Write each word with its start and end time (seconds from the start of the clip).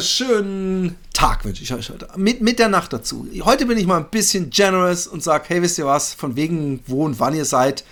Wunderschönen 0.00 0.96
Tag 1.12 1.44
wünsche 1.44 1.62
ich 1.62 1.74
euch 1.74 1.90
heute. 1.90 2.08
Mit, 2.16 2.40
mit 2.40 2.58
der 2.58 2.68
Nacht 2.68 2.90
dazu. 2.90 3.28
Heute 3.42 3.66
bin 3.66 3.76
ich 3.76 3.86
mal 3.86 3.98
ein 3.98 4.08
bisschen 4.08 4.48
generous 4.48 5.06
und 5.06 5.22
sage, 5.22 5.44
hey, 5.48 5.60
wisst 5.60 5.76
ihr 5.76 5.84
was, 5.84 6.14
von 6.14 6.36
wegen 6.36 6.80
wo 6.86 7.04
und 7.04 7.20
wann 7.20 7.34
ihr 7.34 7.44
seid, 7.44 7.84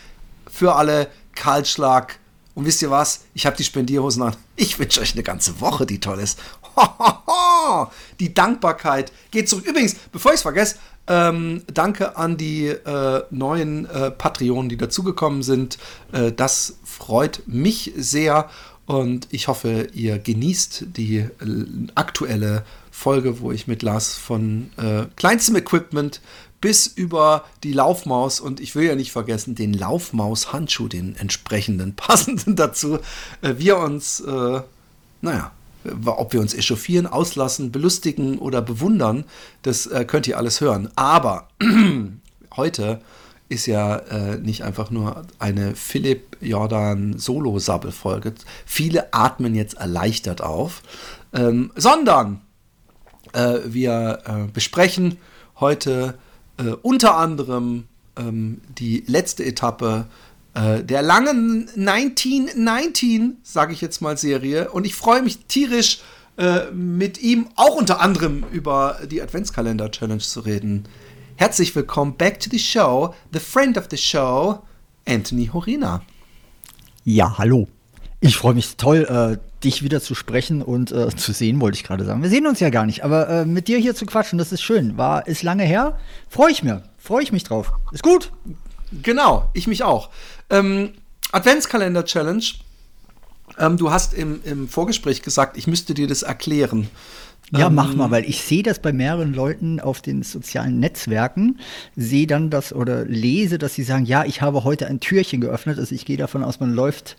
für 0.50 0.76
alle 0.76 1.08
Kahlschlag. 1.34 2.18
Und 2.54 2.64
wisst 2.64 2.80
ihr 2.80 2.90
was, 2.90 3.26
ich 3.34 3.44
habe 3.44 3.58
die 3.58 3.64
Spendierhosen 3.64 4.22
an. 4.22 4.36
Ich 4.56 4.78
wünsche 4.78 5.02
euch 5.02 5.12
eine 5.12 5.22
ganze 5.22 5.60
Woche, 5.60 5.84
die 5.84 6.00
toll 6.00 6.18
ist. 6.18 6.40
die 8.20 8.32
Dankbarkeit 8.32 9.12
geht 9.30 9.50
zurück. 9.50 9.66
Übrigens, 9.66 9.96
bevor 10.10 10.32
ich 10.32 10.36
es 10.36 10.42
vergesse, 10.42 10.76
ähm, 11.08 11.62
danke 11.66 12.16
an 12.16 12.38
die 12.38 12.68
äh, 12.68 13.22
neuen 13.28 13.84
äh, 13.84 14.10
Patreonen, 14.10 14.70
die 14.70 14.78
dazugekommen 14.78 15.42
sind. 15.42 15.76
Äh, 16.12 16.32
das 16.32 16.78
freut 16.84 17.42
mich 17.46 17.92
sehr. 17.98 18.48
Und 18.88 19.28
ich 19.32 19.48
hoffe, 19.48 19.88
ihr 19.92 20.18
genießt 20.18 20.86
die 20.96 21.18
äh, 21.18 21.28
aktuelle 21.94 22.64
Folge, 22.90 23.40
wo 23.40 23.52
ich 23.52 23.66
mit 23.66 23.82
Lars 23.82 24.14
von 24.14 24.70
äh, 24.78 25.04
kleinstem 25.14 25.56
Equipment 25.56 26.22
bis 26.62 26.86
über 26.86 27.44
die 27.64 27.74
Laufmaus 27.74 28.40
und 28.40 28.60
ich 28.60 28.74
will 28.74 28.86
ja 28.86 28.94
nicht 28.94 29.12
vergessen, 29.12 29.54
den 29.54 29.74
Laufmaus-Handschuh, 29.74 30.88
den 30.88 31.16
entsprechenden, 31.16 31.96
passenden 31.96 32.56
dazu, 32.56 32.98
äh, 33.42 33.56
wir 33.58 33.76
uns, 33.76 34.20
äh, 34.20 34.62
naja, 35.20 35.52
ob 36.06 36.32
wir 36.32 36.40
uns 36.40 36.54
echauffieren, 36.54 37.06
auslassen, 37.06 37.70
belustigen 37.70 38.38
oder 38.38 38.62
bewundern, 38.62 39.24
das 39.60 39.84
äh, 39.86 40.06
könnt 40.06 40.26
ihr 40.26 40.38
alles 40.38 40.62
hören. 40.62 40.88
Aber 40.96 41.48
heute 42.56 43.02
ist 43.48 43.66
ja 43.66 43.96
äh, 43.96 44.38
nicht 44.38 44.62
einfach 44.62 44.90
nur 44.90 45.22
eine 45.38 45.74
Philipp 45.74 46.36
Jordan 46.40 47.18
Solo-Sabbel-Folge. 47.18 48.34
Viele 48.66 49.12
atmen 49.14 49.54
jetzt 49.54 49.74
erleichtert 49.74 50.42
auf, 50.42 50.82
ähm, 51.32 51.72
sondern 51.74 52.40
äh, 53.32 53.58
wir 53.64 54.22
äh, 54.24 54.52
besprechen 54.52 55.18
heute 55.60 56.18
äh, 56.58 56.70
unter 56.82 57.16
anderem 57.16 57.84
ähm, 58.16 58.60
die 58.78 59.04
letzte 59.06 59.44
Etappe 59.44 60.06
äh, 60.54 60.82
der 60.82 61.02
langen 61.02 61.68
1919, 61.76 63.38
sage 63.42 63.72
ich 63.72 63.80
jetzt 63.80 64.00
mal, 64.00 64.16
Serie. 64.18 64.70
Und 64.70 64.86
ich 64.86 64.94
freue 64.94 65.22
mich 65.22 65.46
tierisch, 65.46 66.00
äh, 66.36 66.70
mit 66.72 67.20
ihm 67.20 67.48
auch 67.56 67.74
unter 67.74 68.00
anderem 68.00 68.44
über 68.52 69.00
die 69.10 69.20
Adventskalender-Challenge 69.20 70.20
zu 70.20 70.40
reden. 70.40 70.84
Herzlich 71.40 71.76
willkommen 71.76 72.16
back 72.16 72.40
to 72.40 72.50
the 72.50 72.58
show, 72.58 73.14
the 73.32 73.38
friend 73.38 73.78
of 73.78 73.86
the 73.92 73.96
show, 73.96 74.58
Anthony 75.06 75.46
Horina. 75.46 76.02
Ja, 77.04 77.38
hallo. 77.38 77.68
Ich 78.18 78.36
freue 78.36 78.54
mich 78.54 78.76
toll, 78.76 79.04
äh, 79.08 79.62
dich 79.62 79.84
wieder 79.84 80.00
zu 80.00 80.16
sprechen 80.16 80.62
und 80.62 80.90
äh, 80.90 81.14
zu 81.14 81.32
sehen, 81.32 81.60
wollte 81.60 81.76
ich 81.76 81.84
gerade 81.84 82.04
sagen. 82.04 82.24
Wir 82.24 82.28
sehen 82.28 82.44
uns 82.48 82.58
ja 82.58 82.70
gar 82.70 82.86
nicht, 82.86 83.04
aber 83.04 83.28
äh, 83.28 83.44
mit 83.44 83.68
dir 83.68 83.78
hier 83.78 83.94
zu 83.94 84.04
quatschen, 84.04 84.36
das 84.36 84.50
ist 84.50 84.62
schön. 84.62 84.96
War, 84.96 85.28
ist 85.28 85.44
lange 85.44 85.62
her. 85.62 85.96
Freue 86.28 86.50
ich 86.50 86.64
mir. 86.64 86.82
Freue 86.98 87.22
ich 87.22 87.30
mich 87.30 87.44
drauf. 87.44 87.70
Ist 87.92 88.02
gut. 88.02 88.32
Genau, 88.90 89.48
ich 89.54 89.68
mich 89.68 89.84
auch. 89.84 90.10
Ähm, 90.50 90.94
Adventskalender-Challenge. 91.30 92.42
Ähm, 93.60 93.76
du 93.76 93.92
hast 93.92 94.12
im, 94.12 94.40
im 94.42 94.66
Vorgespräch 94.66 95.22
gesagt, 95.22 95.56
ich 95.56 95.68
müsste 95.68 95.94
dir 95.94 96.08
das 96.08 96.24
erklären. 96.24 96.90
Ja, 97.52 97.68
ähm, 97.68 97.74
mach 97.74 97.94
mal, 97.94 98.10
weil 98.10 98.24
ich 98.24 98.42
sehe 98.42 98.62
das 98.62 98.78
bei 98.78 98.92
mehreren 98.92 99.32
Leuten 99.32 99.80
auf 99.80 100.02
den 100.02 100.22
sozialen 100.22 100.80
Netzwerken, 100.80 101.58
sehe 101.96 102.26
dann 102.26 102.50
das 102.50 102.72
oder 102.72 103.04
lese, 103.04 103.58
dass 103.58 103.74
sie 103.74 103.82
sagen, 103.82 104.04
ja, 104.04 104.24
ich 104.24 104.42
habe 104.42 104.64
heute 104.64 104.86
ein 104.86 105.00
Türchen 105.00 105.40
geöffnet. 105.40 105.78
Also 105.78 105.94
ich 105.94 106.04
gehe 106.04 106.16
davon 106.16 106.44
aus, 106.44 106.60
man 106.60 106.74
läuft 106.74 107.16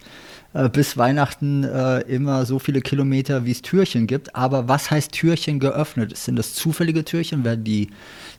äh, 0.53 0.69
bis 0.69 0.97
Weihnachten 0.97 1.63
äh, 1.63 2.01
immer 2.01 2.45
so 2.45 2.59
viele 2.59 2.81
Kilometer, 2.81 3.45
wie 3.45 3.51
es 3.51 3.62
Türchen 3.62 4.07
gibt. 4.07 4.35
Aber 4.35 4.67
was 4.67 4.91
heißt 4.91 5.12
Türchen 5.12 5.59
geöffnet? 5.59 6.16
Sind 6.16 6.35
das 6.35 6.53
zufällige 6.53 7.03
Türchen? 7.03 7.44
Werden 7.44 7.63
die 7.63 7.90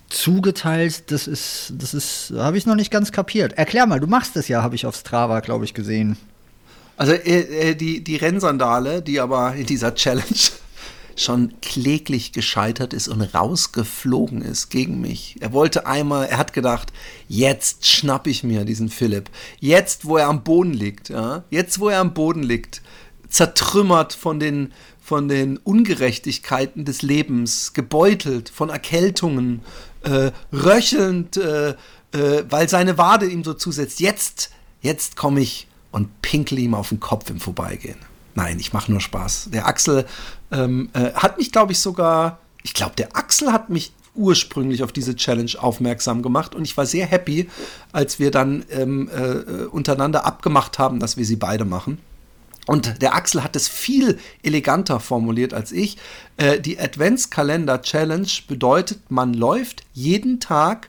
zugeteilt? 0.09 1.11
Das 1.11 1.27
ist, 1.27 1.73
das 1.77 1.95
ist, 1.95 2.33
habe 2.37 2.57
ich 2.57 2.67
noch 2.67 2.77
nicht 2.77 2.91
ganz 2.91 3.11
kapiert. 3.11 3.55
Erklär 3.55 3.87
mal, 3.87 4.01
du 4.01 4.07
machst 4.07 4.37
das 4.37 4.47
ja, 4.49 4.63
habe 4.63 4.77
ich 4.77 4.87
auf 4.87 4.95
Strava, 4.95 5.41
glaube 5.41 5.65
ich, 5.65 5.75
gesehen. 5.75 6.17
Also 6.97 7.13
äh, 7.15 7.71
äh, 7.71 7.75
die, 7.75 8.05
die 8.05 8.17
Rennsandale, 8.17 9.03
die 9.03 9.21
aber 9.21 9.55
in 9.55 9.67
dieser 9.67 9.95
Challenge 9.95 10.51
schon 11.21 11.55
kläglich 11.61 12.33
gescheitert 12.33 12.93
ist 12.93 13.09
und 13.09 13.23
rausgeflogen 13.23 14.43
ist 14.43 14.71
gegen 14.71 15.01
mich. 15.01 15.37
Er 15.41 15.53
wollte 15.53 15.87
einmal, 15.87 16.27
er 16.27 16.39
hat 16.39 16.53
gedacht, 16.53 16.93
jetzt 17.29 17.87
schnapp 17.87 18.27
ich 18.27 18.43
mir 18.43 18.65
diesen 18.65 18.89
Philipp. 18.89 19.31
Jetzt, 19.59 20.05
wo 20.05 20.17
er 20.17 20.29
am 20.29 20.43
Boden 20.43 20.73
liegt, 20.73 21.09
ja, 21.09 21.45
jetzt, 21.51 21.81
wo 21.81 21.89
er 21.89 22.01
am 22.01 22.15
Boden 22.15 22.43
liegt, 22.43 22.83
zertrümmert 23.29 24.13
von 24.13 24.41
den, 24.41 24.73
von 25.01 25.29
den 25.29 25.57
Ungerechtigkeiten 25.59 26.85
des 26.85 27.03
Lebens, 27.03 27.73
gebeutelt 27.73 28.49
von 28.49 28.71
Erkältungen, 28.71 29.63
äh, 30.03 30.31
röchelnd, 30.53 31.37
äh, 31.37 31.71
äh, 32.13 32.45
weil 32.49 32.69
seine 32.69 32.99
Wade 32.99 33.27
ihm 33.27 33.45
so 33.45 33.55
zusetzt. 33.55 34.01
Jetzt, 34.01 34.51
jetzt 34.81 35.17
komme 35.17 35.41
ich 35.41 35.69
und 35.93 36.23
pinkle 36.23 36.59
ihm 36.59 36.75
auf 36.75 36.89
den 36.89 37.01
Kopf 37.01 37.31
im 37.31 37.41
Vorbeigehen. 37.41 37.99
Nein, 38.35 38.59
ich 38.59 38.73
mache 38.73 38.91
nur 38.91 39.01
Spaß. 39.01 39.49
Der 39.53 39.67
Axel 39.67 40.07
ähm, 40.53 40.91
äh, 40.93 41.13
hat 41.15 41.39
mich, 41.39 41.53
glaube 41.53 41.73
ich, 41.73 41.79
sogar, 41.79 42.39
ich 42.63 42.75
glaube, 42.75 42.97
der 42.97 43.17
Axel 43.17 43.53
hat 43.53 43.71
mich 43.71 43.93
ursprünglich 44.15 44.83
auf 44.83 44.93
diese 44.93 45.15
Challenge 45.17 45.53
aufmerksam 45.59 46.23
gemacht 46.23 46.55
und 46.55 46.65
ich 46.65 46.77
war 46.77 46.87
sehr 46.87 47.07
happy, 47.07 47.49
als 47.93 48.19
wir 48.19 48.31
dann 48.31 48.65
ähm, 48.71 49.09
äh, 49.09 49.65
untereinander 49.65 50.27
abgemacht 50.27 50.79
haben, 50.79 50.99
dass 50.99 51.17
wir 51.17 51.25
sie 51.25 51.37
beide 51.37 51.65
machen. 51.65 51.99
Und 52.67 53.03
der 53.03 53.15
Axel 53.15 53.43
hat 53.43 53.57
es 53.57 53.69
viel 53.69 54.19
eleganter 54.43 55.01
formuliert 55.01 55.55
als 55.55 55.73
ich. 55.73 55.97
Äh, 56.37 56.61
die 56.61 56.79
Adventskalender 56.79 57.83
Challenge 57.83 58.29
bedeutet, 58.47 59.11
man 59.11 59.35
läuft 59.35 59.85
jeden 59.93 60.41
Tag 60.41 60.89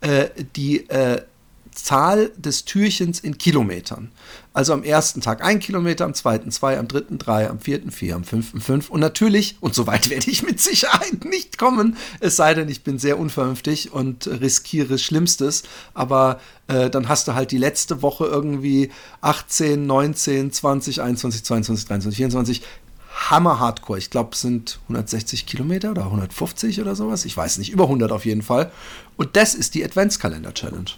äh, 0.00 0.28
die 0.56 0.88
äh, 0.90 1.22
Zahl 1.70 2.30
des 2.36 2.64
Türchens 2.64 3.20
in 3.20 3.38
Kilometern. 3.38 4.10
Also 4.54 4.74
am 4.74 4.82
ersten 4.82 5.20
Tag 5.20 5.42
ein 5.42 5.60
Kilometer, 5.60 6.04
am 6.04 6.14
zweiten 6.14 6.50
zwei, 6.50 6.78
am 6.78 6.86
dritten 6.86 7.18
drei, 7.18 7.48
am 7.48 7.58
vierten 7.58 7.90
vier, 7.90 8.16
am 8.16 8.24
fünften 8.24 8.60
fünf. 8.60 8.90
Und 8.90 9.00
natürlich, 9.00 9.56
und 9.60 9.74
so 9.74 9.86
weit 9.86 10.10
werde 10.10 10.30
ich 10.30 10.42
mit 10.42 10.60
Sicherheit 10.60 11.24
nicht 11.24 11.58
kommen, 11.58 11.96
es 12.20 12.36
sei 12.36 12.54
denn, 12.54 12.68
ich 12.68 12.84
bin 12.84 12.98
sehr 12.98 13.18
unvernünftig 13.18 13.92
und 13.92 14.26
riskiere 14.26 14.98
Schlimmstes. 14.98 15.62
Aber 15.94 16.40
äh, 16.68 16.90
dann 16.90 17.08
hast 17.08 17.28
du 17.28 17.34
halt 17.34 17.50
die 17.50 17.58
letzte 17.58 18.02
Woche 18.02 18.26
irgendwie 18.26 18.90
18, 19.22 19.86
19, 19.86 20.52
20, 20.52 21.00
21, 21.00 21.44
22, 21.44 21.88
23, 21.88 22.16
24 22.16 22.62
Hammer 23.14 23.58
Hardcore. 23.58 23.98
Ich 23.98 24.10
glaube, 24.10 24.30
es 24.32 24.40
sind 24.40 24.80
160 24.84 25.46
Kilometer 25.46 25.90
oder 25.90 26.04
150 26.04 26.80
oder 26.80 26.94
sowas. 26.96 27.24
Ich 27.24 27.36
weiß 27.36 27.58
nicht, 27.58 27.70
über 27.70 27.84
100 27.84 28.10
auf 28.12 28.24
jeden 28.24 28.42
Fall. 28.42 28.70
Und 29.16 29.36
das 29.36 29.54
ist 29.54 29.74
die 29.74 29.84
Adventskalender 29.84 30.54
Challenge. 30.54 30.90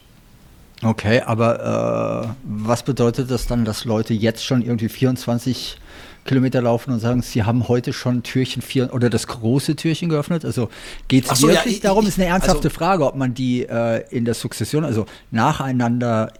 Okay, 0.82 1.20
aber 1.20 2.26
äh, 2.26 2.34
was 2.44 2.82
bedeutet 2.82 3.30
das 3.30 3.46
dann, 3.46 3.64
dass 3.64 3.84
Leute 3.84 4.12
jetzt 4.12 4.44
schon 4.44 4.62
irgendwie 4.62 4.88
24 4.88 5.78
Kilometer 6.24 6.62
laufen 6.62 6.92
und 6.92 7.00
sagen, 7.00 7.22
sie 7.22 7.44
haben 7.44 7.68
heute 7.68 7.92
schon 7.92 8.22
Türchen 8.22 8.62
4 8.62 8.92
oder 8.92 9.10
das 9.10 9.26
große 9.26 9.76
Türchen 9.76 10.08
geöffnet? 10.08 10.44
Also 10.44 10.68
geht 11.08 11.30
es 11.30 11.38
so, 11.38 11.48
wirklich 11.48 11.64
ja, 11.64 11.70
ich, 11.70 11.80
darum, 11.80 12.06
ist 12.06 12.18
eine 12.18 12.28
ernsthafte 12.28 12.68
also, 12.68 12.76
Frage, 12.78 13.06
ob 13.06 13.14
man 13.14 13.34
die 13.34 13.66
äh, 13.66 14.04
in 14.10 14.24
der 14.24 14.34
Sukzession, 14.34 14.84
also 14.84 15.06
nacheinander 15.30 16.32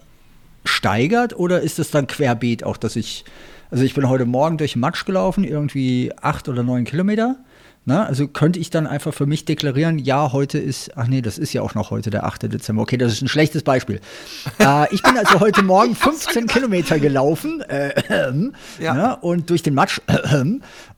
steigert 0.63 1.37
oder 1.37 1.61
ist 1.61 1.79
es 1.79 1.91
dann 1.91 2.07
querbeet 2.07 2.63
auch, 2.63 2.77
dass 2.77 2.95
ich, 2.95 3.25
also 3.69 3.83
ich 3.83 3.93
bin 3.93 4.09
heute 4.09 4.25
Morgen 4.25 4.57
durch 4.57 4.75
Matsch 4.75 5.05
gelaufen, 5.05 5.43
irgendwie 5.43 6.11
acht 6.21 6.49
oder 6.49 6.63
neun 6.63 6.85
Kilometer 6.85 7.37
na, 7.85 7.99
ne? 7.99 8.05
also 8.07 8.27
könnte 8.27 8.59
ich 8.59 8.71
dann 8.71 8.87
einfach 8.87 9.13
für 9.13 9.27
mich 9.27 9.45
deklarieren, 9.45 9.99
ja, 9.99 10.31
heute 10.31 10.57
ist, 10.57 10.97
ach 10.97 11.07
nee, 11.07 11.21
das 11.21 11.37
ist 11.37 11.53
ja 11.53 11.61
auch 11.61 11.75
noch 11.75 11.91
heute 11.91 12.09
der 12.09 12.25
8. 12.25 12.51
Dezember. 12.51 12.81
Okay, 12.81 12.97
das 12.97 13.13
ist 13.13 13.21
ein 13.21 13.27
schlechtes 13.27 13.61
Beispiel. 13.61 14.01
äh, 14.59 14.93
ich 14.93 15.03
bin 15.03 15.17
also 15.17 15.39
heute 15.39 15.61
Morgen 15.61 15.95
15 15.95 16.47
Kilometer 16.47 16.99
gelaufen 16.99 17.61
äh, 17.61 17.93
ja. 18.79 18.93
na, 18.93 18.93
ne? 18.93 19.17
und 19.21 19.49
durch 19.49 19.61
den 19.61 19.75
Matsch 19.75 20.01
äh, 20.07 20.43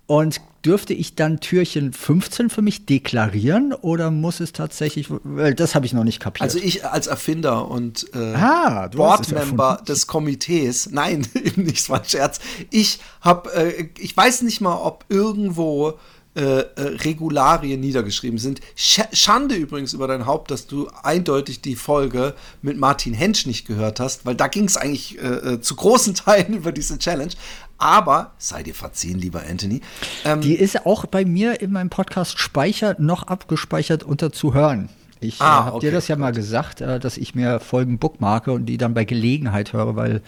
und 0.08 0.40
dürfte 0.66 0.94
ich 0.94 1.16
dann 1.16 1.40
Türchen 1.40 1.94
15 1.94 2.50
für 2.50 2.62
mich 2.62 2.86
deklarieren 2.86 3.74
oder 3.74 4.10
muss 4.10 4.40
es 4.40 4.54
tatsächlich, 4.54 5.08
weil 5.24 5.54
das 5.54 5.76
habe 5.76 5.86
ich 5.86 5.94
noch 5.94 6.04
nicht 6.04 6.20
kapiert. 6.20 6.42
Also 6.42 6.60
ich 6.60 6.86
als 6.86 7.08
Erfinder 7.08 7.70
und 7.70 8.06
äh, 8.14 8.34
ah, 8.34 8.88
Boardmember 8.88 9.82
des 9.88 10.08
Komitees, 10.08 10.90
nein, 10.92 11.28
eben 11.36 11.64
nicht, 11.64 11.90
war 11.90 12.00
ein 12.00 12.06
Scherz. 12.06 12.40
Ich 12.70 13.00
habe, 13.22 13.54
äh, 13.54 13.90
ich 14.00 14.16
weiß 14.16 14.42
nicht 14.42 14.62
mal, 14.62 14.76
ob 14.76 15.06
irgendwo 15.10 16.00
äh, 16.38 16.60
äh, 16.60 16.66
Regularien 16.76 17.80
niedergeschrieben 17.80 18.38
sind. 18.38 18.62
Sch 18.76 19.02
Schande 19.12 19.56
übrigens 19.56 19.94
über 19.94 20.08
dein 20.08 20.28
Haupt, 20.28 20.52
dass 20.52 20.68
du 20.68 20.88
eindeutig 21.02 21.62
die 21.62 21.76
Folge 21.76 22.36
mit 22.62 22.78
Martin 22.78 23.16
Hensch 23.16 23.48
nicht 23.48 23.66
gehört 23.66 24.00
hast, 24.00 24.28
weil 24.28 24.36
da 24.36 24.48
ging 24.48 24.66
es 24.66 24.78
eigentlich 24.78 25.18
äh, 25.18 25.26
äh, 25.26 25.62
zu 25.62 25.76
großen 25.76 26.14
Teilen 26.26 26.54
über 26.54 26.72
diese 26.72 27.00
Challenge. 27.00 27.32
Aber 27.80 28.34
sei 28.38 28.62
dir 28.62 28.76
verziehen, 28.76 29.18
lieber 29.18 29.42
Anthony. 29.50 29.82
Ähm, 30.26 30.42
die 30.42 30.54
ist 30.54 30.86
auch 30.86 31.08
bei 31.08 31.26
mir 31.26 31.60
in 31.60 31.72
meinem 31.72 31.90
Podcast 31.90 32.38
Speicher 32.38 32.96
noch 33.00 33.24
abgespeichert 33.24 34.04
unter 34.04 34.32
zu 34.32 34.54
hören. 34.54 34.90
Ich 35.20 35.42
ah, 35.42 35.46
äh, 35.46 35.64
habe 35.66 35.76
okay. 35.78 35.88
dir 35.88 35.92
das 35.92 36.08
ja 36.08 36.16
mal 36.16 36.32
gesagt, 36.32 36.82
äh, 36.82 37.00
dass 37.00 37.18
ich 37.18 37.36
mir 37.36 37.60
Folgen 37.60 37.98
bookmarke 37.98 38.52
und 38.52 38.66
die 38.66 38.78
dann 38.78 38.94
bei 38.94 39.06
Gelegenheit 39.06 39.74
höre, 39.74 39.96
weil 39.96 40.22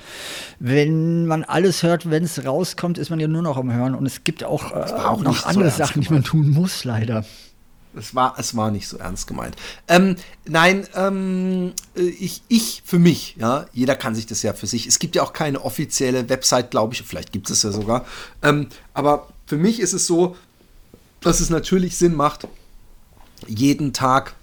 wenn 0.60 1.26
man 1.26 1.44
alles 1.44 1.84
hört, 1.84 2.10
wenn 2.10 2.24
es 2.24 2.46
rauskommt, 2.46 2.98
ist 2.98 3.10
man 3.10 3.20
ja 3.20 3.28
nur 3.28 3.42
noch 3.42 3.58
am 3.58 3.72
Hören 3.72 3.96
und 3.96 4.06
es 4.06 4.24
gibt 4.24 4.44
auch, 4.44 4.72
äh, 4.72 4.76
auch 4.76 5.22
noch 5.22 5.46
andere 5.46 5.70
so 5.70 5.78
Sachen, 5.78 6.02
gemeint. 6.02 6.10
die 6.10 6.14
man 6.14 6.24
tun 6.24 6.50
muss, 6.52 6.84
leider. 6.84 7.24
Es 7.96 8.14
war, 8.14 8.36
es 8.38 8.56
war 8.56 8.70
nicht 8.70 8.88
so 8.88 8.98
ernst 8.98 9.26
gemeint. 9.26 9.56
Ähm, 9.88 10.16
nein, 10.46 10.88
ähm, 10.96 11.74
äh, 11.96 12.02
ich, 12.02 12.44
ich 12.48 12.84
für 12.86 13.00
mich, 13.00 13.36
ja, 13.40 13.66
jeder 13.74 13.96
kann 13.96 14.14
sich 14.14 14.28
das 14.28 14.44
ja 14.44 14.54
für 14.54 14.68
sich. 14.68 14.86
Es 14.86 15.00
gibt 15.00 15.16
ja 15.16 15.24
auch 15.24 15.34
keine 15.34 15.62
offizielle 15.64 16.30
Website, 16.30 16.70
glaube 16.72 16.94
ich, 16.94 17.02
vielleicht 17.02 17.32
gibt 17.32 17.50
es 17.50 17.64
ja 17.64 17.72
sogar. 17.72 18.06
Ähm, 18.44 18.68
aber 18.94 19.28
für 19.48 19.58
mich 19.58 19.80
ist 19.80 19.94
es 19.94 20.06
so, 20.06 20.36
dass 21.22 21.40
es 21.40 21.50
natürlich 21.50 21.98
Sinn 21.98 22.16
macht, 22.16 22.48
jeden 23.48 23.92
Tag 23.92 24.36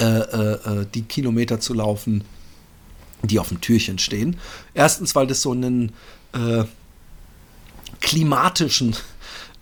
die 0.00 1.02
Kilometer 1.02 1.60
zu 1.60 1.74
laufen, 1.74 2.24
die 3.22 3.38
auf 3.38 3.48
dem 3.48 3.60
Türchen 3.60 3.98
stehen. 3.98 4.36
Erstens, 4.74 5.14
weil 5.14 5.26
das 5.26 5.42
so 5.42 5.52
einen 5.52 5.92
äh, 6.32 6.64
klimatischen, 8.00 8.96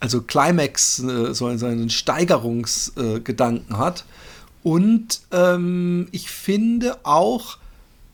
also 0.01 0.23
Climax, 0.23 0.99
äh, 1.01 1.35
so 1.35 1.47
einen 1.47 1.91
Steigerungsgedanken 1.91 3.79
hat. 3.79 4.05
Und 4.63 5.21
ähm, 5.31 6.09
ich 6.11 6.31
finde 6.31 6.99
auch, 7.05 7.59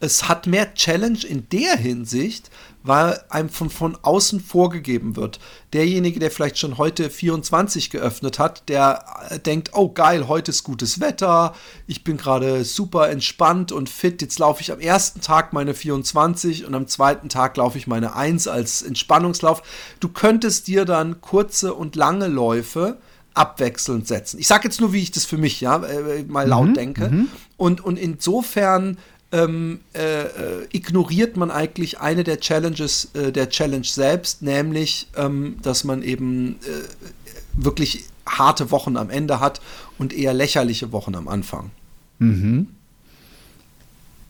es 0.01 0.29
hat 0.29 0.47
mehr 0.47 0.75
Challenge 0.75 1.19
in 1.27 1.49
der 1.51 1.77
Hinsicht, 1.77 2.51
weil 2.83 3.21
einem 3.29 3.51
von, 3.51 3.69
von 3.69 3.99
außen 4.01 4.41
vorgegeben 4.41 5.15
wird. 5.15 5.39
Derjenige, 5.75 6.19
der 6.19 6.31
vielleicht 6.31 6.59
schon 6.59 6.79
heute 6.79 7.11
24 7.11 7.91
geöffnet 7.91 8.39
hat, 8.39 8.69
der 8.71 9.05
äh, 9.29 9.39
denkt, 9.39 9.73
oh 9.75 9.91
geil, 9.91 10.29
heute 10.29 10.51
ist 10.51 10.65
gutes 10.65 10.99
Wetter, 11.01 11.55
ich 11.87 12.03
bin 12.03 12.17
gerade 12.17 12.65
super 12.65 13.11
entspannt 13.11 13.71
und 13.71 13.91
fit, 13.91 14.23
jetzt 14.23 14.39
laufe 14.39 14.63
ich 14.63 14.73
am 14.73 14.81
ersten 14.81 15.21
Tag 15.21 15.53
meine 15.53 15.75
24 15.75 16.65
und 16.65 16.75
am 16.75 16.87
zweiten 16.87 17.29
Tag 17.29 17.59
laufe 17.59 17.77
ich 17.77 17.87
meine 17.87 18.17
1 18.17 18.49
als 18.49 18.81
Entspannungslauf. 18.81 19.63
Du 20.01 20.09
könntest 20.09 20.67
dir 20.67 20.87
dann 20.87 21.21
kurze 21.21 21.75
und 21.75 21.97
lange 21.97 22.29
Läufe 22.29 22.97
abwechselnd 23.35 24.09
setzen. 24.09 24.41
Ich 24.41 24.47
sage 24.47 24.65
jetzt 24.65 24.81
nur, 24.81 24.93
wie 24.93 25.03
ich 25.03 25.13
das 25.13 25.25
für 25.25 25.39
mich 25.39 25.61
ja 25.61 25.77
äh, 25.85 26.25
mal 26.25 26.49
laut 26.49 26.69
mhm, 26.69 26.75
denke. 26.75 27.09
Mhm. 27.11 27.29
Und, 27.57 27.85
und 27.85 27.99
insofern 27.99 28.97
ähm, 29.33 29.81
äh, 29.95 30.23
äh, 30.23 30.67
ignoriert 30.73 31.37
man 31.37 31.51
eigentlich 31.51 32.01
eine 32.01 32.25
der 32.25 32.41
Challenges 32.41 33.11
äh, 33.15 33.33
der 33.33 33.49
Challenge 33.49 33.85
selbst, 33.85 34.43
nämlich, 34.43 35.09
ähm, 35.17 35.57
dass 35.63 35.85
man 35.85 36.03
eben 36.03 36.57
äh, 36.63 37.55
wirklich 37.55 38.05
harte 38.27 38.71
Wochen 38.71 38.97
am 38.97 39.11
Ende 39.11 39.41
hat 39.41 39.61
und 39.99 40.13
eher 40.13 40.35
lächerliche 40.35 40.93
Wochen 40.93 41.15
am 41.15 41.29
Anfang. 41.29 41.71
Mhm. 42.19 42.69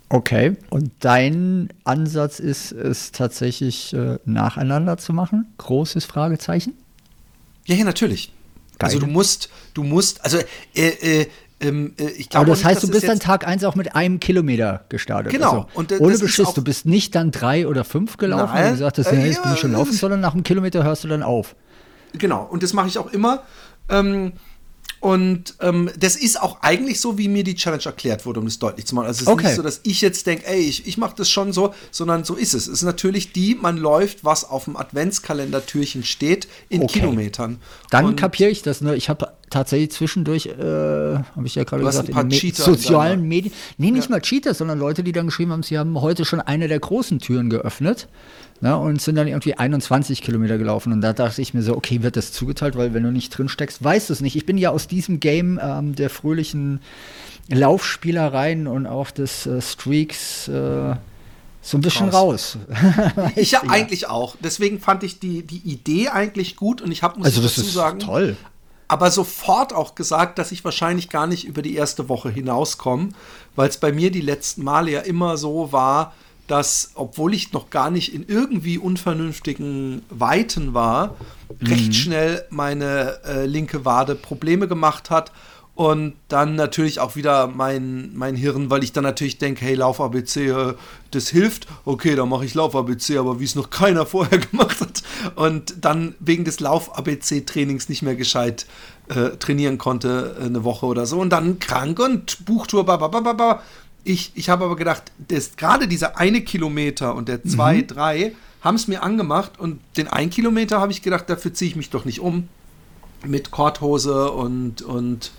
Okay. 0.08 0.56
Und 0.70 0.90
dein 1.00 1.68
Ansatz 1.84 2.40
ist 2.40 2.72
es 2.72 3.12
tatsächlich 3.12 3.92
äh, 3.92 4.18
nacheinander 4.24 4.98
zu 4.98 5.12
machen? 5.12 5.46
Großes 5.58 6.04
Fragezeichen? 6.04 6.74
Ja, 7.66 7.76
ja, 7.76 7.84
natürlich. 7.84 8.32
Geil. 8.78 8.88
Also 8.88 8.98
du 8.98 9.06
musst, 9.06 9.50
du 9.74 9.84
musst, 9.84 10.24
also 10.24 10.38
äh, 10.74 11.20
äh, 11.20 11.26
ähm, 11.60 11.94
äh, 11.98 12.08
ich 12.10 12.34
Aber 12.34 12.46
das 12.46 12.64
heißt, 12.64 12.82
du 12.82 12.88
bist 12.88 13.06
dann 13.06 13.20
Tag 13.20 13.46
1 13.46 13.64
auch 13.64 13.74
mit 13.74 13.94
einem 13.94 14.20
Kilometer 14.20 14.84
gestartet. 14.88 15.32
Genau. 15.32 15.50
Also, 15.50 15.66
und, 15.74 16.00
ohne 16.00 16.18
Beschiss, 16.18 16.52
du 16.54 16.64
bist 16.64 16.86
nicht 16.86 17.14
dann 17.14 17.30
drei 17.30 17.66
oder 17.66 17.84
fünf 17.84 18.16
gelaufen 18.16 18.54
Nein, 18.54 18.66
und 18.66 18.72
gesagt 18.72 18.98
hast, 18.98 19.06
äh, 19.06 19.26
jetzt 19.26 19.42
bin 19.42 19.52
ich 19.52 19.60
schon 19.60 19.72
laufen, 19.72 19.92
sondern 19.92 20.20
nach 20.20 20.34
einem 20.34 20.42
Kilometer 20.42 20.82
hörst 20.84 21.04
du 21.04 21.08
dann 21.08 21.22
auf. 21.22 21.54
Genau, 22.14 22.44
und 22.44 22.62
das 22.62 22.72
mache 22.72 22.88
ich 22.88 22.98
auch 22.98 23.12
immer. 23.12 23.42
Ähm, 23.88 24.32
und 25.00 25.54
ähm, 25.60 25.90
das 25.98 26.14
ist 26.14 26.40
auch 26.40 26.58
eigentlich 26.60 27.00
so, 27.00 27.16
wie 27.16 27.28
mir 27.28 27.42
die 27.42 27.54
Challenge 27.54 27.84
erklärt 27.84 28.26
wurde, 28.26 28.40
um 28.40 28.46
das 28.46 28.58
deutlich 28.58 28.84
zu 28.84 28.94
machen. 28.94 29.06
Also 29.06 29.18
es 29.18 29.22
ist 29.22 29.28
okay. 29.28 29.46
nicht 29.46 29.56
so, 29.56 29.62
dass 29.62 29.80
ich 29.82 30.02
jetzt 30.02 30.26
denke, 30.26 30.46
ey, 30.46 30.60
ich, 30.60 30.86
ich 30.86 30.98
mache 30.98 31.14
das 31.16 31.30
schon 31.30 31.54
so, 31.54 31.74
sondern 31.90 32.24
so 32.24 32.34
ist 32.34 32.52
es. 32.52 32.66
Es 32.66 32.74
ist 32.74 32.82
natürlich 32.82 33.32
die, 33.32 33.54
man 33.54 33.78
läuft, 33.78 34.24
was 34.24 34.44
auf 34.44 34.64
dem 34.64 34.76
Adventskalendertürchen 34.76 36.04
steht, 36.04 36.48
in 36.68 36.82
okay. 36.82 37.00
Kilometern. 37.00 37.62
Dann 37.88 38.14
kapiere 38.14 38.50
ich 38.50 38.60
das. 38.60 38.82
Ne? 38.82 38.94
Ich 38.94 39.08
habe 39.08 39.32
tatsächlich 39.50 39.90
zwischendurch, 39.90 40.46
äh, 40.46 40.52
habe 40.54 41.46
ich 41.46 41.56
ja 41.56 41.64
gerade 41.64 41.84
gesagt, 41.84 42.08
in 42.08 42.28
den 42.28 42.54
sozialen 42.54 43.22
Medien, 43.22 43.52
nee, 43.76 43.90
nicht 43.90 44.08
ja. 44.08 44.16
mal 44.16 44.20
Cheater, 44.20 44.54
sondern 44.54 44.78
Leute, 44.78 45.02
die 45.02 45.12
dann 45.12 45.26
geschrieben 45.26 45.52
haben, 45.52 45.62
sie 45.62 45.78
haben 45.78 46.00
heute 46.00 46.24
schon 46.24 46.40
eine 46.40 46.68
der 46.68 46.80
großen 46.80 47.18
Türen 47.18 47.50
geöffnet. 47.50 48.08
Ne, 48.62 48.76
und 48.76 49.00
sind 49.00 49.14
dann 49.14 49.26
irgendwie 49.26 49.54
21 49.54 50.20
Kilometer 50.20 50.58
gelaufen. 50.58 50.92
Und 50.92 51.00
da 51.00 51.14
dachte 51.14 51.40
ich 51.40 51.54
mir 51.54 51.62
so, 51.62 51.74
okay, 51.74 52.02
wird 52.02 52.18
das 52.18 52.30
zugeteilt, 52.30 52.76
weil 52.76 52.92
wenn 52.92 53.02
du 53.02 53.10
nicht 53.10 53.30
drin 53.30 53.48
steckst, 53.48 53.82
weißt 53.82 54.10
du 54.10 54.12
es 54.12 54.20
nicht. 54.20 54.36
Ich 54.36 54.44
bin 54.44 54.58
ja 54.58 54.68
aus 54.68 54.86
diesem 54.86 55.18
Game 55.18 55.58
ähm, 55.62 55.94
der 55.94 56.10
fröhlichen 56.10 56.80
Laufspielereien 57.48 58.66
und 58.66 58.86
auch 58.86 59.10
des 59.10 59.46
äh, 59.46 59.62
Streaks 59.62 60.48
äh, 60.48 60.94
so 61.62 61.76
ein 61.76 61.80
bisschen 61.80 62.08
raus. 62.08 62.58
raus. 62.68 63.30
ich 63.36 63.52
ja, 63.52 63.60
ja, 63.64 63.70
eigentlich 63.70 64.08
auch. 64.08 64.36
Deswegen 64.42 64.80
fand 64.80 65.02
ich 65.02 65.20
die, 65.20 65.46
die 65.46 65.58
Idee 65.58 66.08
eigentlich 66.08 66.56
gut 66.56 66.80
und 66.80 66.90
ich 66.90 67.02
habe, 67.02 67.18
muss 67.18 67.26
also 67.26 67.42
das 67.42 67.54
dazu 67.54 67.66
ist 67.66 67.74
sagen, 67.74 67.98
toll. 67.98 68.36
Aber 68.90 69.12
sofort 69.12 69.72
auch 69.72 69.94
gesagt, 69.94 70.40
dass 70.40 70.50
ich 70.50 70.64
wahrscheinlich 70.64 71.08
gar 71.10 71.28
nicht 71.28 71.44
über 71.46 71.62
die 71.62 71.76
erste 71.76 72.08
Woche 72.08 72.28
hinauskomme, 72.28 73.10
weil 73.54 73.68
es 73.68 73.76
bei 73.76 73.92
mir 73.92 74.10
die 74.10 74.20
letzten 74.20 74.64
Male 74.64 74.90
ja 74.90 75.00
immer 75.02 75.36
so 75.36 75.70
war, 75.70 76.12
dass, 76.48 76.90
obwohl 76.96 77.32
ich 77.32 77.52
noch 77.52 77.70
gar 77.70 77.92
nicht 77.92 78.12
in 78.12 78.26
irgendwie 78.26 78.78
unvernünftigen 78.78 80.02
Weiten 80.10 80.74
war, 80.74 81.14
mhm. 81.60 81.66
recht 81.68 81.94
schnell 81.94 82.44
meine 82.50 83.20
äh, 83.24 83.46
linke 83.46 83.84
Wade 83.84 84.16
Probleme 84.16 84.66
gemacht 84.66 85.08
hat. 85.08 85.30
Und 85.80 86.12
dann 86.28 86.56
natürlich 86.56 87.00
auch 87.00 87.16
wieder 87.16 87.46
mein, 87.46 88.10
mein 88.14 88.36
Hirn, 88.36 88.68
weil 88.68 88.84
ich 88.84 88.92
dann 88.92 89.02
natürlich 89.02 89.38
denke, 89.38 89.64
hey, 89.64 89.74
Lauf-ABC, 89.74 90.48
äh, 90.50 90.74
das 91.10 91.30
hilft. 91.30 91.68
Okay, 91.86 92.14
dann 92.16 92.28
mache 92.28 92.44
ich 92.44 92.52
Lauf-ABC, 92.52 93.16
aber 93.16 93.40
wie 93.40 93.44
es 93.44 93.54
noch 93.54 93.70
keiner 93.70 94.04
vorher 94.14 94.40
gemacht 94.40 94.78
hat. 94.82 95.02
Und 95.36 95.76
dann 95.80 96.16
wegen 96.20 96.44
des 96.44 96.60
Lauf-ABC-Trainings 96.60 97.88
nicht 97.88 98.02
mehr 98.02 98.14
gescheit 98.14 98.66
äh, 99.08 99.30
trainieren 99.38 99.78
konnte, 99.78 100.36
äh, 100.38 100.44
eine 100.44 100.64
Woche 100.64 100.84
oder 100.84 101.06
so. 101.06 101.18
Und 101.18 101.30
dann 101.30 101.60
krank 101.60 101.98
und 101.98 102.44
Buchtour, 102.44 102.84
babababa 102.84 103.62
ich, 104.04 104.32
ich 104.34 104.50
habe 104.50 104.66
aber 104.66 104.76
gedacht, 104.76 105.04
gerade 105.56 105.88
dieser 105.88 106.18
eine 106.18 106.42
Kilometer 106.42 107.14
und 107.14 107.26
der 107.26 107.42
zwei, 107.44 107.76
mhm. 107.76 107.86
drei 107.86 108.32
haben 108.60 108.74
es 108.74 108.86
mir 108.86 109.02
angemacht 109.02 109.58
und 109.58 109.80
den 109.96 110.08
einen 110.08 110.28
Kilometer 110.28 110.78
habe 110.78 110.92
ich 110.92 111.00
gedacht, 111.00 111.30
dafür 111.30 111.54
ziehe 111.54 111.70
ich 111.70 111.76
mich 111.76 111.88
doch 111.88 112.04
nicht 112.04 112.20
um. 112.20 112.48
Mit 113.26 113.50
Korthose 113.50 114.30
und, 114.30 114.80
und 114.82 115.32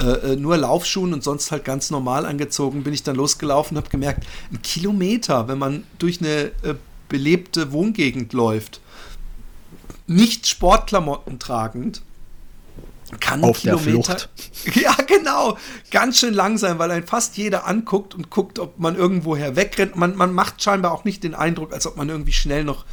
äh, 0.00 0.32
äh, 0.32 0.36
nur 0.36 0.56
Laufschuhen 0.56 1.12
und 1.12 1.22
sonst 1.22 1.52
halt 1.52 1.64
ganz 1.64 1.90
normal 1.90 2.24
angezogen, 2.24 2.82
bin 2.82 2.94
ich 2.94 3.02
dann 3.02 3.16
losgelaufen 3.16 3.76
und 3.76 3.82
habe 3.82 3.90
gemerkt, 3.90 4.26
ein 4.50 4.62
Kilometer, 4.62 5.48
wenn 5.48 5.58
man 5.58 5.84
durch 5.98 6.20
eine 6.20 6.52
äh, 6.62 6.74
belebte 7.08 7.72
Wohngegend 7.72 8.32
läuft, 8.32 8.80
nicht 10.06 10.46
Sportklamotten 10.46 11.38
tragend, 11.38 12.02
kann 13.18 13.42
Auf 13.42 13.60
Kilometer. 13.60 14.16
Ja, 14.74 14.94
genau. 15.06 15.58
Ganz 15.90 16.20
schön 16.20 16.32
lang 16.32 16.58
sein, 16.58 16.78
weil 16.78 16.92
ein 16.92 17.06
fast 17.06 17.36
jeder 17.36 17.66
anguckt 17.66 18.14
und 18.14 18.30
guckt, 18.30 18.60
ob 18.60 18.78
man 18.78 18.94
irgendwoher 18.94 19.56
wegrennt. 19.56 19.96
Man, 19.96 20.16
man 20.16 20.32
macht 20.32 20.62
scheinbar 20.62 20.92
auch 20.92 21.04
nicht 21.04 21.24
den 21.24 21.34
Eindruck, 21.34 21.72
als 21.72 21.86
ob 21.86 21.96
man 21.96 22.08
irgendwie 22.08 22.32
schnell 22.32 22.62
noch 22.62 22.84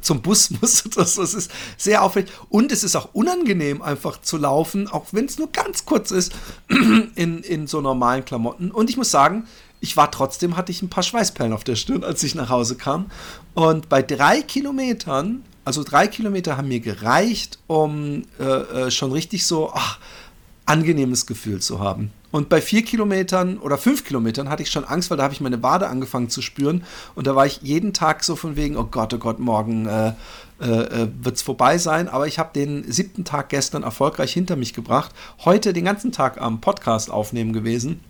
zum 0.00 0.22
Bus 0.22 0.50
muss. 0.60 0.84
Das, 0.94 1.16
das 1.16 1.34
ist 1.34 1.50
sehr 1.76 2.02
aufwendig. 2.02 2.32
Und 2.48 2.72
es 2.72 2.84
ist 2.84 2.96
auch 2.96 3.10
unangenehm, 3.12 3.82
einfach 3.82 4.20
zu 4.20 4.36
laufen, 4.36 4.88
auch 4.88 5.06
wenn 5.12 5.26
es 5.26 5.38
nur 5.38 5.50
ganz 5.50 5.84
kurz 5.84 6.10
ist, 6.10 6.32
in, 7.14 7.42
in 7.42 7.66
so 7.66 7.80
normalen 7.80 8.24
Klamotten. 8.24 8.70
Und 8.70 8.90
ich 8.90 8.96
muss 8.96 9.10
sagen, 9.10 9.46
ich 9.80 9.96
war 9.96 10.10
trotzdem, 10.10 10.56
hatte 10.56 10.70
ich 10.70 10.82
ein 10.82 10.90
paar 10.90 11.02
Schweißperlen 11.02 11.52
auf 11.52 11.64
der 11.64 11.76
Stirn, 11.76 12.04
als 12.04 12.22
ich 12.22 12.34
nach 12.34 12.48
Hause 12.48 12.76
kam. 12.76 13.10
Und 13.54 13.88
bei 13.88 14.02
drei 14.02 14.42
Kilometern 14.42 15.42
also 15.64 15.84
drei 15.84 16.06
Kilometer 16.08 16.56
haben 16.56 16.68
mir 16.68 16.80
gereicht, 16.80 17.58
um 17.66 18.24
äh, 18.38 18.44
äh, 18.44 18.90
schon 18.90 19.12
richtig 19.12 19.46
so 19.46 19.70
ach, 19.72 19.98
angenehmes 20.66 21.26
Gefühl 21.26 21.60
zu 21.60 21.80
haben. 21.80 22.10
Und 22.32 22.48
bei 22.48 22.60
vier 22.60 22.82
Kilometern 22.82 23.58
oder 23.58 23.78
fünf 23.78 24.04
Kilometern 24.04 24.48
hatte 24.48 24.62
ich 24.62 24.70
schon 24.70 24.84
Angst, 24.84 25.10
weil 25.10 25.18
da 25.18 25.24
habe 25.24 25.34
ich 25.34 25.40
meine 25.40 25.62
Wade 25.62 25.86
angefangen 25.88 26.30
zu 26.30 26.42
spüren. 26.42 26.82
Und 27.14 27.26
da 27.26 27.36
war 27.36 27.46
ich 27.46 27.60
jeden 27.62 27.92
Tag 27.92 28.24
so 28.24 28.34
von 28.34 28.56
wegen, 28.56 28.76
oh 28.76 28.88
Gott, 28.90 29.12
oh 29.14 29.18
Gott, 29.18 29.38
morgen 29.38 29.86
äh, 29.86 30.14
äh, 30.60 30.64
äh 30.64 31.08
wird 31.22 31.36
es 31.36 31.42
vorbei 31.42 31.76
sein. 31.78 32.08
Aber 32.08 32.26
ich 32.26 32.38
habe 32.38 32.50
den 32.54 32.90
siebten 32.90 33.24
Tag 33.24 33.50
gestern 33.50 33.82
erfolgreich 33.82 34.32
hinter 34.32 34.56
mich 34.56 34.72
gebracht. 34.72 35.14
Heute 35.44 35.74
den 35.74 35.84
ganzen 35.84 36.10
Tag 36.10 36.40
am 36.40 36.60
Podcast 36.62 37.10
aufnehmen 37.10 37.52
gewesen. 37.52 38.00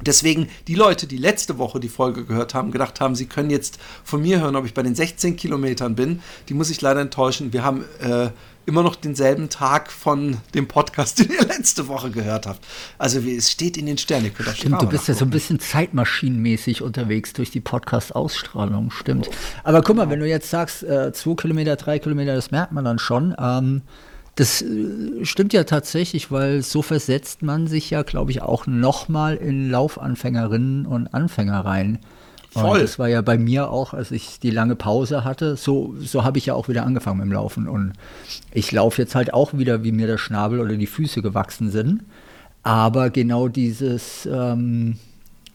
Deswegen 0.00 0.48
die 0.68 0.76
Leute, 0.76 1.08
die 1.08 1.16
letzte 1.16 1.58
Woche 1.58 1.80
die 1.80 1.88
Folge 1.88 2.24
gehört 2.24 2.54
haben, 2.54 2.70
gedacht 2.70 3.00
haben, 3.00 3.16
sie 3.16 3.26
können 3.26 3.50
jetzt 3.50 3.80
von 4.04 4.22
mir 4.22 4.40
hören, 4.40 4.54
ob 4.54 4.64
ich 4.64 4.74
bei 4.74 4.84
den 4.84 4.94
16 4.94 5.34
Kilometern 5.36 5.96
bin, 5.96 6.22
die 6.48 6.54
muss 6.54 6.70
ich 6.70 6.80
leider 6.80 7.00
enttäuschen. 7.00 7.52
Wir 7.52 7.64
haben 7.64 7.84
äh, 8.00 8.28
immer 8.68 8.82
noch 8.82 8.94
denselben 8.94 9.48
Tag 9.48 9.90
von 9.90 10.36
dem 10.54 10.68
Podcast, 10.68 11.18
den 11.18 11.30
ihr 11.30 11.46
letzte 11.46 11.88
Woche 11.88 12.10
gehört 12.10 12.46
habt. 12.46 12.64
Also 12.98 13.24
wie, 13.24 13.34
es 13.34 13.50
steht 13.50 13.76
in 13.76 13.86
den 13.86 13.98
Sternen. 13.98 14.30
Stimmt, 14.54 14.82
du 14.82 14.86
bist 14.86 15.08
ja 15.08 15.14
so 15.14 15.24
ein 15.24 15.30
bisschen 15.30 15.58
zeitmaschinenmäßig 15.58 16.82
unterwegs 16.82 17.32
durch 17.32 17.50
die 17.50 17.60
Podcast-Ausstrahlung, 17.60 18.90
stimmt. 18.90 19.30
Aber 19.64 19.82
guck 19.82 19.96
mal, 19.96 20.10
wenn 20.10 20.20
du 20.20 20.28
jetzt 20.28 20.50
sagst, 20.50 20.82
äh, 20.82 21.12
zwei 21.12 21.34
Kilometer, 21.34 21.76
drei 21.76 21.98
Kilometer, 21.98 22.34
das 22.34 22.50
merkt 22.50 22.72
man 22.72 22.84
dann 22.84 22.98
schon. 22.98 23.34
Ähm, 23.40 23.82
das 24.34 24.62
äh, 24.62 25.24
stimmt 25.24 25.52
ja 25.52 25.64
tatsächlich, 25.64 26.30
weil 26.30 26.62
so 26.62 26.82
versetzt 26.82 27.42
man 27.42 27.66
sich 27.66 27.90
ja, 27.90 28.02
glaube 28.02 28.30
ich, 28.30 28.42
auch 28.42 28.66
nochmal 28.66 29.36
in 29.36 29.70
Laufanfängerinnen 29.70 30.86
und 30.86 31.12
Anfänger 31.14 31.64
rein. 31.64 31.98
Voll. 32.60 32.78
Und 32.78 32.82
das 32.82 32.98
war 32.98 33.08
ja 33.08 33.22
bei 33.22 33.38
mir 33.38 33.70
auch, 33.70 33.94
als 33.94 34.10
ich 34.10 34.40
die 34.40 34.50
lange 34.50 34.76
Pause 34.76 35.24
hatte, 35.24 35.56
so, 35.56 35.94
so 35.98 36.24
habe 36.24 36.38
ich 36.38 36.46
ja 36.46 36.54
auch 36.54 36.68
wieder 36.68 36.84
angefangen 36.84 37.18
mit 37.18 37.26
dem 37.26 37.32
Laufen. 37.32 37.68
Und 37.68 37.92
ich 38.52 38.70
laufe 38.72 39.02
jetzt 39.02 39.14
halt 39.14 39.34
auch 39.34 39.54
wieder, 39.54 39.84
wie 39.84 39.92
mir 39.92 40.06
der 40.06 40.18
Schnabel 40.18 40.60
oder 40.60 40.76
die 40.76 40.86
Füße 40.86 41.22
gewachsen 41.22 41.70
sind. 41.70 42.02
Aber 42.62 43.10
genau 43.10 43.48
dieses 43.48 44.28
ähm, 44.30 44.98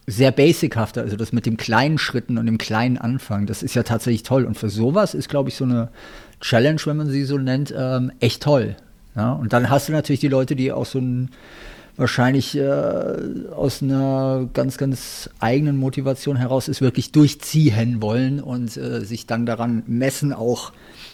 sehr 0.08 0.32
basichafte, 0.32 1.02
also 1.02 1.16
das 1.16 1.32
mit 1.32 1.46
dem 1.46 1.58
kleinen 1.58 1.98
Schritten 1.98 2.38
und 2.38 2.46
dem 2.46 2.58
kleinen 2.58 2.98
Anfang, 2.98 3.46
das 3.46 3.64
ist 3.64 3.76
ja 3.76 3.84
tatsächlich 3.84 4.24
toll. 4.24 4.46
Und 4.46 4.58
für 4.58 4.70
sowas 4.70 5.14
ist, 5.14 5.30
glaube 5.30 5.50
ich, 5.50 5.56
so 5.56 5.66
eine 5.66 5.90
Challenge, 6.42 6.82
wenn 6.86 6.98
man 6.98 7.10
sie 7.10 7.24
so 7.24 7.38
nennt, 7.38 7.74
ähm, 7.78 8.12
echt 8.20 8.44
toll. 8.44 8.76
Ja? 9.16 9.34
Und 9.34 9.54
dann 9.54 9.70
hast 9.70 9.88
du 9.88 9.94
natürlich 9.94 10.20
die 10.20 10.28
Leute, 10.28 10.56
die 10.56 10.72
auch 10.72 10.86
so 10.86 11.00
ein 11.00 11.30
wahrscheinlich 11.96 12.58
äh, 12.58 12.64
aus 13.56 13.82
einer 13.82 14.50
ganz, 14.54 14.78
ganz 14.78 15.30
eigenen 15.40 15.78
Motivation 15.78 16.38
heraus 16.38 16.68
es 16.68 16.82
wirklich 16.82 17.12
durchziehen 17.12 18.02
wollen 18.02 18.40
und 18.40 18.76
äh, 18.78 19.06
sich 19.06 19.28
dann 19.28 19.46
daran 19.46 19.84
messen 19.88 20.34
auch 20.34 20.72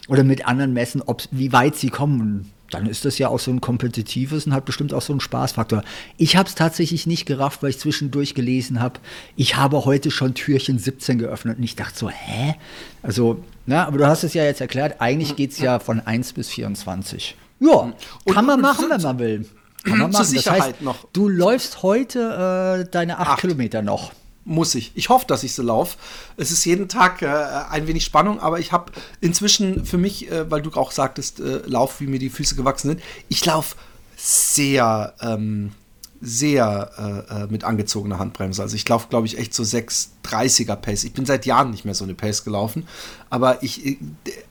oder 0.08 0.24
mit 0.24 0.46
anderen 0.46 0.72
messen, 0.72 1.02
ob 1.04 1.22
wie 1.30 1.52
weit 1.52 1.76
sie 1.76 1.90
kommen 1.90 2.50
dann 2.70 2.86
ist 2.86 3.04
das 3.04 3.18
ja 3.18 3.28
auch 3.28 3.40
so 3.40 3.50
ein 3.50 3.60
kompetitives 3.60 4.46
und 4.46 4.54
hat 4.54 4.64
bestimmt 4.64 4.94
auch 4.94 5.02
so 5.02 5.12
einen 5.12 5.20
Spaßfaktor. 5.20 5.82
Ich 6.16 6.36
habe 6.36 6.48
es 6.48 6.54
tatsächlich 6.54 7.06
nicht 7.06 7.26
gerafft, 7.26 7.62
weil 7.62 7.70
ich 7.70 7.78
zwischendurch 7.78 8.34
gelesen 8.34 8.80
habe, 8.80 9.00
ich 9.36 9.56
habe 9.56 9.84
heute 9.84 10.10
schon 10.10 10.34
Türchen 10.34 10.78
17 10.78 11.18
geöffnet 11.18 11.58
und 11.58 11.64
ich 11.64 11.76
dachte 11.76 11.98
so, 11.98 12.08
hä? 12.08 12.54
Also, 13.02 13.42
na, 13.66 13.86
aber 13.86 13.98
du 13.98 14.06
hast 14.06 14.24
es 14.24 14.34
ja 14.34 14.44
jetzt 14.44 14.60
erklärt, 14.60 15.00
eigentlich 15.00 15.36
geht 15.36 15.52
es 15.52 15.58
ja 15.58 15.78
von 15.78 16.00
1 16.00 16.32
bis 16.32 16.48
24. 16.48 17.36
Ja, 17.58 17.92
kann 18.26 18.36
und, 18.36 18.46
man 18.46 18.60
machen, 18.60 18.86
wenn 18.88 19.02
man 19.02 19.18
will. 19.18 19.46
Kann 19.84 19.98
man 19.98 20.10
machen. 20.10 20.34
Das 20.34 20.50
heißt, 20.50 20.82
noch. 20.82 21.06
du 21.12 21.28
läufst 21.28 21.82
heute 21.82 22.84
äh, 22.86 22.90
deine 22.90 23.18
8 23.18 23.40
Kilometer 23.40 23.82
noch 23.82 24.12
muss 24.44 24.74
ich. 24.74 24.92
Ich 24.94 25.08
hoffe, 25.08 25.26
dass 25.26 25.44
ich 25.44 25.54
so 25.54 25.62
laufe. 25.62 25.96
Es 26.36 26.50
ist 26.50 26.64
jeden 26.64 26.88
Tag 26.88 27.22
äh, 27.22 27.26
ein 27.26 27.86
wenig 27.86 28.04
Spannung, 28.04 28.40
aber 28.40 28.58
ich 28.58 28.72
habe 28.72 28.92
inzwischen 29.20 29.84
für 29.84 29.98
mich, 29.98 30.30
äh, 30.30 30.50
weil 30.50 30.62
du 30.62 30.70
auch 30.72 30.92
sagtest, 30.92 31.40
äh, 31.40 31.62
Lauf, 31.66 32.00
wie 32.00 32.06
mir 32.06 32.18
die 32.18 32.30
Füße 32.30 32.56
gewachsen 32.56 32.88
sind, 32.88 33.02
ich 33.28 33.44
laufe 33.44 33.76
sehr, 34.16 35.14
ähm, 35.20 35.72
sehr 36.20 37.26
äh, 37.30 37.42
äh, 37.42 37.46
mit 37.48 37.64
angezogener 37.64 38.18
Handbremse. 38.18 38.60
Also 38.60 38.76
ich 38.76 38.88
laufe, 38.88 39.08
glaube 39.08 39.26
ich, 39.26 39.38
echt 39.38 39.54
so 39.54 39.62
6,30er 39.62 40.76
Pace. 40.76 41.04
Ich 41.04 41.12
bin 41.12 41.26
seit 41.26 41.46
Jahren 41.46 41.70
nicht 41.70 41.84
mehr 41.84 41.94
so 41.94 42.04
eine 42.04 42.14
Pace 42.14 42.44
gelaufen, 42.44 42.86
aber 43.30 43.62
ich 43.62 43.98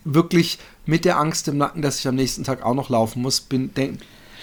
wirklich 0.04 0.60
mit 0.86 1.06
der 1.06 1.20
Angst 1.20 1.48
im 1.48 1.58
Nacken, 1.58 1.82
dass 1.82 2.00
ich 2.00 2.08
am 2.08 2.16
nächsten 2.16 2.44
Tag 2.44 2.64
auch 2.64 2.74
noch 2.74 2.90
laufen 2.90 3.22
muss, 3.22 3.42
bin, 3.42 3.74
denk, 3.74 4.00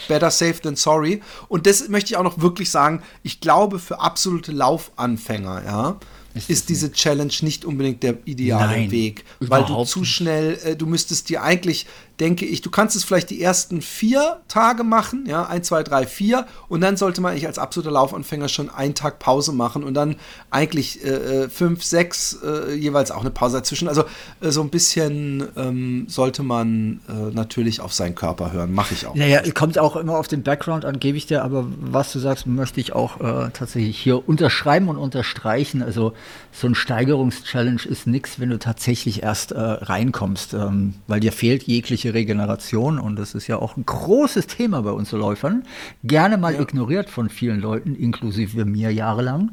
Better 0.09 0.31
safe 0.31 0.61
than 0.61 0.77
sorry. 0.77 1.23
Und 1.49 1.67
das 1.67 1.89
möchte 1.89 2.13
ich 2.13 2.17
auch 2.17 2.23
noch 2.23 2.41
wirklich 2.41 2.71
sagen. 2.71 3.03
Ich 3.23 3.41
glaube, 3.41 3.79
für 3.79 4.01
absolute 4.01 4.53
Laufanfänger, 4.53 5.63
ja, 5.65 6.01
ist, 6.37 6.51
ist 6.51 6.69
diese 6.69 6.93
Challenge 6.93 7.33
nicht 7.41 7.65
unbedingt 7.65 8.03
der 8.03 8.19
ideale 8.27 8.73
Nein, 8.73 8.91
Weg, 8.91 9.25
weil 9.41 9.65
du 9.65 9.85
zu 9.85 10.05
schnell, 10.05 10.59
äh, 10.65 10.77
du 10.77 10.87
müsstest 10.87 11.29
dir 11.31 11.43
eigentlich 11.43 11.87
denke 12.21 12.47
ich, 12.47 12.63
du 12.63 12.71
kannst 12.71 12.97
es 12.97 13.05
vielleicht 13.05 13.31
die 13.31 13.43
ersten 13.43 13.83
vier 13.83 14.39
Tage 14.49 14.85
machen, 14.85 15.25
ja, 15.27 15.47
ein, 15.47 15.63
zwei, 15.63 15.83
drei, 15.83 16.07
vier, 16.07 16.47
und 16.69 16.81
dann 16.81 16.97
sollte 16.97 17.21
man 17.21 17.33
eigentlich 17.33 17.47
als 17.47 17.59
absoluter 17.59 17.93
Laufanfänger 17.93 18.49
schon 18.49 18.71
einen 18.71 18.95
Tag 18.95 19.19
Pause 19.19 19.53
machen 19.53 19.85
und 19.85 19.95
dann 19.95 20.17
eigentlich 20.51 21.05
äh, 21.05 21.45
äh 21.45 21.49
fünf, 21.49 21.85
sechs 21.85 22.39
äh, 22.43 22.75
jeweils 22.75 23.11
auch 23.11 23.21
eine 23.21 23.31
Pause 23.31 23.59
dazwischen. 23.59 23.89
Also 23.89 24.05
äh, 24.41 24.51
so 24.51 24.63
ein 24.63 24.71
bisschen 24.71 25.47
ähm, 25.57 26.07
sollte 26.09 26.43
man 26.43 27.01
äh, 27.09 27.35
natürlich 27.35 27.81
auf 27.81 27.93
seinen 27.93 28.15
Körper 28.15 28.53
hören, 28.53 28.73
mache 28.73 28.95
ich 28.95 29.07
auch. 29.07 29.15
Naja, 29.15 29.43
kommt 29.53 29.79
auch 29.79 29.97
immer 29.97 30.19
auf 30.19 30.29
den 30.29 30.43
Background 30.43 30.85
an, 30.85 30.99
gebe 30.99 31.19
ich 31.19 31.27
dir, 31.27 31.45
aber 31.45 31.67
was 31.79 32.13
du 32.13 32.19
sagst, 32.19 32.47
möchte 32.47 32.81
ich 32.81 32.95
auch 32.95 33.21
äh, 33.21 33.51
tatsächlich 33.53 33.99
hier 33.99 34.27
unterschreiben 34.29 34.89
und 34.89 34.97
unterstreichen. 34.97 35.83
Also 35.83 36.15
so 36.53 36.67
ein 36.67 36.75
Steigerungschallenge 36.75 37.85
ist 37.85 38.07
nichts, 38.07 38.41
wenn 38.41 38.51
du 38.51 38.59
tatsächlich 38.59 39.23
erst 39.23 39.55
reinkommst, 39.55 40.55
ähm, 40.55 40.95
weil 41.07 41.21
dir 41.21 41.33
fehlt 41.33 41.65
jegliche 41.65 42.06
körperliche 42.07 42.15
Regeneration 42.15 42.99
und 42.99 43.17
das 43.17 43.35
ist 43.35 43.47
ja 43.47 43.57
auch 43.57 43.77
ein 43.77 43.85
großes 43.85 44.47
Thema 44.47 44.83
bei 44.83 44.91
uns 44.91 45.13
Läufern, 45.13 45.65
gerne 46.05 46.37
mal 46.37 46.55
ja. 46.55 46.61
ignoriert 46.61 47.11
von 47.11 47.29
vielen 47.29 47.61
Leuten, 47.61 47.95
inklusive 47.95 48.65
mir 48.65 48.93
jahrelang. 48.93 49.53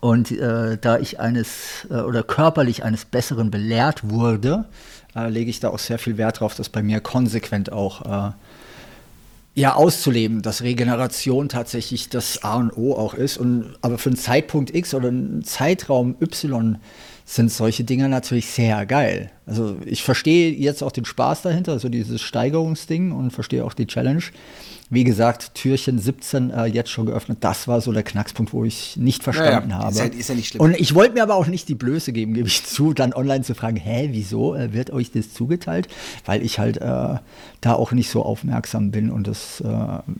Und 0.00 0.30
äh, 0.32 0.78
da 0.78 0.98
ich 0.98 1.20
eines 1.20 1.86
äh, 1.90 1.94
oder 1.94 2.22
körperlich 2.22 2.84
eines 2.84 3.04
Besseren 3.04 3.50
belehrt 3.50 4.08
wurde, 4.08 4.64
äh, 5.14 5.28
lege 5.28 5.50
ich 5.50 5.60
da 5.60 5.68
auch 5.68 5.78
sehr 5.78 5.98
viel 5.98 6.16
Wert 6.16 6.40
drauf, 6.40 6.54
dass 6.54 6.68
bei 6.68 6.82
mir 6.82 7.00
konsequent 7.00 7.70
auch 7.70 8.02
äh, 8.02 8.32
ja, 9.54 9.74
auszuleben, 9.74 10.40
dass 10.40 10.62
Regeneration 10.62 11.48
tatsächlich 11.48 12.08
das 12.08 12.42
A 12.42 12.56
und 12.56 12.76
O 12.76 12.94
auch 12.94 13.14
ist. 13.14 13.36
Und 13.36 13.76
aber 13.82 13.98
für 13.98 14.08
einen 14.08 14.16
Zeitpunkt 14.16 14.74
X 14.74 14.94
oder 14.94 15.08
einen 15.08 15.44
Zeitraum 15.44 16.16
Y 16.20 16.78
sind 17.24 17.50
solche 17.50 17.84
Dinge 17.84 18.08
natürlich 18.08 18.46
sehr 18.46 18.84
geil. 18.86 19.30
Also 19.46 19.76
ich 19.84 20.02
verstehe 20.02 20.52
jetzt 20.52 20.82
auch 20.82 20.92
den 20.92 21.04
Spaß 21.04 21.42
dahinter, 21.42 21.72
also 21.72 21.88
dieses 21.88 22.20
Steigerungsding 22.20 23.12
und 23.12 23.30
verstehe 23.30 23.64
auch 23.64 23.74
die 23.74 23.86
Challenge. 23.86 24.22
Wie 24.92 25.04
gesagt, 25.04 25.54
Türchen 25.54 25.98
17 25.98 26.50
äh, 26.50 26.66
jetzt 26.66 26.90
schon 26.90 27.06
geöffnet. 27.06 27.38
Das 27.40 27.66
war 27.66 27.80
so 27.80 27.92
der 27.92 28.02
Knackspunkt, 28.02 28.52
wo 28.52 28.62
ich 28.62 28.98
nicht 28.98 29.22
verstanden 29.22 29.70
ja, 29.70 29.78
ja. 29.78 29.84
habe. 29.84 29.92
Ist 29.92 29.98
ja, 29.98 30.04
ist 30.04 30.28
ja 30.28 30.34
nicht 30.34 30.48
schlimm. 30.48 30.60
Und 30.60 30.78
ich 30.78 30.94
wollte 30.94 31.14
mir 31.14 31.22
aber 31.22 31.34
auch 31.34 31.46
nicht 31.46 31.66
die 31.70 31.74
Blöße 31.74 32.12
geben, 32.12 32.34
gebe 32.34 32.46
ich 32.46 32.62
zu, 32.66 32.92
dann 32.92 33.14
online 33.14 33.42
zu 33.42 33.54
fragen, 33.54 33.78
hä, 33.78 34.10
wieso 34.12 34.54
äh, 34.54 34.74
wird 34.74 34.90
euch 34.90 35.10
das 35.10 35.32
zugeteilt? 35.32 35.88
Weil 36.26 36.42
ich 36.42 36.58
halt 36.58 36.76
äh, 36.76 37.14
da 37.62 37.72
auch 37.72 37.92
nicht 37.92 38.10
so 38.10 38.22
aufmerksam 38.22 38.90
bin 38.90 39.10
und 39.10 39.28
das 39.28 39.62
äh, 39.62 39.68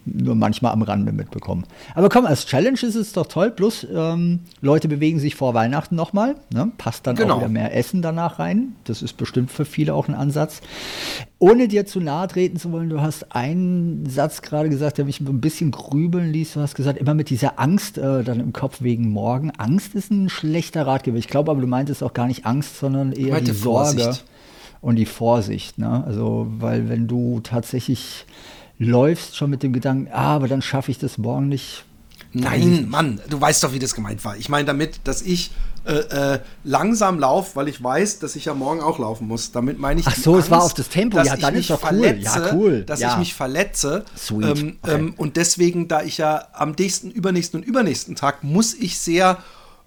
nur 0.06 0.36
manchmal 0.36 0.72
am 0.72 0.80
Rande 0.80 1.12
mitbekomme. 1.12 1.64
Aber 1.94 2.08
komm, 2.08 2.24
als 2.24 2.46
Challenge 2.46 2.80
ist 2.80 2.94
es 2.94 3.12
doch 3.12 3.26
toll. 3.26 3.50
Plus, 3.50 3.86
ähm, 3.94 4.40
Leute 4.62 4.88
bewegen 4.88 5.18
sich 5.18 5.34
vor 5.34 5.52
Weihnachten 5.52 5.96
nochmal. 5.96 6.36
Ne? 6.50 6.72
Passt 6.78 7.06
dann 7.06 7.16
genau. 7.16 7.34
auch 7.34 7.38
wieder 7.40 7.50
mehr 7.50 7.76
Essen 7.76 8.00
danach 8.00 8.38
rein. 8.38 8.74
Das 8.84 9.02
ist 9.02 9.18
bestimmt 9.18 9.50
für 9.50 9.66
viele 9.66 9.92
auch 9.92 10.08
ein 10.08 10.14
Ansatz. 10.14 10.62
Ohne 11.42 11.66
dir 11.66 11.86
zu 11.86 11.98
nahe 11.98 12.28
treten 12.28 12.56
zu 12.56 12.70
wollen, 12.70 12.88
du 12.88 13.00
hast 13.00 13.34
einen 13.34 14.06
Satz 14.08 14.42
gerade 14.42 14.68
gesagt, 14.68 14.98
der 14.98 15.04
mich 15.04 15.18
ein 15.18 15.40
bisschen 15.40 15.72
grübeln 15.72 16.32
ließ. 16.32 16.52
Du 16.52 16.60
hast 16.60 16.76
gesagt, 16.76 17.00
immer 17.00 17.14
mit 17.14 17.30
dieser 17.30 17.58
Angst 17.58 17.98
äh, 17.98 18.22
dann 18.22 18.38
im 18.38 18.52
Kopf 18.52 18.80
wegen 18.80 19.08
morgen. 19.08 19.50
Angst 19.50 19.96
ist 19.96 20.12
ein 20.12 20.28
schlechter 20.28 20.86
Ratgeber. 20.86 21.18
Ich 21.18 21.26
glaube 21.26 21.50
aber, 21.50 21.60
du 21.60 21.66
meintest 21.66 22.04
auch 22.04 22.12
gar 22.12 22.28
nicht 22.28 22.46
Angst, 22.46 22.78
sondern 22.78 23.10
eher 23.10 23.40
die 23.40 23.50
Sorge 23.50 24.02
Vorsicht. 24.02 24.24
und 24.82 24.94
die 24.94 25.04
Vorsicht. 25.04 25.78
Ne? 25.78 26.04
Also, 26.06 26.46
weil 26.60 26.88
wenn 26.88 27.08
du 27.08 27.40
tatsächlich 27.40 28.24
läufst 28.78 29.36
schon 29.36 29.50
mit 29.50 29.64
dem 29.64 29.72
Gedanken, 29.72 30.12
ah, 30.12 30.36
aber 30.36 30.46
dann 30.46 30.62
schaffe 30.62 30.92
ich 30.92 30.98
das 30.98 31.18
morgen 31.18 31.48
nicht. 31.48 31.84
Nein, 32.32 32.88
Mann, 32.88 33.20
du 33.28 33.40
weißt 33.40 33.62
doch, 33.62 33.72
wie 33.72 33.78
das 33.78 33.94
gemeint 33.94 34.24
war. 34.24 34.36
Ich 34.36 34.48
meine 34.48 34.64
damit, 34.64 35.00
dass 35.04 35.20
ich 35.22 35.50
äh, 35.84 36.34
äh, 36.34 36.38
langsam 36.64 37.18
laufe, 37.18 37.56
weil 37.56 37.68
ich 37.68 37.82
weiß, 37.82 38.20
dass 38.20 38.36
ich 38.36 38.44
ja 38.44 38.54
morgen 38.54 38.80
auch 38.80 38.98
laufen 38.98 39.26
muss. 39.26 39.52
Damit 39.52 39.78
meine 39.78 40.00
ich. 40.00 40.06
Ach 40.06 40.14
so, 40.14 40.34
Angst, 40.34 40.46
es 40.46 40.50
war 40.50 40.62
auf 40.62 40.74
das 40.74 40.88
Tempo. 40.88 41.20
Ja, 41.20 41.36
dann 41.36 41.54
ist 41.56 41.70
doch 41.70 41.82
cool. 41.90 42.18
ja, 42.20 42.54
cool. 42.54 42.82
Dass 42.84 43.00
ja. 43.00 43.12
ich 43.12 43.18
mich 43.18 43.34
verletze. 43.34 44.04
Sweet. 44.16 44.58
Ähm, 44.58 44.78
okay. 44.82 44.94
ähm, 44.94 45.14
und 45.16 45.36
deswegen, 45.36 45.88
da 45.88 46.02
ich 46.02 46.18
ja 46.18 46.46
am 46.52 46.72
nächsten, 46.78 47.10
übernächsten 47.10 47.60
und 47.60 47.66
übernächsten 47.66 48.14
Tag 48.14 48.44
muss 48.44 48.74
ich 48.74 48.98
sehr 48.98 49.38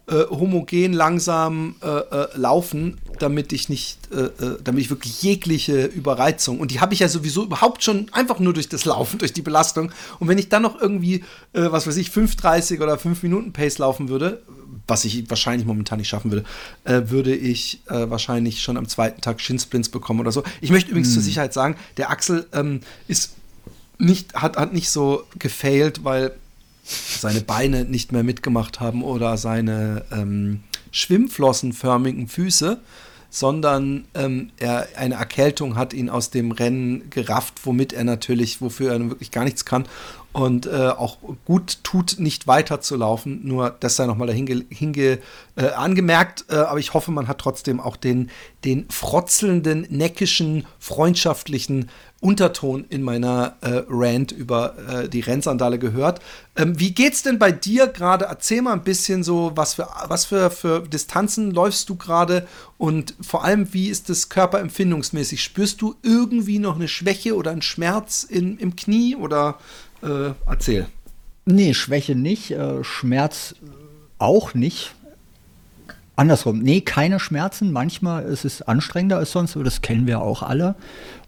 äh, 0.07 0.25
homogen 0.29 0.93
langsam 0.93 1.75
äh, 1.81 1.87
äh, 1.87 2.27
laufen, 2.35 2.99
damit 3.19 3.51
ich 3.53 3.69
nicht, 3.69 3.97
äh, 4.11 4.25
äh, 4.25 4.57
damit 4.63 4.81
ich 4.81 4.89
wirklich 4.89 5.23
jegliche 5.23 5.85
Überreizung 5.85 6.59
und 6.59 6.71
die 6.71 6.79
habe 6.79 6.93
ich 6.93 6.99
ja 6.99 7.07
sowieso 7.07 7.43
überhaupt 7.43 7.83
schon 7.83 8.07
einfach 8.11 8.39
nur 8.39 8.53
durch 8.53 8.69
das 8.69 8.85
Laufen, 8.85 9.17
durch 9.17 9.33
die 9.33 9.41
Belastung. 9.41 9.91
Und 10.19 10.27
wenn 10.27 10.37
ich 10.37 10.49
dann 10.49 10.61
noch 10.61 10.79
irgendwie, 10.79 11.23
äh, 11.53 11.71
was 11.71 11.87
weiß 11.87 11.97
ich, 11.97 12.09
5,30 12.09 12.81
oder 12.81 12.99
5 12.99 13.23
Minuten 13.23 13.51
Pace 13.51 13.79
laufen 13.79 14.09
würde, 14.09 14.43
was 14.87 15.05
ich 15.05 15.27
wahrscheinlich 15.29 15.65
momentan 15.65 15.97
nicht 15.97 16.09
schaffen 16.09 16.31
würde, 16.31 16.45
würde 17.09 17.33
ich 17.35 17.81
wahrscheinlich 17.87 18.61
schon 18.61 18.77
am 18.77 18.87
zweiten 18.87 19.19
Tag 19.19 19.41
Shinsplints 19.41 19.89
bekommen 19.89 20.19
oder 20.19 20.31
so. 20.31 20.43
Ich 20.61 20.69
möchte 20.69 20.91
übrigens 20.91 21.07
hm. 21.07 21.13
zur 21.15 21.23
Sicherheit 21.23 21.53
sagen, 21.53 21.75
der 21.97 22.11
Axel 22.11 22.45
ähm, 22.53 22.81
ist 23.07 23.31
nicht, 23.97 24.35
hat, 24.35 24.57
hat 24.57 24.73
nicht 24.73 24.91
so 24.91 25.23
gefailt, 25.39 26.03
weil 26.03 26.35
seine 26.85 27.41
Beine 27.41 27.85
nicht 27.85 28.11
mehr 28.11 28.23
mitgemacht 28.23 28.79
haben 28.79 29.03
oder 29.03 29.37
seine 29.37 30.05
ähm, 30.11 30.63
schwimmflossenförmigen 30.91 32.27
Füße, 32.27 32.79
sondern 33.29 34.05
ähm, 34.13 34.51
er 34.57 34.87
eine 34.95 35.15
Erkältung 35.15 35.75
hat 35.75 35.93
ihn 35.93 36.09
aus 36.09 36.29
dem 36.29 36.51
Rennen 36.51 37.09
gerafft, 37.09 37.65
womit 37.65 37.91
er 37.91 38.03
natürlich, 38.03 38.61
wofür 38.61 38.93
er 38.93 39.09
wirklich 39.09 39.31
gar 39.31 39.43
nichts 39.43 39.65
kann 39.65 39.85
und 40.35 40.65
äh, 40.65 40.89
auch 40.89 41.17
gut 41.45 41.79
tut, 41.83 42.17
nicht 42.19 42.45
weiterzulaufen. 42.45 43.47
Nur 43.47 43.69
das 43.79 43.95
sei 43.95 44.05
nochmal 44.05 44.27
dahin 44.27 44.67
äh, 44.93 45.17
angemerkt. 45.55 46.45
Äh, 46.49 46.55
aber 46.55 46.79
ich 46.79 46.93
hoffe, 46.93 47.11
man 47.11 47.29
hat 47.29 47.37
trotzdem 47.37 47.79
auch 47.79 47.95
den, 47.95 48.29
den 48.65 48.85
frotzelnden, 48.89 49.87
neckischen, 49.89 50.65
freundschaftlichen 50.77 51.89
Unterton 52.25 52.85
in 52.89 53.03
meiner 53.03 53.55
äh, 53.61 53.83
Rant 53.87 54.31
über 54.31 54.73
äh, 54.89 55.07
die 55.07 55.19
Rennsandale 55.19 55.77
gehört. 55.77 56.21
Ähm, 56.55 56.79
wie 56.79 56.91
geht's 56.91 57.21
denn 57.21 57.37
bei 57.37 57.51
dir 57.51 57.85
gerade? 57.85 58.25
Erzähl 58.25 58.63
mal 58.63 58.73
ein 58.73 58.83
bisschen 58.83 59.23
so, 59.23 59.51
was 59.53 59.75
für, 59.75 59.87
was 60.07 60.25
für, 60.25 60.49
für 60.49 60.81
Distanzen 60.81 61.51
läufst 61.51 61.87
du 61.87 61.95
gerade 61.95 62.47
und 62.79 63.13
vor 63.21 63.45
allem, 63.45 63.71
wie 63.75 63.89
ist 63.89 64.09
das 64.09 64.29
körperempfindungsmäßig? 64.29 65.43
Spürst 65.43 65.83
du 65.83 65.93
irgendwie 66.01 66.57
noch 66.57 66.77
eine 66.77 66.87
Schwäche 66.87 67.35
oder 67.35 67.51
einen 67.51 67.61
Schmerz 67.61 68.23
in, 68.23 68.57
im 68.57 68.75
Knie 68.75 69.15
oder 69.15 69.59
äh, 70.01 70.31
erzähl. 70.47 70.87
Nee, 71.45 71.75
Schwäche 71.75 72.15
nicht, 72.15 72.49
äh, 72.49 72.83
Schmerz 72.83 73.53
auch 74.17 74.55
nicht. 74.55 74.95
Andersrum, 76.15 76.57
nee, 76.57 76.81
keine 76.81 77.19
Schmerzen. 77.19 77.71
Manchmal 77.71 78.23
ist 78.23 78.45
es 78.45 78.63
anstrengender 78.63 79.17
als 79.17 79.31
sonst, 79.31 79.55
aber 79.55 79.63
das 79.63 79.81
kennen 79.81 80.07
wir 80.07 80.21
auch 80.21 80.41
alle. 80.41 80.73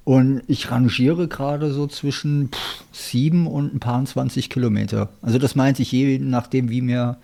Und 0.07 0.41
ich 0.47 0.71
rangiere 0.71 1.27
gerade 1.27 1.73
so 1.73 1.85
zwischen 1.85 2.47
pff, 2.53 2.83
sieben 2.93 3.45
und 3.45 3.75
ein 3.75 3.81
paar 3.81 4.05
20 4.05 4.49
Kilometer. 4.49 5.09
Also 5.21 5.37
das 5.37 5.53
meinte 5.53 5.81
ich 5.81 5.91
je 5.91 6.17
nachdem, 6.17 6.69
wie 6.69 6.79
mir 6.79 7.17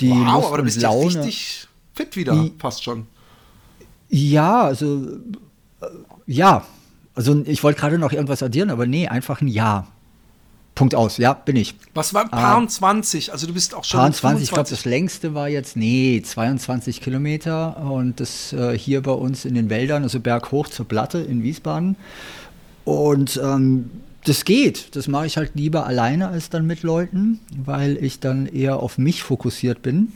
die 0.00 0.08
wow, 0.08 0.32
Lust 0.32 0.46
aber 0.46 0.56
du 0.56 0.62
bist 0.62 0.80
Laune, 0.80 1.12
ja 1.12 1.20
richtig 1.20 1.68
fit 1.92 2.16
wieder, 2.16 2.32
die, 2.32 2.54
fast 2.58 2.82
schon. 2.82 3.06
Ja, 4.08 4.62
also 4.62 5.08
äh, 5.82 5.86
ja. 6.26 6.64
Also 7.14 7.42
ich 7.44 7.62
wollte 7.62 7.80
gerade 7.80 7.98
noch 7.98 8.12
irgendwas 8.12 8.42
addieren, 8.42 8.70
aber 8.70 8.86
nee, 8.86 9.06
einfach 9.06 9.42
ein 9.42 9.48
Ja. 9.48 9.86
Punkt 10.74 10.94
aus, 10.94 11.18
ja, 11.18 11.34
bin 11.34 11.54
ich. 11.54 11.74
Was 11.94 12.14
war 12.14 12.28
Paar 12.28 12.66
20? 12.66 13.32
Also 13.32 13.46
du 13.46 13.54
bist 13.54 13.74
auch 13.74 13.84
schon. 13.84 14.00
Paar 14.00 14.12
20, 14.12 14.44
ich 14.44 14.50
glaube, 14.50 14.68
das 14.68 14.84
längste 14.84 15.34
war 15.34 15.48
jetzt, 15.48 15.76
nee, 15.76 16.20
22 16.24 17.00
Kilometer 17.00 17.76
und 17.78 18.18
das 18.18 18.52
äh, 18.52 18.76
hier 18.76 19.02
bei 19.02 19.12
uns 19.12 19.44
in 19.44 19.54
den 19.54 19.70
Wäldern, 19.70 20.02
also 20.02 20.18
berghoch 20.18 20.68
zur 20.68 20.88
Platte 20.88 21.18
in 21.18 21.42
Wiesbaden. 21.42 21.96
Und 22.84 23.40
ähm, 23.42 23.90
das 24.24 24.44
geht. 24.44 24.96
Das 24.96 25.06
mache 25.06 25.26
ich 25.26 25.36
halt 25.36 25.52
lieber 25.54 25.86
alleine 25.86 26.28
als 26.28 26.50
dann 26.50 26.66
mit 26.66 26.82
Leuten, 26.82 27.40
weil 27.64 28.02
ich 28.02 28.20
dann 28.20 28.46
eher 28.46 28.80
auf 28.80 28.98
mich 28.98 29.22
fokussiert 29.22 29.82
bin 29.82 30.12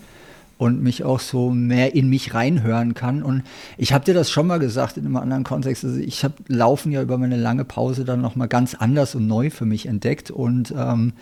und 0.59 0.83
mich 0.83 1.05
auch 1.05 1.21
so 1.21 1.51
mehr 1.51 1.95
in 1.95 2.11
mich 2.11 2.35
reinhören 2.35 2.95
kann. 2.95 3.23
Und 3.23 3.45
ich 3.77 3.93
habe 3.93 4.05
dir 4.05 4.15
das 4.15 4.31
schon 4.31 4.49
mal 4.49 4.59
gesagt 4.59 4.97
in 4.97 5.07
einem 5.07 5.17
anderen 5.17 5.45
Kontext. 5.45 5.85
Also 5.85 5.99
ich 5.99 6.25
habe 6.25 6.35
Laufen 6.49 6.91
ja 6.93 7.01
über 7.01 7.17
meine 7.17 7.37
lange 7.37 7.65
Pause 7.65 8.05
dann 8.05 8.21
nochmal 8.21 8.49
ganz 8.49 8.75
anders 8.75 9.15
und 9.15 9.27
neu 9.29 9.51
für 9.51 9.65
mich 9.65 9.87
entdeckt 9.87 10.31
und 10.31 10.75
ähm, 10.77 11.13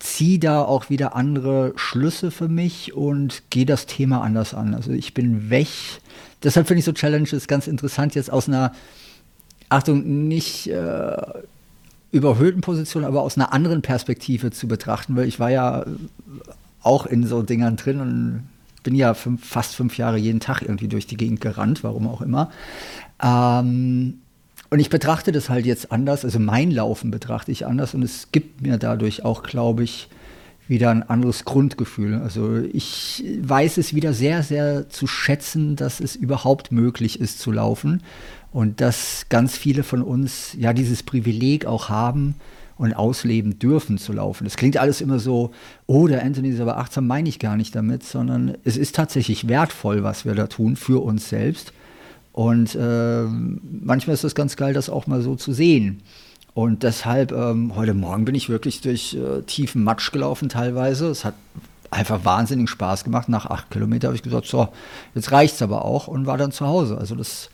ziehe 0.00 0.40
da 0.40 0.62
auch 0.62 0.90
wieder 0.90 1.14
andere 1.14 1.72
Schlüsse 1.76 2.32
für 2.32 2.48
mich 2.48 2.92
und 2.92 3.44
gehe 3.50 3.66
das 3.66 3.86
Thema 3.86 4.20
anders 4.20 4.52
an. 4.52 4.74
Also 4.74 4.90
ich 4.90 5.14
bin 5.14 5.48
weg. 5.48 5.68
Deshalb 6.42 6.66
finde 6.66 6.80
ich 6.80 6.84
so 6.84 6.92
Challenges 6.92 7.46
ganz 7.46 7.68
interessant 7.68 8.16
jetzt 8.16 8.32
aus 8.32 8.48
einer, 8.48 8.72
Achtung, 9.68 10.26
nicht 10.26 10.66
äh, 10.66 11.16
überhöhten 12.10 12.62
Position, 12.62 13.04
aber 13.04 13.22
aus 13.22 13.38
einer 13.38 13.52
anderen 13.52 13.80
Perspektive 13.80 14.50
zu 14.50 14.66
betrachten, 14.66 15.14
weil 15.14 15.28
ich 15.28 15.38
war 15.38 15.50
ja 15.50 15.86
auch 16.82 17.06
in 17.06 17.24
so 17.24 17.42
Dingern 17.42 17.76
drin 17.76 18.00
und 18.00 18.48
bin 18.82 18.94
ja 18.94 19.14
fünf, 19.14 19.46
fast 19.46 19.74
fünf 19.74 19.98
Jahre 19.98 20.18
jeden 20.18 20.40
Tag 20.40 20.62
irgendwie 20.62 20.88
durch 20.88 21.06
die 21.06 21.16
Gegend 21.16 21.40
gerannt, 21.40 21.84
warum 21.84 22.08
auch 22.08 22.20
immer. 22.20 22.50
Ähm, 23.22 24.18
und 24.70 24.78
ich 24.78 24.88
betrachte 24.88 25.32
das 25.32 25.50
halt 25.50 25.66
jetzt 25.66 25.92
anders, 25.92 26.24
also 26.24 26.38
mein 26.38 26.70
Laufen 26.70 27.10
betrachte 27.10 27.52
ich 27.52 27.66
anders 27.66 27.94
und 27.94 28.02
es 28.02 28.32
gibt 28.32 28.62
mir 28.62 28.78
dadurch 28.78 29.24
auch, 29.24 29.42
glaube 29.42 29.84
ich, 29.84 30.08
wieder 30.66 30.90
ein 30.90 31.02
anderes 31.02 31.44
Grundgefühl. 31.44 32.14
Also 32.14 32.56
ich 32.56 33.22
weiß 33.42 33.76
es 33.76 33.94
wieder 33.94 34.14
sehr, 34.14 34.42
sehr 34.42 34.88
zu 34.88 35.06
schätzen, 35.06 35.76
dass 35.76 36.00
es 36.00 36.16
überhaupt 36.16 36.72
möglich 36.72 37.20
ist 37.20 37.38
zu 37.40 37.52
laufen 37.52 38.02
und 38.52 38.80
dass 38.80 39.26
ganz 39.28 39.56
viele 39.56 39.82
von 39.82 40.02
uns 40.02 40.56
ja 40.58 40.72
dieses 40.72 41.02
Privileg 41.02 41.66
auch 41.66 41.88
haben, 41.88 42.36
und 42.82 42.94
ausleben 42.94 43.60
dürfen 43.60 43.96
zu 43.96 44.12
laufen. 44.12 44.42
Das 44.42 44.56
klingt 44.56 44.76
alles 44.76 45.00
immer 45.00 45.20
so, 45.20 45.52
oh, 45.86 46.08
der 46.08 46.24
Anthony 46.24 46.48
ist 46.48 46.60
aber 46.60 46.78
achtsam, 46.78 47.06
meine 47.06 47.28
ich 47.28 47.38
gar 47.38 47.56
nicht 47.56 47.76
damit, 47.76 48.02
sondern 48.02 48.56
es 48.64 48.76
ist 48.76 48.96
tatsächlich 48.96 49.46
wertvoll, 49.46 50.02
was 50.02 50.24
wir 50.24 50.34
da 50.34 50.48
tun 50.48 50.74
für 50.74 51.00
uns 51.00 51.28
selbst. 51.28 51.72
Und 52.32 52.74
äh, 52.74 53.22
manchmal 53.22 54.14
ist 54.14 54.24
es 54.24 54.34
ganz 54.34 54.56
geil, 54.56 54.74
das 54.74 54.90
auch 54.90 55.06
mal 55.06 55.22
so 55.22 55.36
zu 55.36 55.52
sehen. 55.52 56.02
Und 56.54 56.82
deshalb, 56.82 57.30
ähm, 57.30 57.76
heute 57.76 57.94
Morgen 57.94 58.24
bin 58.24 58.34
ich 58.34 58.48
wirklich 58.48 58.80
durch 58.80 59.14
äh, 59.14 59.42
tiefen 59.42 59.84
Matsch 59.84 60.10
gelaufen 60.10 60.48
teilweise. 60.48 61.06
Es 61.06 61.24
hat 61.24 61.34
einfach 61.92 62.24
wahnsinnig 62.24 62.68
Spaß 62.68 63.04
gemacht. 63.04 63.28
Nach 63.28 63.46
acht 63.46 63.70
Kilometern 63.70 64.08
habe 64.08 64.16
ich 64.16 64.24
gesagt, 64.24 64.46
so, 64.46 64.70
jetzt 65.14 65.30
reicht 65.30 65.54
es 65.54 65.62
aber 65.62 65.84
auch 65.84 66.08
und 66.08 66.26
war 66.26 66.36
dann 66.36 66.50
zu 66.50 66.66
Hause. 66.66 66.98
Also 66.98 67.14
das, 67.14 67.48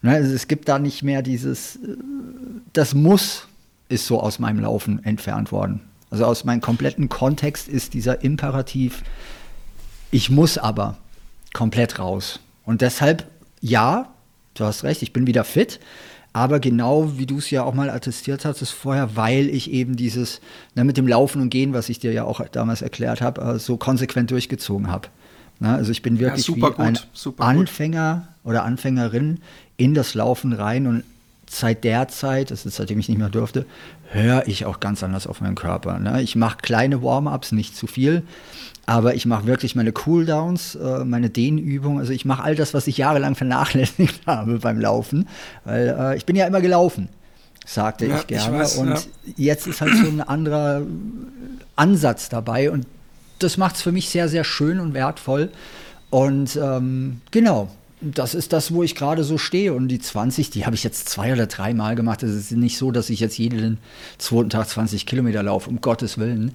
ne, 0.00 0.12
also 0.12 0.32
es 0.32 0.48
gibt 0.48 0.70
da 0.70 0.78
nicht 0.78 1.02
mehr 1.02 1.20
dieses, 1.20 1.76
äh, 1.76 1.98
das 2.72 2.94
muss, 2.94 3.46
ist 3.90 4.06
so 4.06 4.20
aus 4.20 4.38
meinem 4.38 4.60
Laufen 4.60 5.04
entfernt 5.04 5.52
worden. 5.52 5.80
Also 6.10 6.24
aus 6.24 6.44
meinem 6.44 6.60
kompletten 6.60 7.08
Kontext 7.08 7.68
ist 7.68 7.94
dieser 7.94 8.22
Imperativ, 8.24 9.02
ich 10.10 10.30
muss 10.30 10.58
aber 10.58 10.96
komplett 11.52 11.98
raus. 11.98 12.40
Und 12.64 12.80
deshalb, 12.80 13.26
ja, 13.60 14.08
du 14.54 14.64
hast 14.64 14.82
recht, 14.82 15.02
ich 15.02 15.12
bin 15.12 15.26
wieder 15.26 15.44
fit, 15.44 15.80
aber 16.32 16.60
genau 16.60 17.16
wie 17.16 17.26
du 17.26 17.38
es 17.38 17.50
ja 17.50 17.64
auch 17.64 17.74
mal 17.74 17.90
attestiert 17.90 18.44
hattest 18.44 18.72
vorher, 18.72 19.16
weil 19.16 19.48
ich 19.48 19.70
eben 19.70 19.96
dieses 19.96 20.40
ne, 20.74 20.84
mit 20.84 20.96
dem 20.96 21.08
Laufen 21.08 21.42
und 21.42 21.50
Gehen, 21.50 21.72
was 21.72 21.88
ich 21.88 21.98
dir 21.98 22.12
ja 22.12 22.24
auch 22.24 22.40
damals 22.48 22.82
erklärt 22.82 23.20
habe, 23.20 23.40
äh, 23.42 23.58
so 23.58 23.76
konsequent 23.76 24.30
durchgezogen 24.30 24.88
habe. 24.88 25.08
Ne, 25.58 25.74
also 25.74 25.90
ich 25.90 26.02
bin 26.02 26.20
wirklich 26.20 26.46
ja, 26.46 26.56
wie 26.56 26.60
gut, 26.60 26.78
ein 26.78 26.98
Anfänger 27.38 28.28
gut. 28.42 28.50
oder 28.50 28.64
Anfängerin 28.64 29.40
in 29.76 29.94
das 29.94 30.14
Laufen 30.14 30.52
rein 30.52 30.86
und 30.86 31.04
seit 31.50 31.82
der 31.82 32.08
Zeit, 32.08 32.50
das 32.50 32.64
ist 32.64 32.76
seitdem 32.76 33.00
ich 33.00 33.08
nicht 33.08 33.18
mehr 33.18 33.28
durfte, 33.28 33.66
höre 34.10 34.46
ich 34.46 34.66
auch 34.66 34.78
ganz 34.78 35.02
anders 35.02 35.26
auf 35.26 35.40
meinen 35.40 35.56
Körper. 35.56 35.98
Ne? 35.98 36.22
Ich 36.22 36.36
mache 36.36 36.58
kleine 36.62 37.02
Warm-ups, 37.02 37.52
nicht 37.52 37.76
zu 37.76 37.88
viel, 37.88 38.22
aber 38.86 39.14
ich 39.14 39.26
mache 39.26 39.46
wirklich 39.46 39.74
meine 39.74 39.90
Cooldowns, 39.90 40.76
äh, 40.76 41.04
meine 41.04 41.28
Dehnübungen. 41.28 41.98
Also 41.98 42.12
ich 42.12 42.24
mache 42.24 42.44
all 42.44 42.54
das, 42.54 42.72
was 42.72 42.86
ich 42.86 42.98
jahrelang 42.98 43.34
vernachlässigt 43.34 44.20
habe 44.26 44.58
beim 44.58 44.80
Laufen, 44.80 45.28
weil 45.64 45.96
äh, 45.98 46.16
ich 46.16 46.24
bin 46.24 46.36
ja 46.36 46.46
immer 46.46 46.60
gelaufen, 46.60 47.08
sagte 47.66 48.06
ja, 48.06 48.18
ich 48.18 48.28
gerne. 48.28 48.54
Ich 48.56 48.60
weiß, 48.60 48.76
und 48.76 48.90
ja. 48.90 49.00
jetzt 49.36 49.66
ist 49.66 49.80
halt 49.80 49.94
so 49.94 50.06
ein 50.06 50.20
anderer 50.20 50.82
Ansatz 51.74 52.28
dabei 52.28 52.70
und 52.70 52.86
das 53.40 53.56
macht 53.56 53.74
es 53.74 53.82
für 53.82 53.92
mich 53.92 54.08
sehr, 54.08 54.28
sehr 54.28 54.44
schön 54.44 54.78
und 54.78 54.94
wertvoll. 54.94 55.50
Und 56.10 56.56
ähm, 56.56 57.22
genau, 57.30 57.68
das 58.00 58.34
ist 58.34 58.52
das, 58.52 58.72
wo 58.72 58.82
ich 58.82 58.94
gerade 58.94 59.24
so 59.24 59.38
stehe. 59.38 59.74
Und 59.74 59.88
die 59.88 59.98
20, 59.98 60.50
die 60.50 60.64
habe 60.64 60.74
ich 60.74 60.84
jetzt 60.84 61.08
zwei 61.08 61.32
oder 61.32 61.46
drei 61.46 61.74
Mal 61.74 61.94
gemacht. 61.94 62.22
Es 62.22 62.34
ist 62.34 62.52
nicht 62.52 62.78
so, 62.78 62.90
dass 62.90 63.10
ich 63.10 63.20
jetzt 63.20 63.38
jeden 63.38 63.78
zweiten 64.18 64.50
Tag 64.50 64.68
20 64.68 65.06
Kilometer 65.06 65.42
laufe, 65.42 65.68
um 65.68 65.80
Gottes 65.80 66.18
Willen. 66.18 66.54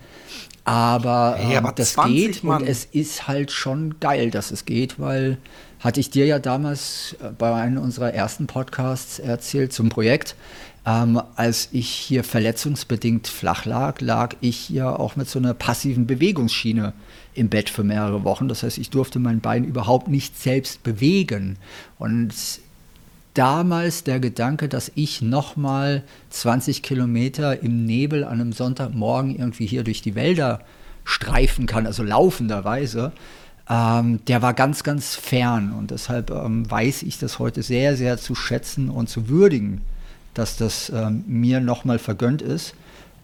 Aber, 0.63 1.35
hey, 1.37 1.57
aber 1.57 1.69
ähm, 1.69 1.75
das 1.75 1.93
20, 1.93 2.15
geht 2.15 2.43
Mann. 2.43 2.61
und 2.61 2.67
es 2.67 2.85
ist 2.85 3.27
halt 3.27 3.51
schon 3.51 3.99
geil, 3.99 4.31
dass 4.31 4.51
es 4.51 4.65
geht, 4.65 4.99
weil 4.99 5.37
hatte 5.79 5.99
ich 5.99 6.09
dir 6.09 6.25
ja 6.25 6.39
damals 6.39 7.15
äh, 7.21 7.29
bei 7.37 7.53
einem 7.53 7.77
unserer 7.77 8.13
ersten 8.13 8.47
Podcasts 8.47 9.19
erzählt 9.19 9.71
zum 9.71 9.89
Projekt. 9.89 10.35
Ähm, 10.87 11.19
als 11.35 11.69
ich 11.71 11.89
hier 11.89 12.23
verletzungsbedingt 12.23 13.27
flach 13.27 13.65
lag, 13.65 14.01
lag 14.01 14.35
ich 14.41 14.57
hier 14.57 14.99
auch 14.99 15.15
mit 15.15 15.27
so 15.27 15.39
einer 15.39 15.55
passiven 15.55 16.05
Bewegungsschiene 16.05 16.93
im 17.33 17.49
Bett 17.49 17.69
für 17.69 17.83
mehrere 17.83 18.23
Wochen. 18.23 18.47
Das 18.47 18.61
heißt, 18.61 18.77
ich 18.77 18.91
durfte 18.91 19.17
mein 19.17 19.41
Bein 19.41 19.63
überhaupt 19.63 20.07
nicht 20.07 20.39
selbst 20.39 20.83
bewegen. 20.83 21.57
Und 21.97 22.33
damals 23.33 24.03
der 24.03 24.19
Gedanke, 24.19 24.69
dass 24.69 24.91
ich 24.93 25.23
nochmal 25.23 26.03
20 26.29 26.83
Kilometer 26.83 27.63
im 27.63 27.85
Nebel 27.85 28.23
an 28.23 28.33
einem 28.33 28.53
Sonntagmorgen 28.53 29.35
irgendwie 29.35 29.65
hier 29.65 29.83
durch 29.83 30.03
die 30.03 30.15
Wälder 30.15 30.61
streifen 31.03 31.65
kann, 31.65 31.87
also 31.87 32.03
laufenderweise, 32.03 33.11
ähm, 33.69 34.19
der 34.27 34.43
war 34.43 34.53
ganz, 34.53 34.83
ganz 34.83 35.15
fern. 35.15 35.73
Und 35.73 35.89
deshalb 35.89 36.29
ähm, 36.29 36.69
weiß 36.69 37.01
ich 37.03 37.17
das 37.17 37.39
heute 37.39 37.63
sehr, 37.63 37.97
sehr 37.97 38.17
zu 38.17 38.35
schätzen 38.35 38.89
und 38.89 39.09
zu 39.09 39.27
würdigen, 39.29 39.81
dass 40.35 40.57
das 40.57 40.91
ähm, 40.93 41.23
mir 41.25 41.59
nochmal 41.59 41.97
vergönnt 41.97 42.43
ist. 42.43 42.75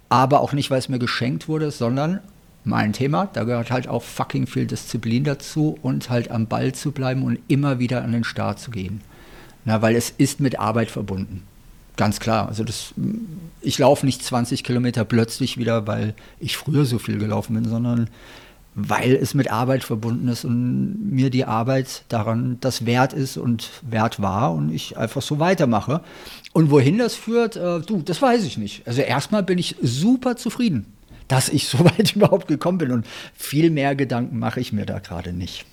Aber 0.10 0.42
auch 0.42 0.54
nicht, 0.54 0.72
weil 0.72 0.80
es 0.80 0.90
mir 0.90 1.00
geschenkt 1.00 1.48
wurde, 1.48 1.72
sondern 1.72 2.20
mein 2.64 2.94
Thema. 2.94 3.30
Da 3.32 3.44
gehört 3.44 3.72
halt 3.72 3.88
auch 3.88 4.04
fucking 4.04 4.48
viel 4.48 4.66
Disziplin 4.66 5.24
dazu 5.24 5.78
und 5.82 6.10
halt 6.10 6.32
am 6.32 6.48
Ball 6.48 6.74
zu 6.74 6.92
bleiben 6.92 7.24
und 7.24 7.40
immer 7.48 7.80
wieder 7.80 8.04
an 8.04 8.12
den 8.12 8.24
Start 8.24 8.60
zu 8.60 8.72
gehen. 8.72 9.02
Na, 9.66 9.82
weil 9.82 9.96
es 9.96 10.10
ist 10.18 10.40
mit 10.40 10.60
Arbeit 10.60 10.90
verbunden. 10.90 11.44
ganz 11.98 12.20
klar. 12.20 12.48
Also 12.48 12.64
das, 12.64 12.94
ich 13.62 13.78
laufe 13.78 14.06
nicht 14.06 14.24
20 14.24 14.64
Kilometer 14.64 15.06
plötzlich 15.06 15.58
wieder, 15.58 15.86
weil 15.86 16.16
ich 16.40 16.58
früher 16.58 16.86
so 16.86 16.98
viel 16.98 17.20
gelaufen 17.20 17.54
bin, 17.54 17.66
sondern 17.66 18.10
weil 18.74 19.16
es 19.16 19.34
mit 19.34 19.52
Arbeit 19.52 19.84
verbunden 19.84 20.30
ist 20.30 20.46
und 20.46 21.12
mir 21.12 21.30
die 21.30 21.46
Arbeit 21.46 22.06
daran 22.08 22.58
das 22.62 22.86
wert 22.86 23.12
ist 23.12 23.38
und 23.38 23.70
wert 23.82 24.22
war 24.22 24.54
und 24.54 24.74
ich 24.74 24.98
einfach 24.98 25.22
so 25.22 25.40
weitermache. 25.40 26.02
Und 26.54 26.70
wohin 26.70 26.98
das 26.98 27.16
führt, 27.16 27.56
äh, 27.56 27.80
du, 27.80 28.02
das 28.02 28.22
weiß 28.22 28.44
ich 28.44 28.58
nicht. 28.58 28.86
Also 28.86 29.02
erstmal 29.02 29.44
bin 29.44 29.58
ich 29.58 29.76
super 29.82 30.36
zufrieden, 30.36 30.86
dass 31.28 31.50
ich 31.50 31.68
so 31.70 31.80
weit 31.86 32.16
überhaupt 32.16 32.48
gekommen 32.48 32.78
bin 32.78 32.92
und 32.92 33.06
viel 33.34 33.70
mehr 33.70 33.96
Gedanken 33.96 34.40
mache 34.40 34.60
ich 34.60 34.74
mir 34.74 34.86
da 34.86 35.00
gerade 35.00 35.34
nicht. 35.34 35.66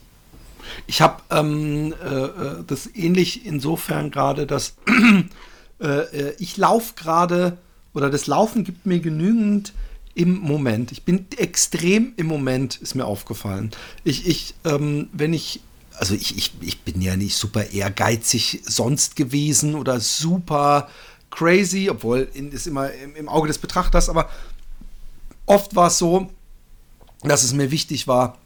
Ich 0.87 1.01
habe 1.01 1.23
ähm, 1.31 1.95
äh, 2.05 2.07
äh 2.07 2.65
das 2.67 2.95
ähnlich 2.95 3.47
insofern 3.47 4.11
gerade, 4.11 4.47
dass 4.47 4.77
äh, 5.81 5.87
äh, 5.87 6.35
ich 6.39 6.57
laufe 6.57 6.95
gerade 6.95 7.57
oder 7.95 8.11
das 8.11 8.27
Laufen 8.27 8.65
gibt 8.65 8.85
mir 8.85 9.01
genügend 9.01 9.73
im 10.15 10.39
Moment. 10.39 10.93
Ich 10.93 11.05
bin 11.05 11.27
extrem 11.37 12.13
im 12.17 12.27
Moment, 12.27 12.77
ist 12.77 12.95
mir 12.95 13.07
aufgefallen. 13.07 13.71
Ich, 14.05 14.27
ich 14.27 14.55
ähm, 14.65 15.09
wenn 15.13 15.33
ich, 15.33 15.61
also 15.99 16.15
ich, 16.15 16.37
ich, 16.37 16.53
ich 16.61 16.81
bin 16.83 17.01
ja 17.01 17.17
nicht 17.17 17.37
super 17.37 17.71
ehrgeizig 17.71 18.63
sonst 18.65 19.17
gewesen 19.17 19.75
oder 19.75 20.01
super 20.01 20.89
crazy, 21.31 21.91
obwohl 21.91 22.29
ist 22.33 22.67
immer 22.67 22.91
im, 22.93 23.15
im 23.17 23.29
Auge 23.29 23.49
des 23.49 23.59
Betrachters, 23.59 24.09
aber 24.09 24.29
oft 25.47 25.77
war 25.77 25.89
es 25.89 25.99
so, 25.99 26.31
dass 27.23 27.43
es 27.43 27.53
mir 27.53 27.71
wichtig 27.71 28.07
war, 28.07 28.39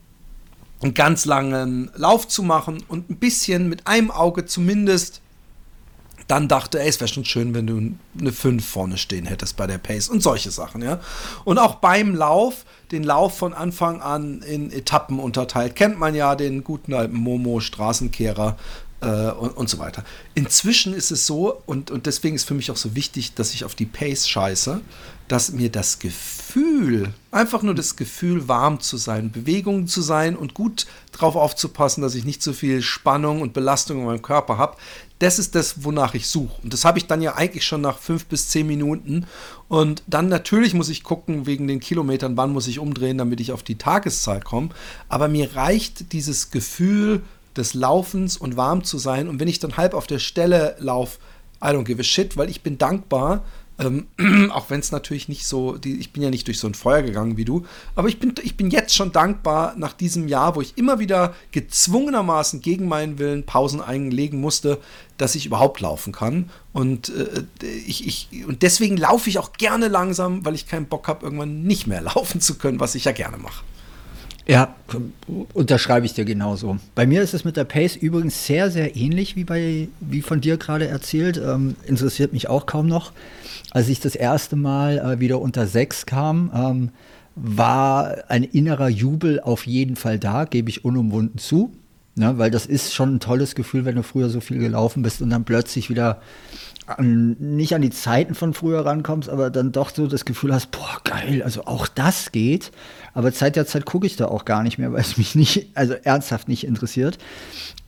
einen 0.82 0.94
ganz 0.94 1.24
langen 1.24 1.90
Lauf 1.94 2.26
zu 2.26 2.42
machen 2.42 2.82
und 2.88 3.08
ein 3.08 3.16
bisschen 3.16 3.68
mit 3.68 3.86
einem 3.86 4.10
Auge 4.10 4.46
zumindest 4.46 5.21
dann 6.32 6.48
dachte, 6.48 6.80
ey, 6.80 6.88
es 6.88 6.98
wäre 6.98 7.08
schon 7.08 7.26
schön, 7.26 7.52
wenn 7.52 7.66
du 7.66 7.92
eine 8.18 8.32
5 8.32 8.66
vorne 8.66 8.96
stehen 8.96 9.26
hättest 9.26 9.58
bei 9.58 9.66
der 9.66 9.76
Pace 9.76 10.08
und 10.08 10.22
solche 10.22 10.50
Sachen, 10.50 10.80
ja. 10.80 10.98
Und 11.44 11.58
auch 11.58 11.74
beim 11.74 12.14
Lauf, 12.14 12.64
den 12.90 13.02
Lauf 13.04 13.36
von 13.36 13.52
Anfang 13.52 14.00
an 14.00 14.40
in 14.40 14.72
Etappen 14.72 15.18
unterteilt, 15.18 15.76
kennt 15.76 15.98
man 15.98 16.14
ja 16.14 16.34
den 16.34 16.64
guten 16.64 16.94
alten 16.94 17.16
Momo, 17.16 17.60
Straßenkehrer 17.60 18.56
äh, 19.02 19.30
und, 19.32 19.50
und 19.50 19.68
so 19.68 19.78
weiter. 19.78 20.04
Inzwischen 20.34 20.94
ist 20.94 21.10
es 21.10 21.26
so, 21.26 21.62
und, 21.66 21.90
und 21.90 22.06
deswegen 22.06 22.36
ist 22.36 22.44
für 22.44 22.54
mich 22.54 22.70
auch 22.70 22.76
so 22.76 22.94
wichtig, 22.94 23.34
dass 23.34 23.52
ich 23.52 23.64
auf 23.64 23.74
die 23.74 23.86
Pace 23.86 24.28
scheiße, 24.28 24.80
dass 25.28 25.52
mir 25.52 25.70
das 25.70 25.98
Gefühl, 25.98 27.12
einfach 27.30 27.62
nur 27.62 27.74
das 27.74 27.96
Gefühl, 27.96 28.48
warm 28.48 28.80
zu 28.80 28.96
sein, 28.96 29.30
Bewegung 29.30 29.86
zu 29.86 30.02
sein 30.02 30.36
und 30.36 30.54
gut 30.54 30.86
drauf 31.12 31.36
aufzupassen, 31.36 32.02
dass 32.02 32.14
ich 32.14 32.24
nicht 32.24 32.42
so 32.42 32.52
viel 32.52 32.82
Spannung 32.82 33.40
und 33.40 33.52
Belastung 33.52 34.00
in 34.00 34.06
meinem 34.06 34.22
Körper 34.22 34.58
habe, 34.58 34.76
das 35.18 35.38
ist 35.38 35.54
das, 35.54 35.84
wonach 35.84 36.14
ich 36.14 36.26
suche. 36.26 36.60
Und 36.62 36.72
das 36.72 36.84
habe 36.84 36.98
ich 36.98 37.06
dann 37.06 37.22
ja 37.22 37.36
eigentlich 37.36 37.64
schon 37.64 37.80
nach 37.80 37.98
fünf 37.98 38.26
bis 38.26 38.48
zehn 38.48 38.66
Minuten. 38.66 39.26
Und 39.68 40.02
dann 40.08 40.28
natürlich 40.28 40.74
muss 40.74 40.88
ich 40.88 41.04
gucken, 41.04 41.46
wegen 41.46 41.68
den 41.68 41.78
Kilometern, 41.78 42.36
wann 42.36 42.52
muss 42.52 42.66
ich 42.66 42.80
umdrehen, 42.80 43.18
damit 43.18 43.40
ich 43.40 43.52
auf 43.52 43.62
die 43.62 43.78
Tageszahl 43.78 44.40
komme. 44.40 44.70
Aber 45.08 45.28
mir 45.28 45.54
reicht 45.54 46.12
dieses 46.12 46.50
Gefühl 46.50 47.22
des 47.56 47.74
Laufens 47.74 48.36
und 48.36 48.56
warm 48.56 48.84
zu 48.84 48.98
sein. 48.98 49.28
Und 49.28 49.40
wenn 49.40 49.48
ich 49.48 49.58
dann 49.58 49.76
halb 49.76 49.94
auf 49.94 50.06
der 50.06 50.18
Stelle 50.18 50.76
laufe, 50.78 51.18
I 51.62 51.68
don't 51.68 51.84
give 51.84 52.00
a 52.00 52.04
shit, 52.04 52.36
weil 52.36 52.50
ich 52.50 52.62
bin 52.62 52.78
dankbar, 52.78 53.44
ähm, 53.78 54.06
auch 54.52 54.70
wenn 54.70 54.80
es 54.80 54.92
natürlich 54.92 55.28
nicht 55.28 55.46
so, 55.46 55.76
die, 55.76 55.98
ich 55.98 56.12
bin 56.12 56.22
ja 56.22 56.30
nicht 56.30 56.46
durch 56.46 56.58
so 56.58 56.66
ein 56.66 56.74
Feuer 56.74 57.02
gegangen 57.02 57.36
wie 57.36 57.44
du, 57.44 57.64
aber 57.94 58.08
ich 58.08 58.18
bin, 58.18 58.34
ich 58.42 58.56
bin 58.56 58.70
jetzt 58.70 58.94
schon 58.94 59.12
dankbar 59.12 59.74
nach 59.76 59.92
diesem 59.92 60.28
Jahr, 60.28 60.56
wo 60.56 60.60
ich 60.60 60.76
immer 60.76 60.98
wieder 60.98 61.34
gezwungenermaßen 61.52 62.60
gegen 62.60 62.88
meinen 62.88 63.18
Willen 63.18 63.46
Pausen 63.46 63.80
einlegen 63.80 64.40
musste, 64.40 64.78
dass 65.18 65.34
ich 65.34 65.46
überhaupt 65.46 65.80
laufen 65.80 66.12
kann. 66.12 66.50
Und, 66.72 67.10
äh, 67.10 67.44
ich, 67.86 68.06
ich, 68.06 68.46
und 68.46 68.62
deswegen 68.62 68.96
laufe 68.96 69.28
ich 69.28 69.38
auch 69.38 69.52
gerne 69.52 69.88
langsam, 69.88 70.44
weil 70.44 70.54
ich 70.54 70.66
keinen 70.66 70.86
Bock 70.86 71.08
habe, 71.08 71.24
irgendwann 71.24 71.62
nicht 71.62 71.86
mehr 71.86 72.00
laufen 72.14 72.40
zu 72.40 72.56
können, 72.56 72.80
was 72.80 72.94
ich 72.94 73.04
ja 73.04 73.12
gerne 73.12 73.36
mache. 73.36 73.64
Ja, 74.46 74.74
unterschreibe 75.54 76.04
ich 76.04 76.14
dir 76.14 76.24
genauso. 76.24 76.78
Bei 76.94 77.06
mir 77.06 77.22
ist 77.22 77.32
es 77.32 77.44
mit 77.44 77.56
der 77.56 77.64
Pace 77.64 77.94
übrigens 77.94 78.46
sehr, 78.46 78.70
sehr 78.70 78.96
ähnlich 78.96 79.36
wie, 79.36 79.44
bei, 79.44 79.88
wie 80.00 80.22
von 80.22 80.40
dir 80.40 80.56
gerade 80.56 80.88
erzählt. 80.88 81.36
Ähm, 81.36 81.76
interessiert 81.86 82.32
mich 82.32 82.48
auch 82.48 82.66
kaum 82.66 82.88
noch. 82.88 83.12
Als 83.70 83.88
ich 83.88 84.00
das 84.00 84.16
erste 84.16 84.56
Mal 84.56 84.98
äh, 84.98 85.20
wieder 85.20 85.40
unter 85.40 85.66
sechs 85.66 86.06
kam, 86.06 86.50
ähm, 86.54 86.90
war 87.36 88.24
ein 88.28 88.42
innerer 88.42 88.88
Jubel 88.88 89.40
auf 89.40 89.66
jeden 89.66 89.96
Fall 89.96 90.18
da, 90.18 90.44
gebe 90.44 90.68
ich 90.68 90.84
unumwunden 90.84 91.38
zu. 91.38 91.72
Ne, 92.14 92.36
weil 92.36 92.50
das 92.50 92.66
ist 92.66 92.92
schon 92.92 93.14
ein 93.14 93.20
tolles 93.20 93.54
Gefühl, 93.54 93.86
wenn 93.86 93.94
du 93.94 94.02
früher 94.02 94.28
so 94.28 94.40
viel 94.40 94.58
gelaufen 94.58 95.02
bist 95.02 95.22
und 95.22 95.30
dann 95.30 95.44
plötzlich 95.44 95.88
wieder 95.88 96.20
an, 96.86 97.36
nicht 97.38 97.74
an 97.74 97.82
die 97.82 97.90
Zeiten 97.90 98.34
von 98.34 98.54
früher 98.54 98.84
rankommst, 98.84 99.28
aber 99.28 99.50
dann 99.50 99.72
doch 99.72 99.90
so 99.94 100.06
das 100.06 100.24
Gefühl 100.24 100.52
hast, 100.52 100.70
boah, 100.70 101.00
geil, 101.04 101.42
also 101.42 101.66
auch 101.66 101.86
das 101.86 102.32
geht. 102.32 102.72
Aber 103.14 103.32
Zeit 103.32 103.56
der 103.56 103.66
Zeit 103.66 103.84
gucke 103.84 104.06
ich 104.06 104.16
da 104.16 104.26
auch 104.26 104.44
gar 104.44 104.62
nicht 104.62 104.78
mehr, 104.78 104.92
weil 104.92 105.00
es 105.00 105.16
mich 105.16 105.34
nicht, 105.34 105.68
also 105.74 105.94
ernsthaft 105.94 106.48
nicht 106.48 106.64
interessiert. 106.64 107.18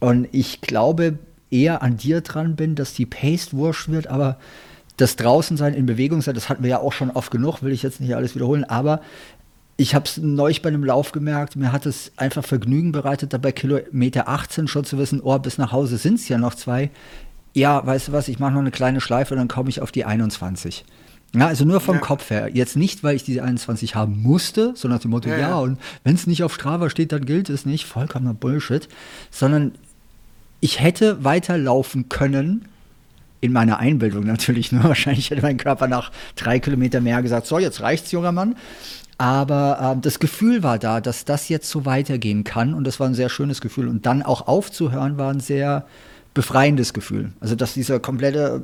Und 0.00 0.28
ich 0.32 0.60
glaube 0.60 1.18
eher 1.50 1.82
an 1.82 1.96
dir 1.96 2.20
dran 2.20 2.56
bin, 2.56 2.74
dass 2.74 2.94
die 2.94 3.06
Pace 3.06 3.52
wurscht 3.52 3.88
wird, 3.88 4.06
aber 4.06 4.38
das 4.96 5.16
Draußensein 5.16 5.74
in 5.74 5.86
Bewegung 5.86 6.22
sein, 6.22 6.34
das 6.34 6.48
hatten 6.48 6.62
wir 6.62 6.70
ja 6.70 6.78
auch 6.78 6.92
schon 6.92 7.10
oft 7.10 7.30
genug, 7.30 7.62
will 7.62 7.72
ich 7.72 7.82
jetzt 7.82 8.00
nicht 8.00 8.14
alles 8.14 8.34
wiederholen, 8.34 8.64
aber 8.64 9.00
ich 9.76 9.94
habe 9.94 10.04
es 10.04 10.18
neulich 10.18 10.62
bei 10.62 10.68
einem 10.68 10.84
Lauf 10.84 11.10
gemerkt, 11.10 11.56
mir 11.56 11.72
hat 11.72 11.84
es 11.84 12.12
einfach 12.16 12.44
Vergnügen 12.44 12.92
bereitet, 12.92 13.32
da 13.32 13.38
bei 13.38 13.50
Kilometer 13.50 14.28
18 14.28 14.68
schon 14.68 14.84
zu 14.84 14.98
wissen, 14.98 15.20
oh, 15.20 15.36
bis 15.38 15.58
nach 15.58 15.72
Hause 15.72 15.96
sind 15.96 16.14
es 16.14 16.28
ja 16.28 16.38
noch 16.38 16.54
zwei. 16.54 16.90
Ja, 17.54 17.86
weißt 17.86 18.08
du 18.08 18.12
was, 18.12 18.28
ich 18.28 18.38
mache 18.38 18.52
noch 18.52 18.60
eine 18.60 18.72
kleine 18.72 19.00
Schleife 19.00 19.34
und 19.34 19.38
dann 19.38 19.48
komme 19.48 19.70
ich 19.70 19.80
auf 19.80 19.92
die 19.92 20.04
21. 20.04 20.84
Ja, 21.34 21.46
also 21.46 21.64
nur 21.64 21.80
vom 21.80 21.96
ja. 21.96 22.00
Kopf 22.00 22.30
her. 22.30 22.50
Jetzt 22.52 22.76
nicht, 22.76 23.02
weil 23.02 23.16
ich 23.16 23.24
diese 23.24 23.42
21 23.42 23.94
haben 23.94 24.20
musste, 24.22 24.72
sondern 24.76 24.98
nach 24.98 25.02
dem 25.02 25.10
Motto, 25.10 25.28
ja, 25.28 25.38
ja 25.38 25.56
und 25.56 25.80
wenn 26.04 26.14
es 26.14 26.26
nicht 26.26 26.44
auf 26.44 26.54
Strava 26.54 26.90
steht, 26.90 27.12
dann 27.12 27.24
gilt 27.24 27.48
es 27.48 27.66
nicht. 27.66 27.86
Vollkommener 27.86 28.34
Bullshit. 28.34 28.88
Sondern 29.30 29.72
ich 30.60 30.80
hätte 30.80 31.24
weiterlaufen 31.24 32.08
können, 32.08 32.66
in 33.40 33.52
meiner 33.52 33.78
Einbildung 33.78 34.24
natürlich 34.24 34.72
nur. 34.72 34.84
Wahrscheinlich 34.84 35.30
hätte 35.30 35.42
mein 35.42 35.56
Körper 35.56 35.88
nach 35.88 36.12
drei 36.36 36.60
Kilometern 36.60 37.02
mehr 37.02 37.20
gesagt, 37.22 37.46
so, 37.46 37.58
jetzt 37.58 37.80
reicht's, 37.80 38.12
junger 38.12 38.32
Mann. 38.32 38.56
Aber 39.18 39.96
äh, 39.96 40.00
das 40.00 40.18
Gefühl 40.18 40.62
war 40.62 40.78
da, 40.78 41.00
dass 41.00 41.24
das 41.24 41.48
jetzt 41.48 41.68
so 41.68 41.84
weitergehen 41.84 42.44
kann. 42.44 42.74
Und 42.74 42.84
das 42.84 43.00
war 43.00 43.08
ein 43.08 43.14
sehr 43.14 43.28
schönes 43.28 43.60
Gefühl. 43.60 43.88
Und 43.88 44.06
dann 44.06 44.22
auch 44.22 44.46
aufzuhören, 44.46 45.18
war 45.18 45.32
ein 45.32 45.40
sehr 45.40 45.86
befreiendes 46.34 46.92
Gefühl. 46.92 47.32
Also, 47.40 47.54
dass 47.54 47.74
dieser 47.74 48.00
komplette 48.00 48.62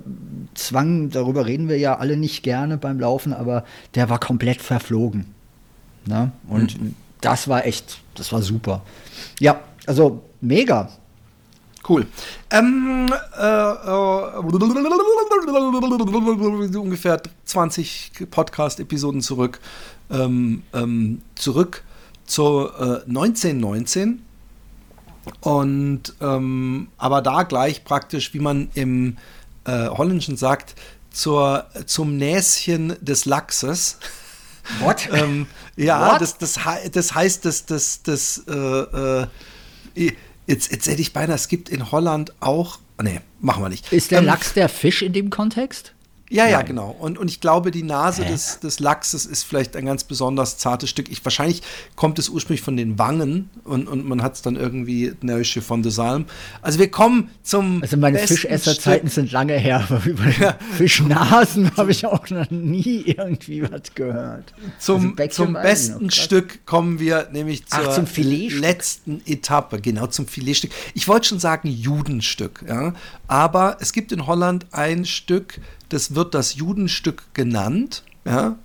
Zwang, 0.54 1.10
darüber 1.10 1.46
reden 1.46 1.68
wir 1.68 1.78
ja 1.78 1.96
alle 1.96 2.16
nicht 2.16 2.42
gerne 2.42 2.76
beim 2.76 2.98
Laufen, 2.98 3.32
aber 3.32 3.64
der 3.94 4.10
war 4.10 4.18
komplett 4.18 4.60
verflogen. 4.60 5.26
Ne? 6.04 6.32
Und 6.48 6.80
mhm. 6.80 6.94
das 7.20 7.46
war 7.48 7.64
echt, 7.64 8.00
das 8.16 8.32
war 8.32 8.42
super. 8.42 8.82
Ja, 9.38 9.60
also 9.86 10.22
mega. 10.40 10.90
Cool. 11.88 12.06
Ähm, 12.50 13.10
äh, 13.38 13.42
äh, 13.42 14.36
ungefähr 16.76 17.22
20 17.44 18.12
Podcast-Episoden 18.30 19.22
zurück. 19.22 19.60
Ähm, 20.10 20.62
ähm, 20.74 21.22
zurück 21.36 21.84
zu 22.26 22.68
äh, 22.78 23.02
1919. 23.08 24.22
Und 25.40 26.14
ähm, 26.20 26.88
aber 26.96 27.22
da 27.22 27.42
gleich 27.42 27.84
praktisch, 27.84 28.32
wie 28.34 28.40
man 28.40 28.70
im 28.74 29.16
äh, 29.64 29.88
Holländischen 29.88 30.36
sagt, 30.36 30.74
zur, 31.10 31.66
zum 31.86 32.16
Näschen 32.16 32.96
des 33.00 33.24
Lachses. 33.24 33.98
What? 34.80 35.08
ähm, 35.12 35.46
ja, 35.76 36.12
What? 36.12 36.20
Das, 36.20 36.38
das, 36.38 36.58
das 36.92 37.14
heißt, 37.14 37.44
dass 37.44 37.66
das, 37.66 38.02
das, 38.02 38.44
äh, 38.48 38.54
äh, 38.54 39.26
Jetzt, 40.50 40.72
jetzt 40.72 40.88
hätte 40.88 41.00
ich 41.00 41.12
beinahe, 41.12 41.36
es 41.36 41.46
gibt 41.46 41.68
in 41.68 41.92
Holland 41.92 42.32
auch. 42.40 42.80
Nee, 43.00 43.20
machen 43.38 43.62
wir 43.62 43.68
nicht. 43.68 43.92
Ist 43.92 44.10
der 44.10 44.18
ähm, 44.18 44.24
Lachs 44.24 44.52
der 44.52 44.68
Fisch 44.68 45.00
in 45.00 45.12
dem 45.12 45.30
Kontext? 45.30 45.94
Ja, 46.32 46.46
ja, 46.46 46.62
genau. 46.62 46.94
Und, 46.96 47.18
und 47.18 47.28
ich 47.28 47.40
glaube, 47.40 47.72
die 47.72 47.82
Nase 47.82 48.24
des, 48.24 48.60
des 48.60 48.78
Lachses 48.78 49.26
ist 49.26 49.42
vielleicht 49.42 49.74
ein 49.74 49.84
ganz 49.84 50.04
besonders 50.04 50.58
zartes 50.58 50.88
Stück. 50.88 51.10
Ich, 51.10 51.24
wahrscheinlich 51.24 51.60
kommt 51.96 52.20
es 52.20 52.28
ursprünglich 52.28 52.62
von 52.62 52.76
den 52.76 53.00
Wangen 53.00 53.50
und, 53.64 53.88
und 53.88 54.06
man 54.06 54.22
hat 54.22 54.34
es 54.34 54.42
dann 54.42 54.54
irgendwie 54.54 55.12
Neusche 55.22 55.60
von 55.60 55.82
de 55.82 55.90
Salm. 55.90 56.26
Also 56.62 56.78
wir 56.78 56.88
kommen 56.88 57.30
zum. 57.42 57.82
Also 57.82 57.96
meine 57.96 58.18
Fischesserzeiten 58.18 59.10
sind 59.10 59.32
lange 59.32 59.54
her, 59.54 59.84
aber 59.88 60.04
über 60.06 60.28
ja. 60.38 60.56
Fischnasen 60.76 61.76
habe 61.76 61.90
ich 61.90 62.06
auch 62.06 62.30
noch 62.30 62.48
nie 62.50 63.02
irgendwie 63.06 63.64
was 63.64 63.92
gehört. 63.96 64.54
Zum, 64.78 65.16
also 65.18 65.44
zum 65.44 65.54
besten 65.54 66.06
noch, 66.06 66.12
Stück 66.12 66.64
kommen 66.64 67.00
wir 67.00 67.28
nämlich 67.32 67.66
zur 67.66 67.88
Ach, 67.88 67.94
zum 67.94 68.06
letzten 68.60 69.20
Etappe, 69.26 69.80
genau 69.80 70.06
zum 70.06 70.28
Filetstück. 70.28 70.70
Ich 70.94 71.08
wollte 71.08 71.26
schon 71.26 71.40
sagen 71.40 71.68
Judenstück, 71.68 72.64
ja. 72.68 72.94
Aber 73.26 73.78
es 73.80 73.92
gibt 73.92 74.12
in 74.12 74.28
Holland 74.28 74.66
ein 74.70 75.04
Stück, 75.04 75.60
das 75.90 76.14
wird 76.14 76.34
das 76.34 76.54
Judenstück 76.54 77.34
genannt. 77.34 78.02
Ja? 78.24 78.56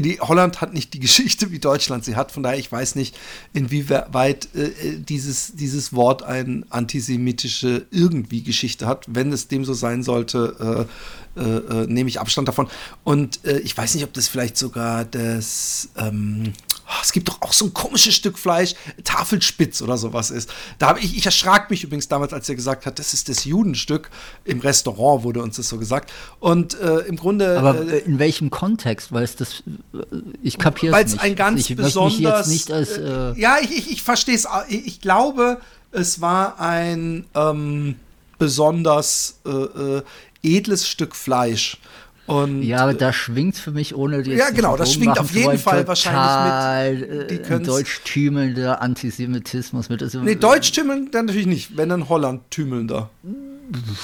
die 0.00 0.18
Holland 0.20 0.60
hat 0.60 0.72
nicht 0.72 0.94
die 0.94 1.00
Geschichte 1.00 1.50
wie 1.50 1.58
Deutschland 1.58 2.04
sie 2.04 2.16
hat. 2.16 2.32
Von 2.32 2.42
daher, 2.42 2.58
ich 2.58 2.70
weiß 2.72 2.94
nicht, 2.94 3.16
inwieweit 3.52 4.48
äh, 4.54 4.70
dieses, 4.98 5.52
dieses 5.54 5.92
Wort 5.92 6.22
eine 6.22 6.64
antisemitische 6.70 7.86
irgendwie 7.90 8.42
Geschichte 8.42 8.86
hat. 8.86 9.04
Wenn 9.08 9.32
es 9.32 9.48
dem 9.48 9.64
so 9.64 9.74
sein 9.74 10.02
sollte, 10.02 10.88
äh, 11.36 11.40
äh, 11.40 11.82
äh 11.82 11.86
nehme 11.86 12.08
ich 12.08 12.20
Abstand 12.20 12.48
davon. 12.48 12.68
Und 13.04 13.44
äh, 13.44 13.58
ich 13.58 13.76
weiß 13.76 13.94
nicht, 13.94 14.04
ob 14.04 14.12
das 14.14 14.28
vielleicht 14.28 14.56
sogar 14.56 15.04
das 15.04 15.90
ähm, 15.96 16.54
Oh, 16.92 17.00
es 17.02 17.12
gibt 17.12 17.28
doch 17.28 17.40
auch 17.40 17.52
so 17.52 17.66
ein 17.66 17.74
komisches 17.74 18.14
Stück 18.14 18.38
Fleisch, 18.38 18.74
Tafelspitz 19.04 19.80
oder 19.80 19.96
sowas 19.96 20.30
ist. 20.30 20.52
Da 20.78 20.88
habe 20.88 21.00
ich, 21.00 21.16
ich 21.16 21.24
erschrak 21.24 21.70
mich 21.70 21.84
übrigens 21.84 22.08
damals, 22.08 22.32
als 22.34 22.48
er 22.48 22.54
gesagt 22.54 22.84
hat, 22.84 22.98
das 22.98 23.14
ist 23.14 23.30
das 23.30 23.44
Judenstück. 23.44 24.10
Im 24.44 24.60
Restaurant 24.60 25.24
wurde 25.24 25.42
uns 25.42 25.56
das 25.56 25.68
so 25.68 25.78
gesagt. 25.78 26.12
Und 26.38 26.78
äh, 26.78 26.98
im 27.00 27.16
Grunde. 27.16 27.58
Aber 27.58 27.80
äh, 27.80 28.00
in 28.00 28.18
welchem 28.18 28.50
Kontext? 28.50 29.10
Weil 29.10 29.24
es 29.24 29.36
das, 29.36 29.62
äh, 29.94 29.98
ich 30.42 30.58
kapiere 30.58 30.94
es 31.00 31.12
nicht. 31.12 31.22
Weil 31.22 31.28
es 31.28 31.30
ein 31.30 31.36
ganz 31.36 31.70
ich 31.70 31.76
besonders. 31.76 32.48
Nicht 32.48 32.70
als, 32.70 32.98
äh, 32.98 33.02
äh 33.02 33.40
ja, 33.40 33.56
ich, 33.62 33.70
ich, 33.70 33.90
ich 33.92 34.02
verstehe 34.02 34.34
es. 34.34 34.46
Ich 34.68 35.00
glaube, 35.00 35.60
es 35.92 36.20
war 36.20 36.60
ein 36.60 37.24
ähm, 37.34 37.96
besonders 38.38 39.38
äh, 39.46 40.02
edles 40.42 40.88
Stück 40.88 41.16
Fleisch. 41.16 41.78
Und, 42.26 42.62
ja, 42.62 42.78
aber 42.78 42.94
da 42.94 43.12
schwingt 43.12 43.56
für 43.56 43.72
mich 43.72 43.96
ohne 43.96 44.22
die. 44.22 44.32
Ja, 44.32 44.50
genau, 44.50 44.76
das 44.76 44.92
schwingt 44.92 45.18
auf 45.18 45.34
jeden 45.34 45.58
Fall 45.58 45.86
wahrscheinlich 45.86 47.08
mit. 47.08 47.30
Die 47.30 47.52
äh, 47.52 47.60
deutschtümelnder 47.60 48.80
Antisemitismus 48.80 49.88
mit. 49.88 50.02
Also, 50.02 50.20
nee, 50.20 50.36
deutschtümelnder 50.36 51.22
natürlich 51.22 51.46
nicht, 51.46 51.76
wenn 51.76 51.88
dann 51.88 52.08
Holland-tümelnder. 52.08 53.10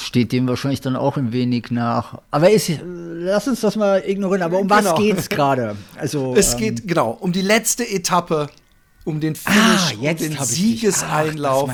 Steht 0.03 0.33
dem 0.33 0.49
wahrscheinlich 0.49 0.81
dann 0.81 0.97
auch 0.97 1.17
ein 1.17 1.33
wenig 1.33 1.71
nach. 1.71 2.21
Aber 2.31 2.51
ist, 2.51 2.71
lass 2.83 3.47
uns 3.47 3.61
das 3.61 3.77
mal 3.77 4.03
ignorieren. 4.05 4.43
Aber 4.43 4.59
um 4.59 4.67
genau. 4.67 4.83
was 4.83 4.95
geht's 4.97 5.29
gerade? 5.29 5.77
Also, 5.97 6.35
es 6.37 6.55
ähm, 6.55 6.59
geht, 6.59 6.89
genau, 6.89 7.11
um 7.11 7.33
die 7.33 7.43
letzte 7.43 7.89
Etappe 7.89 8.49
um 9.09 9.21
den 9.21 9.35
Finish, 9.35 9.59
ah, 9.59 10.11
um 10.11 10.17
den 10.17 10.39
Siegeseinlauf 10.39 11.71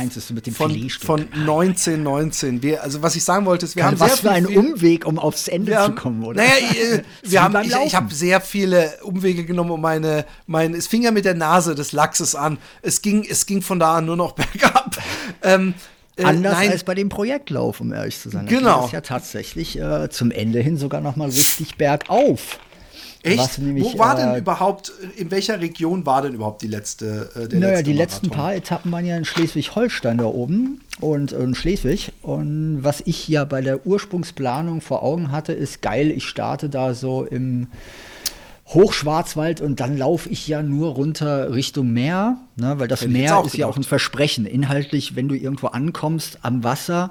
von, 0.57 0.90
von 1.01 1.33
1919. 1.33 2.62
Wir, 2.62 2.83
also 2.83 3.03
was 3.03 3.16
ich 3.16 3.25
sagen 3.25 3.44
wollte, 3.44 3.66
ist, 3.66 3.75
wir 3.75 3.83
Geil, 3.83 3.92
haben 3.92 4.01
was 4.01 4.20
sehr 4.20 4.31
für 4.31 4.31
einen 4.31 4.47
Umweg, 4.47 5.05
um 5.05 5.18
aufs 5.18 5.49
Ende 5.49 5.77
haben, 5.77 5.97
zu 5.97 6.01
kommen, 6.01 6.23
oder? 6.23 6.42
Naja, 6.42 6.94
äh, 6.94 7.03
wir 7.23 7.42
haben, 7.42 7.57
ich, 7.62 7.75
ich 7.87 7.94
habe 7.97 8.14
sehr 8.14 8.40
viele 8.40 8.99
Umwege 9.03 9.44
genommen, 9.44 9.73
um 9.73 9.81
meine, 9.81 10.25
meine, 10.47 10.77
es 10.77 10.87
fing 10.87 11.03
ja 11.03 11.11
mit 11.11 11.25
der 11.25 11.35
Nase 11.35 11.75
des 11.75 11.90
Lachses 11.90 12.37
an. 12.37 12.59
Es 12.83 13.03
ging, 13.03 13.27
es 13.29 13.47
ging 13.47 13.62
von 13.62 13.81
da 13.81 13.97
an 13.97 14.07
nur 14.07 14.16
noch 14.16 14.33
bergab. 14.37 14.97
ähm, 15.42 15.75
äh, 16.16 16.23
Anders 16.23 16.53
nein. 16.53 16.70
als 16.70 16.85
bei 16.85 16.94
dem 16.94 17.09
Projektlauf, 17.09 17.81
um 17.81 17.92
ehrlich 17.92 18.20
zu 18.20 18.31
sein. 18.31 18.47
Genau. 18.47 18.77
Das 18.77 18.87
ist 18.87 18.92
ja 18.92 19.01
tatsächlich 19.01 19.81
äh, 19.81 20.09
zum 20.09 20.31
Ende 20.31 20.61
hin 20.61 20.77
sogar 20.77 21.01
noch 21.01 21.16
mal 21.16 21.29
richtig 21.29 21.77
bergauf. 21.77 22.61
Echt? 23.25 23.59
Nämlich, 23.59 23.85
Wo 23.85 23.99
war 23.99 24.17
denn 24.17 24.35
äh, 24.35 24.39
überhaupt, 24.39 24.93
in 25.17 25.31
welcher 25.31 25.61
Region 25.61 26.05
war 26.05 26.23
denn 26.23 26.35
überhaupt 26.35 26.61
die 26.63 26.67
letzte? 26.67 27.31
Äh, 27.35 27.49
der 27.49 27.59
naja, 27.59 27.73
letzte 27.73 27.85
die 27.85 27.95
Marathon? 27.95 27.97
letzten 27.97 28.31
paar 28.31 28.55
Etappen 28.55 28.93
waren 28.93 29.07
ja 29.07 29.17
in 29.17 29.25
Schleswig-Holstein 29.25 30.19
da 30.19 30.27
oben 30.27 30.83
und 31.01 31.33
in 31.33 31.55
Schleswig. 31.55 32.13
Und 32.23 32.81
was 32.83 33.03
ich 33.07 33.27
ja 33.29 33.45
bei 33.45 33.63
der 33.63 33.87
Ursprungsplanung 33.87 34.83
vor 34.83 35.03
Augen 35.03 35.33
hatte, 35.33 35.55
ist 35.55 35.81
geil, 35.81 36.11
ich 36.11 36.25
starte 36.27 36.69
da 36.69 36.93
so 36.93 37.25
im 37.25 37.69
Hochschwarzwald 38.69 39.61
und 39.61 39.81
dann 39.81 39.97
laufe 39.97 40.29
ich 40.29 40.49
ja 40.49 40.63
nur 40.63 40.91
runter 40.95 41.53
Richtung 41.55 41.93
Meer, 41.93 42.39
ne, 42.57 42.79
weil 42.79 42.89
das 42.89 43.07
Meer 43.07 43.25
ist 43.25 43.37
gedacht. 43.37 43.55
ja 43.55 43.67
auch 43.67 43.77
ein 43.77 43.85
Versprechen. 43.85 44.47
Inhaltlich, 44.47 45.17
wenn 45.17 45.29
du 45.29 45.35
irgendwo 45.35 45.69
ankommst 45.69 46.39
am 46.43 46.65
Wasser, 46.65 47.11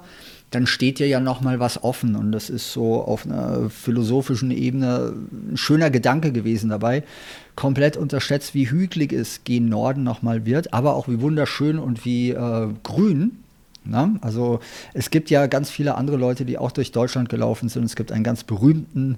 dann 0.53 0.67
steht 0.67 0.99
dir 0.99 1.07
ja 1.07 1.19
noch 1.19 1.41
mal 1.41 1.59
was 1.59 1.83
offen 1.83 2.15
und 2.15 2.31
das 2.31 2.49
ist 2.49 2.71
so 2.71 3.01
auf 3.01 3.25
einer 3.25 3.69
philosophischen 3.69 4.51
Ebene 4.51 5.13
ein 5.31 5.57
schöner 5.57 5.89
Gedanke 5.89 6.31
gewesen 6.31 6.69
dabei. 6.69 7.03
Komplett 7.55 7.97
unterschätzt, 7.97 8.53
wie 8.53 8.69
hügelig 8.69 9.13
es 9.13 9.43
gen 9.43 9.67
Norden 9.67 10.03
noch 10.03 10.21
mal 10.21 10.45
wird, 10.45 10.73
aber 10.73 10.95
auch 10.95 11.07
wie 11.07 11.21
wunderschön 11.21 11.79
und 11.79 12.05
wie 12.05 12.31
äh, 12.31 12.67
grün. 12.83 13.42
Ne? 13.85 14.15
Also 14.21 14.59
es 14.93 15.09
gibt 15.09 15.29
ja 15.29 15.47
ganz 15.47 15.69
viele 15.69 15.95
andere 15.95 16.17
Leute, 16.17 16.45
die 16.45 16.57
auch 16.57 16.71
durch 16.71 16.91
Deutschland 16.91 17.27
gelaufen 17.27 17.67
sind. 17.67 17.83
Es 17.83 17.95
gibt 17.95 18.11
einen 18.11 18.23
ganz 18.23 18.43
berühmten 18.43 19.17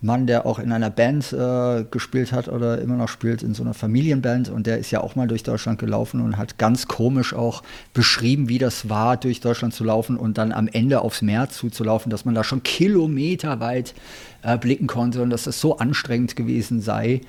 Mann, 0.00 0.26
der 0.26 0.46
auch 0.46 0.58
in 0.58 0.70
einer 0.70 0.90
Band 0.90 1.32
äh, 1.32 1.84
gespielt 1.90 2.30
hat 2.30 2.48
oder 2.48 2.80
immer 2.80 2.96
noch 2.96 3.08
spielt, 3.08 3.42
in 3.42 3.54
so 3.54 3.62
einer 3.62 3.74
Familienband. 3.74 4.50
Und 4.50 4.66
der 4.66 4.78
ist 4.78 4.90
ja 4.90 5.00
auch 5.00 5.16
mal 5.16 5.26
durch 5.26 5.42
Deutschland 5.42 5.78
gelaufen 5.80 6.20
und 6.20 6.36
hat 6.36 6.58
ganz 6.58 6.86
komisch 6.86 7.34
auch 7.34 7.62
beschrieben, 7.92 8.48
wie 8.48 8.58
das 8.58 8.88
war, 8.88 9.16
durch 9.16 9.40
Deutschland 9.40 9.74
zu 9.74 9.82
laufen 9.82 10.16
und 10.16 10.38
dann 10.38 10.52
am 10.52 10.68
Ende 10.68 11.00
aufs 11.00 11.22
Meer 11.22 11.48
zuzulaufen, 11.48 12.10
dass 12.10 12.24
man 12.24 12.34
da 12.34 12.44
schon 12.44 12.62
kilometerweit 12.62 13.94
äh, 14.42 14.56
blicken 14.58 14.86
konnte 14.86 15.22
und 15.22 15.30
dass 15.30 15.44
das 15.44 15.60
so 15.60 15.78
anstrengend 15.78 16.36
gewesen 16.36 16.80
sei. 16.80 17.22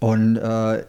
Und 0.00 0.36
äh, 0.36 0.84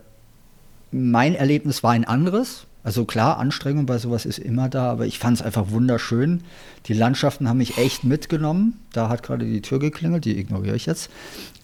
mein 0.92 1.36
Erlebnis 1.36 1.84
war 1.84 1.92
ein 1.92 2.06
anderes. 2.06 2.66
Also 2.84 3.06
klar, 3.06 3.38
Anstrengung 3.38 3.86
bei 3.86 3.98
sowas 3.98 4.26
ist 4.26 4.40
immer 4.40 4.68
da, 4.68 4.92
aber 4.92 5.06
ich 5.06 5.18
fand 5.18 5.38
es 5.38 5.46
einfach 5.46 5.72
wunderschön. 5.72 6.42
Die 6.88 6.94
Landschaften 6.94 7.48
haben 7.48 7.58
mich 7.58 7.78
echt 7.78 8.04
mitgenommen. 8.04 8.78
Da 8.92 9.08
hat 9.08 9.24
gerade 9.24 9.46
die 9.46 9.62
Tür 9.62 9.80
geklingelt, 9.80 10.26
die 10.26 10.38
ignoriere 10.38 10.76
ich 10.76 10.86
jetzt. 10.86 11.10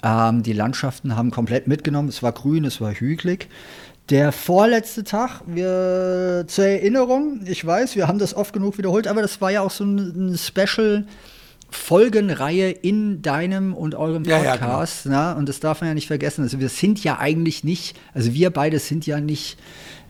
Ähm, 0.02 0.44
die 0.44 0.54
Landschaften 0.54 1.18
haben 1.18 1.30
komplett 1.32 1.68
mitgenommen. 1.68 2.08
Es 2.08 2.24
war 2.24 2.32
grün, 2.32 2.64
es 2.64 2.80
war 2.80 2.94
hügelig. 2.94 3.50
Der 4.10 4.32
vorletzte 4.32 5.04
Tag, 5.04 5.42
wir 5.46 6.46
zur 6.48 6.66
Erinnerung, 6.66 7.42
ich 7.46 7.64
weiß, 7.64 7.96
wir 7.96 8.08
haben 8.08 8.18
das 8.18 8.34
oft 8.34 8.54
genug 8.54 8.78
wiederholt, 8.78 9.08
aber 9.08 9.22
das 9.22 9.40
war 9.42 9.52
ja 9.52 9.62
auch 9.62 9.72
so 9.72 9.84
ein, 9.84 10.32
ein 10.32 10.38
Special. 10.38 11.06
Folgenreihe 11.72 12.72
in 12.72 13.22
deinem 13.22 13.76
und 13.76 13.94
eurem 13.94 14.24
Podcast. 14.24 14.44
Ja, 14.44 14.56
ja, 14.56 14.86
genau. 15.06 15.34
ne? 15.34 15.36
Und 15.38 15.48
das 15.48 15.60
darf 15.60 15.82
man 15.82 15.90
ja 15.90 15.94
nicht 15.94 16.08
vergessen. 16.08 16.42
Also 16.42 16.60
wir 16.60 16.70
sind 16.70 17.04
ja 17.04 17.20
eigentlich 17.20 17.64
nicht, 17.64 17.96
also 18.12 18.34
wir 18.34 18.50
beide 18.50 18.80
sind 18.80 19.06
ja 19.06 19.20
nicht 19.20 19.60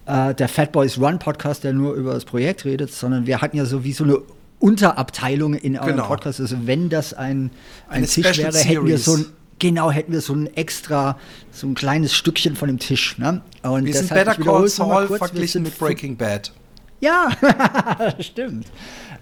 äh, 0.09 0.33
der 0.33 0.49
Fat 0.49 0.71
Boys 0.71 0.97
Run 0.97 1.19
Podcast, 1.19 1.63
der 1.63 1.73
nur 1.73 1.93
über 1.93 2.13
das 2.13 2.25
Projekt 2.25 2.65
redet, 2.65 2.91
sondern 2.91 3.27
wir 3.27 3.41
hatten 3.41 3.57
ja 3.57 3.65
so 3.65 3.83
wie 3.83 3.93
so 3.93 4.03
eine 4.03 4.19
Unterabteilung 4.59 5.53
in 5.53 5.77
eurem 5.77 5.95
genau. 5.95 6.07
Podcast. 6.07 6.41
Also 6.41 6.57
wenn 6.65 6.89
das 6.89 7.13
ein, 7.13 7.51
ein 7.87 8.05
Tisch 8.05 8.27
Special 8.27 8.53
wäre, 8.53 8.63
hätten 8.63 8.87
wir 8.87 8.97
so 8.97 9.15
ein 9.15 9.25
Genau, 9.61 9.91
hätten 9.91 10.13
wir 10.13 10.21
so 10.21 10.33
ein 10.33 10.47
extra, 10.55 11.19
so 11.51 11.67
ein 11.67 11.75
kleines 11.75 12.13
Stückchen 12.13 12.55
von 12.55 12.69
dem 12.69 12.79
Tisch. 12.79 13.17
Ne? 13.17 13.41
Und 13.61 13.85
wir 13.85 13.93
sind 13.93 14.09
Better 14.09 14.35
Call 14.35 14.69
Saul 14.69 15.07
verglichen 15.09 15.63
mit 15.63 15.77
Breaking 15.77 16.15
Bad. 16.15 16.53
Ja, 17.01 17.29
stimmt. 18.19 18.67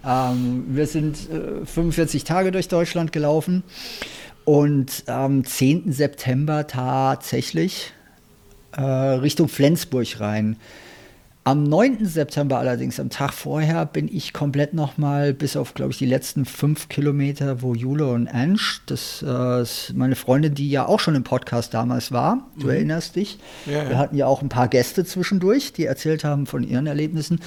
Ähm, 0.06 0.64
wir 0.68 0.86
sind 0.86 1.16
äh, 1.28 1.66
45 1.66 2.22
Tage 2.22 2.52
durch 2.52 2.68
Deutschland 2.68 3.10
gelaufen 3.10 3.64
und 4.44 5.08
am 5.08 5.44
10. 5.44 5.92
September 5.92 6.68
tatsächlich 6.68 7.92
äh, 8.72 8.82
Richtung 8.82 9.48
Flensburg 9.48 10.20
rein. 10.20 10.56
Am 11.48 11.62
9. 11.62 12.04
September 12.04 12.58
allerdings, 12.58 13.00
am 13.00 13.08
Tag 13.08 13.32
vorher, 13.32 13.86
bin 13.86 14.06
ich 14.14 14.34
komplett 14.34 14.74
nochmal 14.74 15.32
bis 15.32 15.56
auf, 15.56 15.72
glaube 15.72 15.92
ich, 15.92 15.96
die 15.96 16.04
letzten 16.04 16.44
fünf 16.44 16.90
Kilometer, 16.90 17.62
wo 17.62 17.74
Jule 17.74 18.06
und 18.08 18.28
Ansch, 18.28 18.82
das 18.84 19.24
äh, 19.26 19.62
ist 19.62 19.94
meine 19.96 20.14
Freundin, 20.14 20.54
die 20.54 20.68
ja 20.68 20.84
auch 20.84 21.00
schon 21.00 21.14
im 21.14 21.24
Podcast 21.24 21.72
damals 21.72 22.12
war, 22.12 22.46
du 22.58 22.66
mhm. 22.66 22.72
erinnerst 22.72 23.16
dich. 23.16 23.38
Ja, 23.64 23.84
ja. 23.84 23.88
Wir 23.88 23.96
hatten 23.96 24.16
ja 24.18 24.26
auch 24.26 24.42
ein 24.42 24.50
paar 24.50 24.68
Gäste 24.68 25.06
zwischendurch, 25.06 25.72
die 25.72 25.86
erzählt 25.86 26.22
haben 26.22 26.44
von 26.44 26.62
ihren 26.62 26.86
Erlebnissen. 26.86 27.40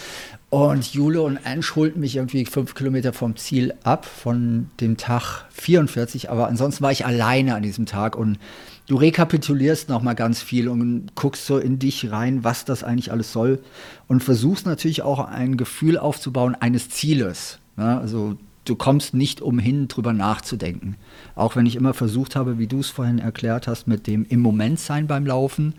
Und 0.49 0.95
Jule 0.95 1.21
und 1.21 1.37
Ansch 1.45 1.75
holten 1.75 1.99
mich 1.99 2.15
irgendwie 2.15 2.45
fünf 2.45 2.73
Kilometer 2.73 3.13
vom 3.13 3.35
Ziel 3.35 3.75
ab, 3.83 4.05
von 4.05 4.71
dem 4.79 4.97
Tag 4.97 5.45
44. 5.51 6.31
Aber 6.31 6.47
ansonsten 6.47 6.83
war 6.83 6.91
ich 6.91 7.05
alleine 7.05 7.53
an 7.53 7.61
diesem 7.61 7.85
Tag 7.85 8.15
und 8.15 8.39
du 8.91 8.97
rekapitulierst 8.97 9.87
noch 9.87 10.01
mal 10.01 10.15
ganz 10.15 10.41
viel 10.41 10.67
und 10.67 11.15
guckst 11.15 11.45
so 11.45 11.57
in 11.57 11.79
dich 11.79 12.11
rein, 12.11 12.43
was 12.43 12.65
das 12.65 12.83
eigentlich 12.83 13.13
alles 13.13 13.31
soll 13.31 13.63
und 14.09 14.21
versuchst 14.21 14.65
natürlich 14.65 15.01
auch 15.01 15.19
ein 15.19 15.55
Gefühl 15.55 15.97
aufzubauen 15.97 16.55
eines 16.55 16.89
Zieles. 16.89 17.59
Ne? 17.77 17.97
Also 17.97 18.35
du 18.65 18.75
kommst 18.75 19.13
nicht 19.13 19.39
umhin, 19.39 19.87
drüber 19.87 20.11
nachzudenken. 20.11 20.97
Auch 21.35 21.55
wenn 21.55 21.65
ich 21.65 21.77
immer 21.77 21.93
versucht 21.93 22.35
habe, 22.35 22.59
wie 22.59 22.67
du 22.67 22.81
es 22.81 22.89
vorhin 22.89 23.19
erklärt 23.19 23.65
hast, 23.65 23.87
mit 23.87 24.07
dem 24.07 24.25
im 24.27 24.41
Moment 24.41 24.77
sein 24.77 25.07
beim 25.07 25.25
Laufen, 25.25 25.73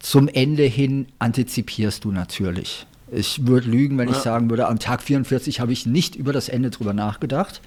zum 0.00 0.26
Ende 0.26 0.64
hin 0.64 1.06
antizipierst 1.20 2.04
du 2.04 2.10
natürlich. 2.10 2.88
Ich 3.12 3.46
würde 3.46 3.70
lügen, 3.70 3.98
wenn 3.98 4.08
ja. 4.08 4.16
ich 4.16 4.20
sagen 4.20 4.50
würde, 4.50 4.66
am 4.66 4.80
Tag 4.80 5.04
44 5.04 5.60
habe 5.60 5.72
ich 5.72 5.86
nicht 5.86 6.16
über 6.16 6.32
das 6.32 6.48
Ende 6.48 6.70
drüber 6.70 6.92
nachgedacht. 6.92 7.60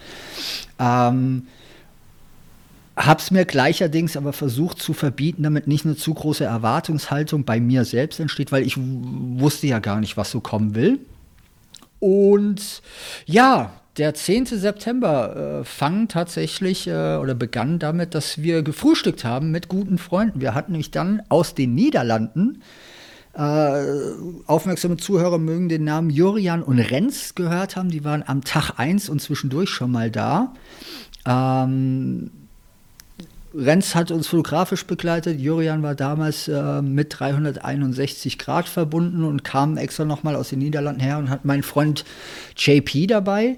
Ähm, 0.80 1.44
Hab's 3.06 3.32
mir 3.32 3.46
gleicherdings 3.46 4.16
aber 4.16 4.34
versucht 4.34 4.82
zu 4.82 4.94
verbieten, 4.94 5.44
damit 5.44 5.68
nicht 5.68 5.86
eine 5.86 5.96
zu 5.96 6.14
große 6.14 6.44
Erwartungshaltung 6.44 7.46
bei 7.46 7.60
mir 7.60 7.84
selbst 7.86 8.20
entsteht, 8.20 8.52
weil 8.52 8.66
ich 8.66 8.78
wusste 8.78 9.68
ja 9.68 9.80
gar 9.80 10.00
nicht, 10.00 10.18
was 10.18 10.30
so 10.30 10.40
kommen 10.40 10.76
will. 10.76 11.00
Und 12.00 12.82
ja, 13.26 13.74
der 13.98 14.14
10. 14.14 14.46
September 14.46 15.62
äh, 15.62 15.64
fang 15.66 16.08
tatsächlich 16.08 16.88
äh, 16.88 17.18
oder 17.18 17.34
begann 17.34 17.80
damit, 17.80 18.16
dass 18.16 18.42
wir 18.42 18.62
gefrühstückt 18.62 19.26
haben 19.26 19.52
mit 19.52 19.68
guten 19.68 19.98
Freunden. 19.98 20.40
Wir 20.40 20.54
hatten 20.54 20.74
nämlich 20.74 20.92
dann 20.92 21.22
aus 21.30 21.56
den 21.56 21.76
Niederlanden 21.76 22.62
äh, 23.34 23.84
aufmerksame 24.46 24.98
Zuhörer 24.98 25.38
mögen 25.38 25.70
den 25.70 25.86
Namen 25.86 26.10
Jurian 26.10 26.64
und 26.64 26.80
Renz 26.80 27.36
gehört 27.36 27.76
haben. 27.76 27.90
Die 27.90 28.04
waren 28.04 28.24
am 28.26 28.44
Tag 28.44 28.78
1 28.78 29.10
und 29.10 29.22
zwischendurch 29.22 29.70
schon 29.70 29.92
mal 29.92 30.12
da. 30.12 30.54
Ähm, 31.26 32.32
Renz 33.54 33.96
hat 33.96 34.12
uns 34.12 34.28
fotografisch 34.28 34.86
begleitet. 34.86 35.40
Jurian 35.40 35.84
war 35.84 35.96
damals 35.96 36.48
äh, 36.48 36.82
mit 36.82 37.20
361 37.20 38.38
Grad 38.38 38.68
verbunden 38.68 39.24
und 39.24 39.44
kam 39.44 39.78
extra 39.78 40.06
nochmal 40.06 40.36
aus 40.36 40.50
den 40.50 40.60
Niederlanden 40.60 41.02
her 41.02 41.18
und 41.18 41.30
hat 41.30 41.44
meinen 41.44 41.64
Freund 41.64 42.06
JP 42.56 43.08
dabei. 43.08 43.58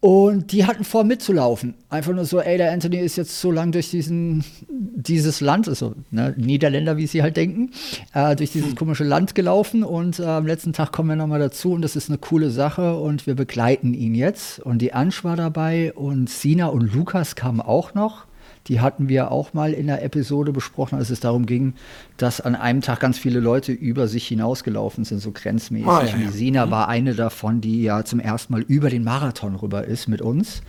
Und 0.00 0.52
die 0.52 0.64
hatten 0.64 0.84
vor, 0.84 1.02
mitzulaufen. 1.02 1.74
Einfach 1.88 2.12
nur 2.12 2.24
so, 2.24 2.38
ey, 2.38 2.56
der 2.56 2.70
Anthony 2.70 2.98
ist 2.98 3.16
jetzt 3.16 3.40
so 3.40 3.50
lang 3.50 3.72
durch 3.72 3.90
diesen, 3.90 4.44
dieses 4.68 5.40
Land, 5.40 5.66
also 5.66 5.94
ne, 6.12 6.34
Niederländer, 6.36 6.96
wie 6.96 7.08
sie 7.08 7.20
halt 7.20 7.36
denken, 7.36 7.72
äh, 8.14 8.36
durch 8.36 8.52
dieses 8.52 8.76
komische 8.76 9.02
Land 9.02 9.34
gelaufen. 9.34 9.82
Und 9.82 10.20
äh, 10.20 10.24
am 10.24 10.46
letzten 10.46 10.72
Tag 10.72 10.92
kommen 10.92 11.08
wir 11.08 11.16
nochmal 11.16 11.40
dazu 11.40 11.72
und 11.72 11.82
das 11.82 11.96
ist 11.96 12.10
eine 12.10 12.18
coole 12.18 12.50
Sache 12.50 12.96
und 12.96 13.26
wir 13.26 13.34
begleiten 13.34 13.92
ihn 13.92 14.14
jetzt. 14.14 14.60
Und 14.60 14.78
die 14.82 14.92
Ansch 14.92 15.24
war 15.24 15.34
dabei 15.34 15.92
und 15.94 16.30
Sina 16.30 16.66
und 16.66 16.94
Lukas 16.94 17.34
kamen 17.34 17.60
auch 17.60 17.94
noch. 17.94 18.27
Die 18.68 18.80
hatten 18.80 19.08
wir 19.08 19.30
auch 19.30 19.54
mal 19.54 19.72
in 19.72 19.86
der 19.86 20.04
Episode 20.04 20.52
besprochen, 20.52 20.98
als 20.98 21.10
es 21.10 21.20
darum 21.20 21.46
ging, 21.46 21.74
dass 22.16 22.40
an 22.40 22.54
einem 22.54 22.82
Tag 22.82 23.00
ganz 23.00 23.18
viele 23.18 23.40
Leute 23.40 23.72
über 23.72 24.08
sich 24.08 24.28
hinausgelaufen 24.28 25.04
sind, 25.04 25.20
so 25.20 25.32
grenzmäßig. 25.32 25.88
Ah, 25.88 26.04
ja, 26.04 26.16
ja. 26.16 26.30
Sina 26.30 26.66
mhm. 26.66 26.70
war 26.70 26.88
eine 26.88 27.14
davon, 27.14 27.60
die 27.60 27.82
ja 27.82 28.04
zum 28.04 28.20
ersten 28.20 28.52
Mal 28.52 28.62
über 28.62 28.90
den 28.90 29.04
Marathon 29.04 29.54
rüber 29.54 29.84
ist 29.84 30.06
mit 30.06 30.20
uns. 30.20 30.62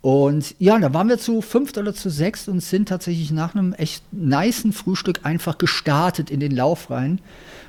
Und 0.00 0.56
ja, 0.58 0.76
da 0.80 0.92
waren 0.92 1.08
wir 1.08 1.18
zu 1.18 1.40
fünft 1.42 1.78
oder 1.78 1.94
zu 1.94 2.10
sechst 2.10 2.48
und 2.48 2.60
sind 2.60 2.88
tatsächlich 2.88 3.30
nach 3.30 3.54
einem 3.54 3.72
echt 3.72 4.02
niceen 4.12 4.72
Frühstück 4.72 5.20
einfach 5.22 5.58
gestartet 5.58 6.28
in 6.28 6.40
den 6.40 6.50
Lauf 6.50 6.90
rein. 6.90 7.20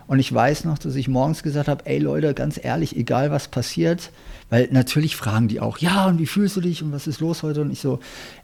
Und 0.08 0.18
ich 0.20 0.34
weiß 0.34 0.66
noch, 0.66 0.80
dass 0.80 0.96
ich 0.96 1.08
morgens 1.08 1.44
gesagt 1.44 1.68
habe, 1.68 1.86
ey 1.86 2.00
Leute, 2.00 2.34
ganz 2.34 2.60
ehrlich, 2.62 2.98
egal 2.98 3.30
was 3.30 3.48
passiert, 3.48 4.10
weil 4.50 4.68
natürlich 4.72 5.16
fragen 5.16 5.48
die 5.48 5.62
auch, 5.62 5.78
ja, 5.78 6.08
und 6.08 6.18
wie 6.18 6.26
fühlst 6.26 6.56
du 6.58 6.62
dich 6.62 6.82
und 6.82 6.92
was 6.92 7.06
ist 7.06 7.22
los 7.22 7.44
heute? 7.44 7.62
Und 7.62 7.72
ich 7.72 7.80
so, 7.80 8.00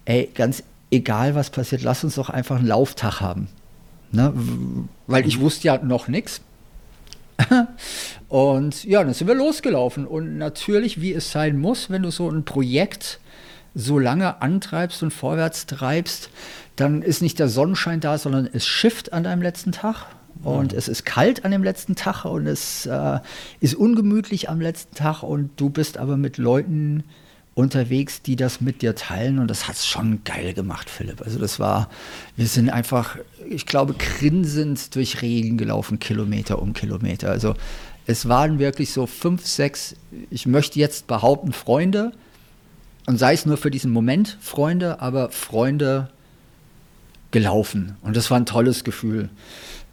ey, 0.06 0.30
ganz 0.36 0.63
egal 0.91 1.36
was 1.36 1.49
passiert, 1.49 1.82
lass 1.84 2.04
uns 2.04 2.15
doch 2.15 2.30
einfach 2.30 2.58
einen 2.58 2.67
Lauftag 2.67 3.21
haben. 3.21 3.47
Ne? 4.12 4.34
Weil 5.08 5.28
ich 5.28 5.39
wusste 5.39 5.67
ja 5.67 5.78
noch 5.78 6.08
nichts. 6.08 6.41
und 8.30 8.84
ja, 8.84 9.04
dann 9.04 9.13
sind 9.13 9.28
wir 9.28 9.36
losgelaufen. 9.36 10.06
Und 10.06 10.38
natürlich, 10.38 11.02
wie 11.02 11.13
es 11.13 11.32
sein 11.32 11.60
muss, 11.60 11.89
wenn 11.89 12.04
du 12.04 12.12
so 12.12 12.30
ein 12.30 12.43
Projekt 12.43 13.19
so 13.75 13.99
lange 13.99 14.41
antreibst 14.41 15.04
und 15.04 15.12
vorwärts 15.12 15.67
treibst, 15.67 16.30
dann 16.75 17.02
ist 17.02 17.21
nicht 17.21 17.39
der 17.39 17.49
Sonnenschein 17.49 17.99
da, 17.99 18.17
sondern 18.17 18.49
es 18.52 18.65
schifft 18.65 19.13
an 19.13 19.23
deinem 19.23 19.41
letzten 19.41 19.71
Tag. 19.71 20.08
Und 20.43 20.71
mhm. 20.71 20.78
es 20.78 20.88
ist 20.88 21.06
kalt 21.06 21.43
an 21.45 21.52
dem 21.52 21.63
letzten 21.63 21.95
Tag 21.95 22.23
und 22.23 22.47
es 22.47 22.86
äh, 22.86 23.19
ist 23.60 23.75
ungemütlich 23.75 24.49
am 24.49 24.62
letzten 24.62 24.95
Tag 24.95 25.21
und 25.21 25.52
du 25.58 25.69
bist 25.69 25.97
aber 25.97 26.15
mit 26.15 26.38
Leuten 26.38 27.04
unterwegs, 27.60 28.22
die 28.22 28.38
das 28.38 28.62
mit 28.62 28.82
dir 28.82 28.95
teilen 28.95 29.38
und 29.38 29.50
das 29.50 29.67
hat 29.67 29.76
es 29.76 29.86
schon 29.86 30.24
geil 30.24 30.54
gemacht, 30.54 30.89
Philipp. 30.89 31.22
Also 31.22 31.39
das 31.39 31.60
war, 31.60 31.89
wir 32.38 32.48
sind 32.48 32.69
einfach, 32.69 33.17
ich 33.50 33.65
glaube, 33.65 33.93
grinsend 33.93 34.95
durch 34.95 35.22
Regen 35.22 35.58
gelaufen, 35.58 36.00
Kilometer 36.00 36.62
um 36.62 36.72
Kilometer. 36.72 37.30
Also 37.30 37.56
es 38.06 38.30
waren 38.30 38.60
wirklich 38.60 38.93
so 38.93 39.06
fünf, 39.06 39.45
sechs, 39.45 39.95
ich 40.30 40.45
möchte 40.45 40.80
jetzt 40.80 41.08
behaupten, 41.08 41.52
Freunde 41.52 42.13
und 43.08 43.17
sei 43.17 43.34
es 43.34 43.45
nur 43.45 43.58
für 43.58 43.72
diesen 43.72 43.91
Moment 43.91 44.38
Freunde, 44.39 45.02
aber 45.02 45.30
Freunde 45.30 46.10
gelaufen 47.32 47.98
und 48.02 48.15
das 48.15 48.32
war 48.32 48.39
ein 48.39 48.45
tolles 48.45 48.86
Gefühl. 48.86 49.30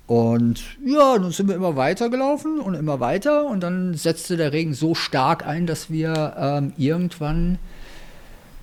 Und 0.06 0.62
ja, 0.84 1.18
dann 1.18 1.32
sind 1.32 1.48
wir 1.48 1.56
immer 1.56 1.74
weiter 1.74 2.08
gelaufen 2.10 2.60
und 2.60 2.74
immer 2.74 3.00
weiter. 3.00 3.46
Und 3.46 3.60
dann 3.60 3.94
setzte 3.94 4.36
der 4.36 4.52
Regen 4.52 4.72
so 4.72 4.94
stark 4.94 5.46
ein, 5.46 5.66
dass 5.66 5.90
wir 5.90 6.34
ähm, 6.38 6.72
irgendwann 6.76 7.58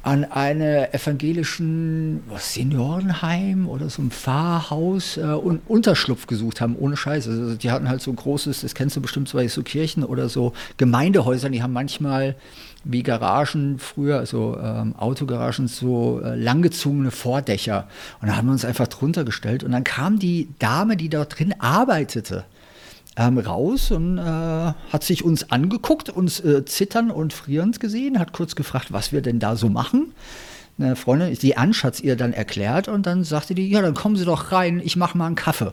an 0.03 0.25
einem 0.25 0.85
evangelischen 0.91 2.23
was, 2.27 2.53
Seniorenheim 2.53 3.69
oder 3.69 3.89
so 3.89 4.01
ein 4.01 4.11
Pfarrhaus 4.11 5.15
äh, 5.15 5.21
und 5.21 5.61
Unterschlupf 5.67 6.27
gesucht 6.27 6.59
haben, 6.59 6.75
ohne 6.77 6.97
Scheiße. 6.97 7.29
Also 7.29 7.55
die 7.55 7.71
hatten 7.71 7.87
halt 7.87 8.01
so 8.01 8.11
großes, 8.11 8.61
das 8.61 8.75
kennst 8.75 8.97
du 8.97 9.01
bestimmt 9.01 9.29
so, 9.29 9.45
so 9.47 9.63
Kirchen 9.63 10.03
oder 10.03 10.27
so 10.27 10.51
Gemeindehäuser, 10.75 11.49
die 11.49 11.63
haben 11.63 11.71
manchmal 11.71 12.35
wie 12.83 13.01
Garagen 13.01 13.79
früher, 13.79 14.19
also 14.19 14.57
ähm, 14.61 14.93
Autogaragen, 14.97 15.69
so 15.69 16.19
äh, 16.21 16.35
langgezogene 16.35 17.11
Vordächer. 17.11 17.87
Und 18.21 18.27
da 18.27 18.35
haben 18.35 18.47
wir 18.47 18.51
uns 18.51 18.65
einfach 18.65 18.89
drunter 18.89 19.23
gestellt. 19.23 19.63
Und 19.63 19.71
dann 19.71 19.85
kam 19.85 20.19
die 20.19 20.49
Dame, 20.59 20.97
die 20.97 21.07
dort 21.07 21.39
drin 21.39 21.55
arbeitete, 21.59 22.43
ähm, 23.15 23.37
raus 23.37 23.91
und 23.91 24.17
äh, 24.17 24.21
hat 24.21 25.03
sich 25.03 25.23
uns 25.23 25.51
angeguckt, 25.51 26.09
uns 26.09 26.39
äh, 26.39 26.65
zittern 26.65 27.11
und 27.11 27.33
frierend 27.33 27.79
gesehen, 27.79 28.19
hat 28.19 28.33
kurz 28.33 28.55
gefragt, 28.55 28.91
was 28.91 29.11
wir 29.11 29.21
denn 29.21 29.39
da 29.39 29.55
so 29.55 29.69
machen. 29.69 30.13
Eine 30.79 30.95
Freundin, 30.95 31.33
die 31.35 31.55
Ansch 31.55 31.83
hat 31.83 31.95
es 31.95 31.99
ihr 32.01 32.15
dann 32.15 32.33
erklärt 32.33 32.87
und 32.87 33.05
dann 33.05 33.23
sagte 33.23 33.53
die, 33.53 33.69
ja, 33.69 33.81
dann 33.81 33.93
kommen 33.93 34.15
Sie 34.15 34.25
doch 34.25 34.51
rein, 34.51 34.81
ich 34.83 34.95
mache 34.95 35.17
mal 35.17 35.27
einen 35.27 35.35
Kaffee. 35.35 35.71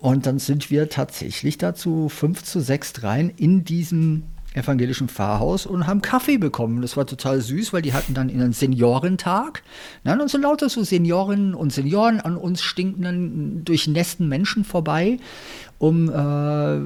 Und 0.00 0.26
dann 0.26 0.38
sind 0.38 0.70
wir 0.70 0.88
tatsächlich 0.88 1.58
dazu 1.58 2.08
5 2.08 2.42
zu 2.42 2.60
6 2.60 3.04
rein 3.04 3.32
in 3.36 3.64
diesem 3.64 4.24
evangelischen 4.54 5.08
Pfarrhaus 5.08 5.66
und 5.66 5.86
haben 5.86 6.02
Kaffee 6.02 6.38
bekommen. 6.38 6.82
Das 6.82 6.96
war 6.96 7.06
total 7.06 7.40
süß, 7.40 7.72
weil 7.72 7.82
die 7.82 7.92
hatten 7.92 8.14
dann 8.14 8.30
einen 8.30 8.52
Seniorentag. 8.52 9.62
Na, 10.04 10.20
und 10.20 10.30
so 10.30 10.38
lauter 10.38 10.68
so 10.68 10.82
Seniorinnen 10.82 11.54
und 11.54 11.72
Senioren 11.72 12.20
an 12.20 12.36
uns 12.36 12.62
stinkenden, 12.62 13.64
durchnässten 13.64 14.28
Menschen 14.28 14.64
vorbei, 14.64 15.18
um 15.78 16.08
äh, 16.08 16.78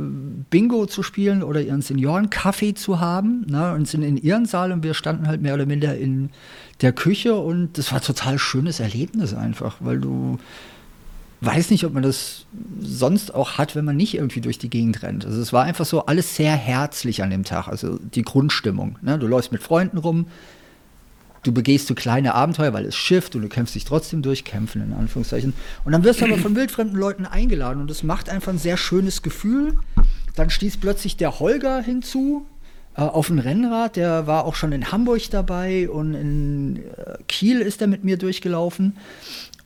Bingo 0.50 0.87
zu 0.87 1.02
spielen 1.02 1.42
oder 1.42 1.61
ihren 1.61 1.83
Seniorenkaffee 1.83 2.74
zu 2.74 3.00
haben. 3.00 3.44
Na, 3.48 3.74
und 3.74 3.88
sind 3.88 4.02
in 4.02 4.16
ihren 4.16 4.46
Saal 4.46 4.72
und 4.72 4.83
wir 4.83 4.94
standen 4.94 5.26
halt 5.26 5.42
mehr 5.42 5.55
oder 5.55 5.66
minder 5.66 5.96
in 5.96 6.31
der 6.83 6.92
Küche 6.92 7.35
und 7.35 7.79
das 7.79 7.92
war 7.92 8.00
total 8.00 8.38
schönes 8.38 8.81
Erlebnis 8.81 9.35
einfach, 9.35 9.76
weil 9.81 9.98
du 9.98 10.38
weiß 11.40 11.70
nicht, 11.70 11.85
ob 11.85 11.92
man 11.92 12.03
das 12.03 12.46
sonst 12.81 13.35
auch 13.35 13.59
hat, 13.59 13.77
wenn 13.77 13.85
man 13.85 13.96
nicht 13.96 14.14
irgendwie 14.14 14.40
durch 14.40 14.59
die 14.59 14.70
Gegend 14.70 15.03
rennt. 15.03 15.27
Also 15.27 15.40
es 15.40 15.53
war 15.53 15.64
einfach 15.64 15.85
so 15.85 16.07
alles 16.07 16.35
sehr 16.35 16.55
herzlich 16.55 17.22
an 17.22 17.31
dem 17.31 17.44
Tag, 17.44 17.68
also 17.68 17.99
die 17.99 18.22
Grundstimmung. 18.22 18.99
Ne? 19.03 19.18
Du 19.18 19.27
läufst 19.27 19.53
mit 19.53 19.62
Freunden 19.62 19.99
rum, 19.99 20.27
du 21.42 21.53
begehst 21.53 21.87
so 21.87 21.94
kleine 21.94 22.35
Abenteuer, 22.35 22.72
weil 22.72 22.87
es 22.87 22.96
schifft 22.96 23.37
und 23.37 23.42
du 23.42 23.49
kämpfst 23.49 23.75
dich 23.75 23.85
trotzdem 23.85 24.22
durch, 24.22 24.44
kämpfen 24.44 24.83
in 24.83 24.92
Anführungszeichen. 24.94 25.53
Und 25.85 25.92
dann 25.92 26.05
wirst 26.05 26.20
du 26.20 26.25
aber 26.25 26.38
von 26.38 26.57
wildfremden 26.57 26.99
Leuten 26.99 27.27
eingeladen 27.27 27.81
und 27.81 27.90
das 27.90 28.03
macht 28.03 28.31
einfach 28.31 28.53
ein 28.53 28.59
sehr 28.59 28.77
schönes 28.77 29.22
Gefühl. 29.22 29.79
Dann 30.35 30.51
stieß 30.51 30.79
plötzlich 30.79 31.16
der 31.16 31.38
Holger 31.38 31.81
hinzu, 31.83 32.46
äh, 32.96 33.03
auf 33.03 33.27
dem 33.27 33.38
Rennrad, 33.38 33.96
der 33.96 34.27
war 34.27 34.44
auch 34.44 34.55
schon 34.55 34.72
in 34.72 34.90
Hamburg 34.90 35.31
dabei 35.31 35.88
und 35.88 36.14
in 36.14 36.77
äh, 36.77 37.18
Kiel 37.29 37.61
ist 37.61 37.83
er 37.83 37.88
mit 37.88 38.05
mir 38.05 38.16
durchgelaufen 38.16 38.96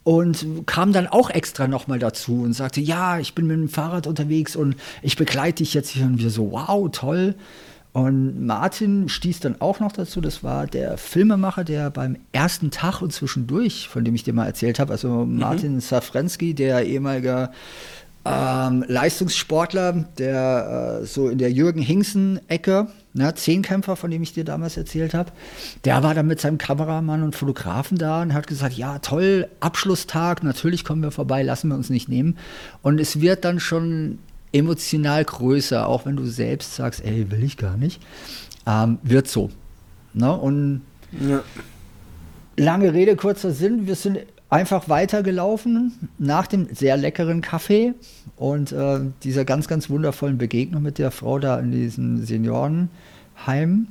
und 0.02 0.66
kam 0.66 0.92
dann 0.92 1.06
auch 1.06 1.30
extra 1.30 1.68
nochmal 1.68 1.98
dazu 1.98 2.42
und 2.42 2.54
sagte, 2.54 2.80
ja, 2.80 3.18
ich 3.18 3.34
bin 3.34 3.46
mit 3.46 3.56
dem 3.56 3.68
Fahrrad 3.68 4.06
unterwegs 4.06 4.56
und 4.56 4.76
ich 5.02 5.16
begleite 5.16 5.62
dich 5.62 5.74
jetzt 5.74 5.90
hier. 5.90 6.06
Und 6.06 6.18
wir 6.18 6.30
so, 6.30 6.52
wow, 6.52 6.88
toll. 6.90 7.34
Und 7.92 8.46
Martin 8.46 9.08
stieß 9.08 9.40
dann 9.40 9.60
auch 9.60 9.80
noch 9.80 9.92
dazu, 9.92 10.20
das 10.20 10.44
war 10.44 10.66
der 10.66 10.96
Filmemacher, 10.96 11.64
der 11.64 11.90
beim 11.90 12.16
ersten 12.30 12.70
Tag 12.70 13.02
und 13.02 13.12
zwischendurch, 13.12 13.88
von 13.88 14.04
dem 14.04 14.14
ich 14.14 14.22
dir 14.22 14.32
mal 14.32 14.46
erzählt 14.46 14.78
habe, 14.78 14.92
also 14.92 15.24
mhm. 15.24 15.38
Martin 15.38 15.80
Safrensky, 15.80 16.54
der 16.54 16.86
ehemaliger 16.86 17.52
ähm, 18.24 18.85
Leistungssportler, 18.87 20.04
der 20.18 21.00
äh, 21.02 21.06
so 21.06 21.28
in 21.28 21.38
der 21.38 21.50
Jürgen 21.50 21.80
Hingsen-Ecke, 21.80 22.88
ne, 23.14 23.35
Zehnkämpfer, 23.35 23.96
von 23.96 24.11
dem 24.11 24.22
ich 24.22 24.35
dir 24.35 24.44
damals 24.44 24.76
erzählt 24.76 25.14
habe, 25.14 25.33
der 25.85 26.02
war 26.02 26.14
dann 26.14 26.26
mit 26.26 26.40
seinem 26.40 26.59
Kameramann 26.59 27.22
und 27.22 27.35
Fotografen 27.35 27.96
da 27.96 28.20
und 28.20 28.35
hat 28.35 28.46
gesagt, 28.46 28.74
ja 28.74 28.98
toll, 28.98 29.48
Abschlusstag, 29.61 30.42
natürlich 30.42 30.85
kommen 30.85 31.02
wir 31.02 31.11
vorbei, 31.11 31.42
lassen 31.42 31.68
wir 31.68 31.76
uns 31.76 31.88
nicht 31.88 32.09
nehmen. 32.09 32.37
Und 32.83 33.00
es 33.00 33.20
wird 33.20 33.44
dann 33.44 33.59
schon 33.59 34.18
emotional 34.52 35.24
größer, 35.24 35.87
auch 35.87 36.04
wenn 36.04 36.16
du 36.16 36.26
selbst 36.26 36.74
sagst, 36.74 37.02
ey, 37.04 37.30
will 37.30 37.42
ich 37.42 37.56
gar 37.56 37.78
nicht, 37.78 38.02
ähm, 38.66 38.98
wird 39.02 39.28
so. 39.28 39.50
Ne? 40.12 40.37
Und 40.37 40.83
ja. 41.26 41.42
lange 42.56 42.92
Rede, 42.92 43.16
kurzer 43.16 43.52
Sinn, 43.52 43.87
wir 43.87 43.94
sind 43.94 44.18
einfach 44.50 44.88
weitergelaufen 44.88 46.10
nach 46.18 46.48
dem 46.48 46.68
sehr 46.74 46.96
leckeren 46.96 47.40
Kaffee 47.40 47.94
und 48.36 48.72
äh, 48.72 49.00
dieser 49.22 49.44
ganz, 49.44 49.68
ganz 49.68 49.88
wundervollen 49.88 50.38
Begegnung 50.38 50.82
mit 50.82 50.98
der 50.98 51.12
Frau 51.12 51.38
da 51.38 51.58
in 51.60 51.70
diesem 51.70 52.24
Seniorenheim 52.24 53.86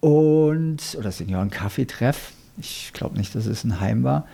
und 0.00 0.96
oder 0.98 1.12
Senioren-Kaffeetreff. 1.12 2.32
Ich 2.58 2.92
glaube 2.94 3.18
nicht, 3.18 3.34
dass 3.34 3.46
es 3.46 3.62
ein 3.64 3.78
Heim 3.78 4.02
war. 4.02 4.26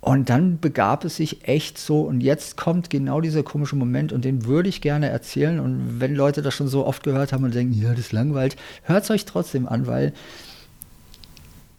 Und 0.00 0.30
dann 0.30 0.60
begab 0.60 1.04
es 1.04 1.16
sich 1.16 1.46
echt 1.46 1.76
so, 1.76 2.00
und 2.02 2.22
jetzt 2.22 2.56
kommt 2.56 2.88
genau 2.88 3.20
dieser 3.20 3.42
komische 3.42 3.76
Moment, 3.76 4.14
und 4.14 4.24
den 4.24 4.46
würde 4.46 4.70
ich 4.70 4.80
gerne 4.80 5.10
erzählen. 5.10 5.60
Und 5.60 6.00
wenn 6.00 6.14
Leute 6.14 6.40
das 6.40 6.54
schon 6.54 6.68
so 6.68 6.86
oft 6.86 7.02
gehört 7.02 7.34
haben 7.34 7.44
und 7.44 7.54
denken, 7.54 7.74
ja, 7.74 7.92
das 7.92 8.10
langweilt, 8.10 8.56
hört 8.84 9.04
es 9.04 9.10
euch 9.10 9.26
trotzdem 9.26 9.68
an, 9.68 9.86
weil 9.86 10.14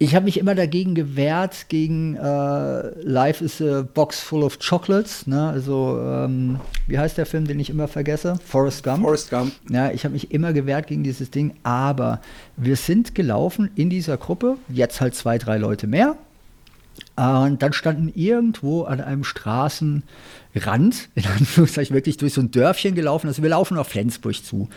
ich 0.01 0.15
habe 0.15 0.25
mich 0.25 0.39
immer 0.39 0.55
dagegen 0.55 0.95
gewehrt, 0.95 1.67
gegen 1.69 2.15
äh, 2.15 2.89
Life 3.03 3.45
is 3.45 3.61
a 3.61 3.83
Box 3.83 4.19
Full 4.19 4.41
of 4.41 4.57
Chocolates. 4.57 5.27
Ne? 5.27 5.49
Also, 5.49 6.01
ähm, 6.03 6.59
wie 6.87 6.97
heißt 6.97 7.19
der 7.19 7.27
Film, 7.27 7.45
den 7.45 7.59
ich 7.59 7.69
immer 7.69 7.87
vergesse? 7.87 8.39
Forrest 8.43 8.83
Gump. 8.83 9.03
Forrest 9.03 9.29
Gump. 9.29 9.53
Ja, 9.69 9.91
ich 9.91 10.03
habe 10.03 10.13
mich 10.13 10.31
immer 10.31 10.53
gewehrt 10.53 10.87
gegen 10.87 11.03
dieses 11.03 11.29
Ding, 11.29 11.53
aber 11.61 12.19
wir 12.57 12.77
sind 12.77 13.13
gelaufen 13.13 13.69
in 13.75 13.91
dieser 13.91 14.17
Gruppe, 14.17 14.57
jetzt 14.69 15.01
halt 15.01 15.13
zwei, 15.13 15.37
drei 15.37 15.59
Leute 15.59 15.85
mehr. 15.85 16.15
Und 17.15 17.61
dann 17.61 17.71
standen 17.71 18.11
irgendwo 18.15 18.85
an 18.85 19.01
einem 19.01 19.23
Straßenrand, 19.23 20.01
in 21.13 21.25
Anführungszeichen 21.27 21.93
wirklich 21.95 22.17
durch 22.17 22.33
so 22.33 22.41
ein 22.41 22.49
Dörfchen 22.49 22.95
gelaufen. 22.95 23.27
Also 23.27 23.43
wir 23.43 23.51
laufen 23.51 23.77
auf 23.77 23.89
Flensburg 23.89 24.43
zu. 24.43 24.67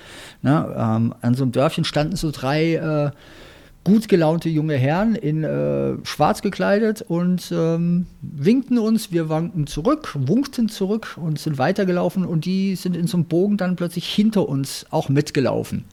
Ne? 0.43 0.75
Ähm, 0.77 1.15
an 1.23 1.35
so 1.35 1.45
einem 1.45 1.53
Dörfchen 1.53 1.85
standen 1.85 2.17
so 2.17 2.31
drei 2.31 2.75
äh, 2.75 3.11
gut 3.85 4.09
gelaunte 4.09 4.49
junge 4.49 4.77
Herren 4.77 5.15
in 5.15 5.45
äh, 5.45 5.95
schwarz 6.05 6.43
gekleidet 6.43 7.03
und 7.03 7.53
ähm, 7.53 8.07
winkten 8.23 8.79
uns. 8.79 9.13
Wir 9.13 9.29
wankten 9.29 9.67
zurück, 9.67 10.17
wunkten 10.19 10.69
zurück 10.69 11.19
und 11.21 11.39
sind 11.39 11.59
weitergelaufen 11.59 12.25
und 12.25 12.47
die 12.47 12.75
sind 12.77 12.97
in 12.97 13.07
so 13.07 13.19
einem 13.19 13.27
Bogen 13.27 13.59
dann 13.59 13.77
plötzlich 13.77 14.07
hinter 14.07 14.49
uns 14.49 14.87
auch 14.91 15.09
mitgelaufen. 15.09 15.85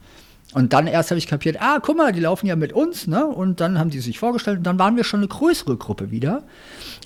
Und 0.53 0.73
dann 0.73 0.87
erst 0.87 1.11
habe 1.11 1.17
ich 1.17 1.27
kapiert, 1.27 1.57
ah, 1.61 1.79
guck 1.81 1.95
mal, 1.95 2.11
die 2.11 2.19
laufen 2.19 2.45
ja 2.45 2.55
mit 2.55 2.73
uns, 2.73 3.07
ne? 3.07 3.25
Und 3.25 3.61
dann 3.61 3.79
haben 3.79 3.89
die 3.89 3.99
sich 3.99 4.19
vorgestellt 4.19 4.57
und 4.57 4.63
dann 4.63 4.79
waren 4.79 4.97
wir 4.97 5.05
schon 5.05 5.21
eine 5.21 5.29
größere 5.29 5.77
Gruppe 5.77 6.11
wieder. 6.11 6.43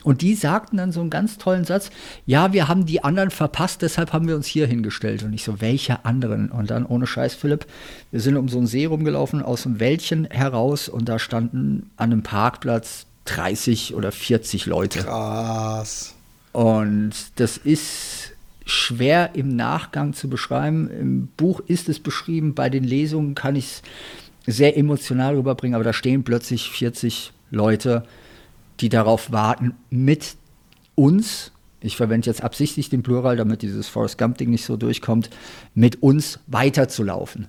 Und 0.06 0.22
die 0.22 0.36
sagten 0.36 0.78
dann 0.78 0.92
so 0.92 1.02
einen 1.02 1.10
ganz 1.10 1.40
tollen 1.40 1.66
Satz, 1.66 1.90
ja, 2.28 2.54
wir 2.54 2.68
haben 2.68 2.86
die 2.86 3.04
anderen 3.04 3.32
verpasst, 3.32 3.82
deshalb 3.82 4.14
haben 4.14 4.28
wir 4.28 4.36
uns 4.36 4.46
hier 4.46 4.68
hingestellt. 4.68 5.24
Und 5.24 5.34
ich 5.34 5.44
so, 5.44 5.62
welche 5.62 6.06
anderen? 6.06 6.52
Und 6.52 6.70
dann, 6.70 6.86
ohne 6.86 7.08
Scheiß, 7.08 7.34
Philipp, 7.34 7.66
wir 8.12 8.20
sind 8.20 8.38
um 8.38 8.48
so 8.48 8.60
einen 8.60 8.68
See 8.68 8.86
rumgelaufen, 8.86 9.42
aus 9.42 9.64
dem 9.64 9.80
Wäldchen 9.80 10.26
heraus 10.26 10.90
und 10.90 11.10
da 11.10 11.18
standen 11.18 11.90
an 11.98 12.12
einem 12.12 12.22
Parkplatz 12.22 13.08
30 13.26 13.96
oder 13.96 14.12
40 14.12 14.68
Leute. 14.68 15.00
Krass. 15.00 16.14
Und 16.52 17.14
das 17.38 17.58
ist 17.58 18.34
schwer 18.64 19.32
im 19.34 19.56
Nachgang 19.56 20.14
zu 20.14 20.30
beschreiben. 20.30 20.88
Im 20.92 21.28
Buch 21.36 21.62
ist 21.66 21.90
es 21.90 22.00
beschrieben, 22.00 22.54
bei 22.54 22.70
den 22.70 22.84
Lesungen 22.84 23.34
kann 23.34 23.56
ich 23.56 23.82
es 24.46 24.56
sehr 24.56 24.78
emotional 24.78 25.36
rüberbringen, 25.36 25.74
aber 25.74 25.84
da 25.84 25.94
stehen 25.94 26.24
plötzlich 26.24 26.70
40 26.70 27.34
Leute, 27.50 28.04
die 28.80 28.90
darauf 28.90 29.32
warten, 29.32 29.74
mit 29.90 30.36
uns, 30.96 31.52
ich 31.82 31.98
verwende 31.98 32.28
jetzt 32.28 32.44
absichtlich 32.44 32.90
den 32.90 33.04
Plural, 33.04 33.38
damit 33.38 33.62
dieses 33.62 33.88
Forrest 33.88 34.18
Gump-Ding 34.18 34.50
nicht 34.50 34.66
so 34.66 34.78
durchkommt, 34.78 35.30
mit 35.74 36.02
uns 36.02 36.40
weiterzulaufen. 36.48 37.48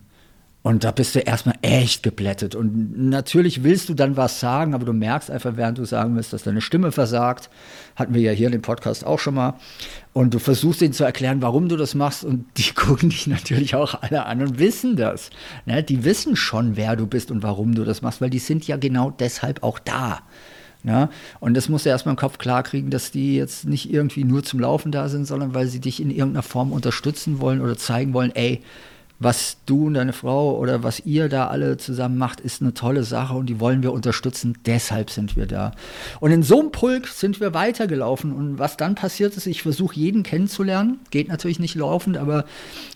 Und 0.67 0.83
da 0.83 0.91
bist 0.91 1.15
du 1.15 1.21
erstmal 1.21 1.55
echt 1.63 2.03
geblättet. 2.03 2.57
Und 2.57 3.09
natürlich 3.09 3.63
willst 3.63 3.89
du 3.89 3.95
dann 3.95 4.17
was 4.17 4.41
sagen, 4.41 4.75
aber 4.75 4.85
du 4.85 4.93
merkst 4.93 5.31
einfach, 5.31 5.57
während 5.57 5.79
du 5.79 5.85
sagen 5.85 6.17
willst, 6.17 6.33
dass 6.33 6.43
deine 6.43 6.61
Stimme 6.61 6.91
versagt. 6.91 7.51
Hatten 7.95 8.15
wir 8.15 8.21
ja 8.21 8.33
hier 8.33 8.47
in 8.47 8.53
dem 8.53 8.63
Podcast 8.63 9.07
auch 9.07 9.21
schon 9.21 9.35
mal. 9.35 9.55
Und 10.13 10.35
du 10.35 10.41
versuchst 10.41 10.83
ihnen 10.83 10.93
zu 10.93 11.05
erklären, 11.05 11.41
warum 11.41 11.69
du 11.69 11.77
das 11.77 11.95
machst. 11.95 12.25
Und 12.25 12.47
die 12.57 12.73
gucken 12.75 13.11
dich 13.11 13.29
natürlich 13.29 13.77
auch 13.77 14.03
alle 14.03 14.27
an 14.27 14.43
und 14.43 14.59
wissen 14.59 14.97
das. 14.97 15.31
Ne? 15.67 15.85
Die 15.85 16.03
wissen 16.03 16.35
schon, 16.35 16.77
wer 16.77 16.97
du 16.97 17.07
bist 17.07 17.31
und 17.31 17.45
warum 17.45 17.77
du 17.77 17.85
das 17.85 18.03
machst, 18.03 18.21
weil 18.21 18.31
die 18.31 18.41
sind 18.41 18.67
ja 18.67 18.77
genau 18.77 19.13
deshalb 19.13 19.63
auch 19.63 19.79
da. 19.79 20.23
Ja, 20.87 21.11
und 21.41 21.55
das 21.55 21.69
musst 21.69 21.85
du 21.85 21.91
erstmal 21.91 22.13
im 22.13 22.19
Kopf 22.19 22.39
klar 22.39 22.63
kriegen, 22.63 22.91
dass 22.91 23.11
die 23.11 23.35
jetzt 23.35 23.65
nicht 23.65 23.93
irgendwie 23.93 24.23
nur 24.23 24.45
zum 24.45 24.61
Laufen 24.61 24.93
da 24.93 25.09
sind, 25.09 25.27
sondern 25.27 25.53
weil 25.53 25.67
sie 25.67 25.81
dich 25.81 26.01
in 26.01 26.13
irgendeiner 26.13 26.45
Form 26.45 26.71
unterstützen 26.71 27.41
wollen 27.41 27.61
oder 27.61 27.77
zeigen 27.77 28.15
wollen, 28.15 28.31
ey, 28.37 28.63
was 29.19 29.57
du 29.65 29.87
und 29.87 29.95
deine 29.95 30.13
Frau 30.13 30.57
oder 30.59 30.83
was 30.83 31.01
ihr 31.01 31.29
da 31.29 31.49
alle 31.49 31.79
zusammen 31.79 32.19
macht, 32.19 32.39
ist 32.39 32.61
eine 32.61 32.75
tolle 32.75 33.03
Sache 33.03 33.35
und 33.35 33.47
die 33.47 33.59
wollen 33.61 33.83
wir 33.83 33.93
unterstützen. 33.93 34.59
Deshalb 34.67 35.11
sind 35.11 35.37
wir 35.37 35.47
da. 35.47 35.73
Und 36.21 36.33
in 36.33 36.43
so 36.43 36.61
einem 36.61 36.71
Pulk 36.71 37.09
sind 37.09 37.41
wir 37.41 37.55
weitergelaufen. 37.55 38.33
Und 38.33 38.59
was 38.59 38.77
dann 38.77 38.95
passiert 38.95 39.37
ist, 39.37 39.47
ich 39.47 39.63
versuche 39.63 39.97
jeden 39.97 40.23
kennenzulernen. 40.23 41.01
Geht 41.11 41.29
natürlich 41.29 41.59
nicht 41.59 41.75
laufend, 41.75 42.19
aber 42.19 42.45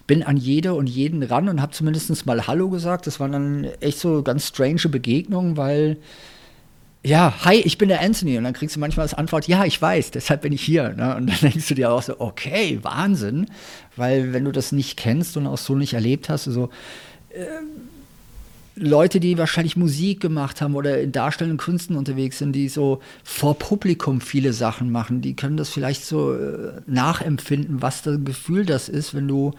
bin 0.07 0.22
an 0.22 0.36
jede 0.36 0.74
und 0.74 0.88
jeden 0.88 1.22
ran 1.22 1.49
und 1.49 1.62
habe 1.62 1.72
zumindest 1.72 2.26
mal 2.26 2.47
Hallo 2.47 2.68
gesagt. 2.68 3.07
Das 3.07 3.18
waren 3.18 3.32
dann 3.32 3.64
echt 3.80 3.99
so 3.99 4.22
ganz 4.22 4.47
strange 4.47 4.88
Begegnungen, 4.91 5.57
weil 5.57 5.97
ja, 7.03 7.32
hi, 7.44 7.57
ich 7.57 7.78
bin 7.78 7.88
der 7.88 8.03
Anthony. 8.03 8.36
Und 8.36 8.44
dann 8.44 8.53
kriegst 8.53 8.76
du 8.76 8.80
manchmal 8.80 9.05
als 9.05 9.14
Antwort, 9.14 9.48
ja, 9.48 9.64
ich 9.64 9.80
weiß, 9.80 10.11
deshalb 10.11 10.42
bin 10.42 10.53
ich 10.53 10.62
hier. 10.62 10.90
Ne? 10.90 11.16
Und 11.16 11.28
dann 11.28 11.38
denkst 11.42 11.68
du 11.68 11.74
dir 11.74 11.90
auch 11.90 12.03
so, 12.03 12.20
okay, 12.20 12.78
Wahnsinn. 12.82 13.46
Weil 13.96 14.32
wenn 14.32 14.44
du 14.44 14.53
das 14.53 14.72
nicht 14.72 14.96
kennst 14.96 15.36
und 15.36 15.46
auch 15.46 15.59
so 15.59 15.74
nicht 15.74 15.94
erlebt 15.94 16.28
hast, 16.28 16.44
so 16.44 16.68
äh, 17.30 17.44
Leute, 18.76 19.18
die 19.18 19.38
wahrscheinlich 19.38 19.76
Musik 19.76 20.20
gemacht 20.20 20.61
haben 20.61 20.74
oder 20.74 21.01
in 21.01 21.12
darstellenden 21.12 21.59
Künsten 21.59 21.96
unterwegs 21.96 22.38
sind, 22.38 22.53
die 22.53 22.68
so 22.68 23.01
vor 23.24 23.59
Publikum 23.59 24.20
viele 24.20 24.53
Sachen 24.53 24.90
machen, 24.92 25.22
die 25.22 25.34
können 25.34 25.57
das 25.57 25.70
vielleicht 25.70 26.05
so 26.05 26.34
äh, 26.34 26.80
nachempfinden, 26.86 27.82
was 27.82 28.03
das 28.03 28.18
Gefühl 28.24 28.64
das 28.64 28.88
ist, 28.88 29.14
wenn 29.14 29.28
du 29.28 29.53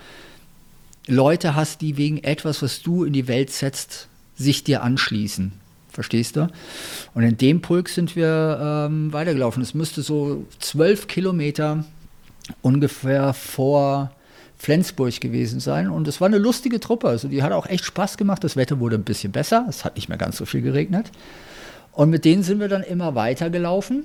Leute 1.08 1.56
hast, 1.56 1.82
die 1.82 1.98
wegen 1.98 2.24
etwas, 2.24 2.62
was 2.62 2.82
du 2.84 3.04
in 3.04 3.14
die 3.14 3.28
Welt 3.28 3.52
setzt, 3.52 4.08
sich 4.36 4.64
dir 4.64 4.84
anschließen. 4.84 5.61
Verstehst 5.92 6.38
du? 6.38 6.48
Und 7.14 7.24
in 7.24 7.38
dem 7.38 7.62
Pulk 7.62 7.90
sind 7.90 8.16
wir 8.16 8.88
ähm, 8.90 9.12
weitergelaufen. 9.12 9.62
Es 9.62 9.74
müsste 9.74 10.02
so 10.02 10.46
zwölf 10.60 11.08
Kilometer 11.08 11.84
ungefähr 12.62 13.34
vor 13.34 14.12
Flensburg 14.58 15.20
gewesen 15.20 15.60
sein. 15.60 15.90
Und 15.90 16.08
es 16.08 16.22
war 16.22 16.28
eine 16.28 16.38
lustige 16.38 16.80
Truppe. 16.80 17.08
Also 17.10 17.28
die 17.28 17.44
hat 17.44 17.52
auch 17.52 17.66
echt 17.66 17.84
Spaß 17.84 18.18
gemacht. 18.18 18.44
Das 18.44 18.56
Wetter 18.56 18.80
wurde 18.80 18.96
ein 18.96 19.04
bisschen 19.04 19.32
besser. 19.32 19.66
Es 19.68 19.84
hat 19.84 19.96
nicht 19.96 20.08
mehr 20.08 20.18
ganz 20.18 20.38
so 20.38 20.46
viel 20.46 20.62
geregnet. 20.62 21.12
Und 21.92 22.10
mit 22.10 22.26
denen 22.26 22.44
sind 22.44 22.60
wir 22.60 22.70
dann 22.70 22.84
immer 22.84 23.16
weitergelaufen, 23.16 24.04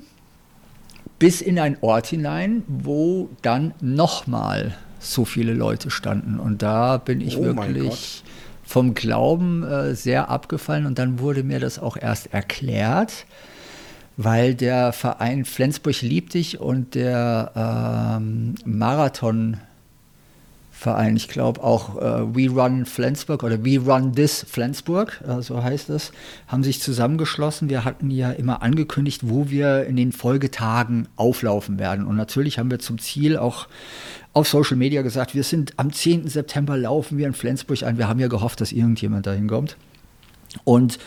bis 1.19 1.41
in 1.41 1.59
einen 1.59 1.77
Ort 1.83 2.09
hinein, 2.09 2.65
wo 2.67 3.29
dann 3.43 3.75
nochmal 3.81 4.77
so 4.99 5.25
viele 5.25 5.55
Leute 5.55 5.91
standen. 5.91 6.41
Und 6.41 6.63
da 6.63 6.97
bin 6.97 7.21
ich 7.21 7.37
oh 7.37 7.45
wirklich 7.45 8.25
vom 8.67 8.95
Glauben 8.95 9.63
äh, 9.63 9.95
sehr 9.95 10.29
abgefallen 10.29 10.87
und 10.87 10.99
dann 10.99 11.21
wurde 11.21 11.45
mir 11.45 11.61
das 11.61 11.79
auch 11.79 11.97
erst 11.97 12.35
erklärt, 12.35 13.25
weil 14.17 14.55
der 14.55 14.93
Verein 14.93 15.45
Flensburg 15.45 16.03
liebt 16.03 16.35
dich 16.35 16.59
und 16.59 16.95
der 16.95 18.19
ähm, 18.19 18.57
Marathon 18.65 19.59
Verein, 20.79 21.17
ich 21.17 21.29
glaube 21.29 21.65
auch 21.65 21.97
äh, 21.97 22.37
We 22.37 22.51
Run 22.51 22.85
Flensburg 22.85 23.43
oder 23.43 23.65
We 23.65 23.79
Run 23.79 24.13
This 24.13 24.45
Flensburg, 24.47 25.23
äh, 25.27 25.41
so 25.41 25.63
heißt 25.63 25.89
es, 25.89 26.13
haben 26.49 26.63
sich 26.63 26.83
zusammengeschlossen. 26.83 27.71
Wir 27.71 27.87
hatten 27.87 28.11
ja 28.11 28.31
immer 28.31 28.61
angekündigt, 28.61 29.23
wo 29.25 29.49
wir 29.49 29.87
in 29.87 29.97
den 29.97 30.13
Folgetagen 30.13 31.09
auflaufen 31.17 31.79
werden. 31.79 32.05
Und 32.05 32.17
natürlich 32.17 32.59
haben 32.59 32.71
wir 32.71 32.79
zum 32.79 32.99
Ziel 32.99 33.39
auch 33.39 33.69
auf 34.35 34.49
Social 34.49 34.77
Media 34.77 35.01
gesagt, 35.01 35.35
wir 35.35 35.45
sind 35.45 35.73
am 35.79 35.95
10. 35.95 36.29
September 36.29 36.77
laufen 36.77 37.17
wir 37.17 37.27
in 37.27 37.33
Flensburg 37.33 37.83
ein. 37.83 37.97
Wir 37.97 38.07
haben 38.07 38.21
ja 38.21 38.29
gehofft, 38.29 38.61
dass 38.61 38.71
irgendjemand 38.71 39.27
dahin 39.27 39.49
kommt. 39.49 39.79
Und 40.65 40.99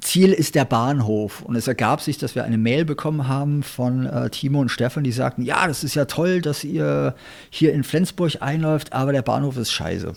Ziel 0.00 0.32
ist 0.32 0.54
der 0.54 0.64
Bahnhof. 0.64 1.42
Und 1.42 1.56
es 1.56 1.68
ergab 1.68 2.00
sich, 2.00 2.18
dass 2.18 2.34
wir 2.34 2.44
eine 2.44 2.58
Mail 2.58 2.84
bekommen 2.84 3.28
haben 3.28 3.62
von 3.62 4.06
äh, 4.06 4.30
Timo 4.30 4.60
und 4.60 4.70
Stefan, 4.70 5.04
die 5.04 5.12
sagten, 5.12 5.42
ja, 5.42 5.66
das 5.66 5.84
ist 5.84 5.94
ja 5.94 6.06
toll, 6.06 6.40
dass 6.40 6.64
ihr 6.64 7.14
hier 7.50 7.72
in 7.72 7.84
Flensburg 7.84 8.38
einläuft, 8.40 8.92
aber 8.92 9.12
der 9.12 9.22
Bahnhof 9.22 9.56
ist 9.56 9.72
scheiße. 9.72 10.12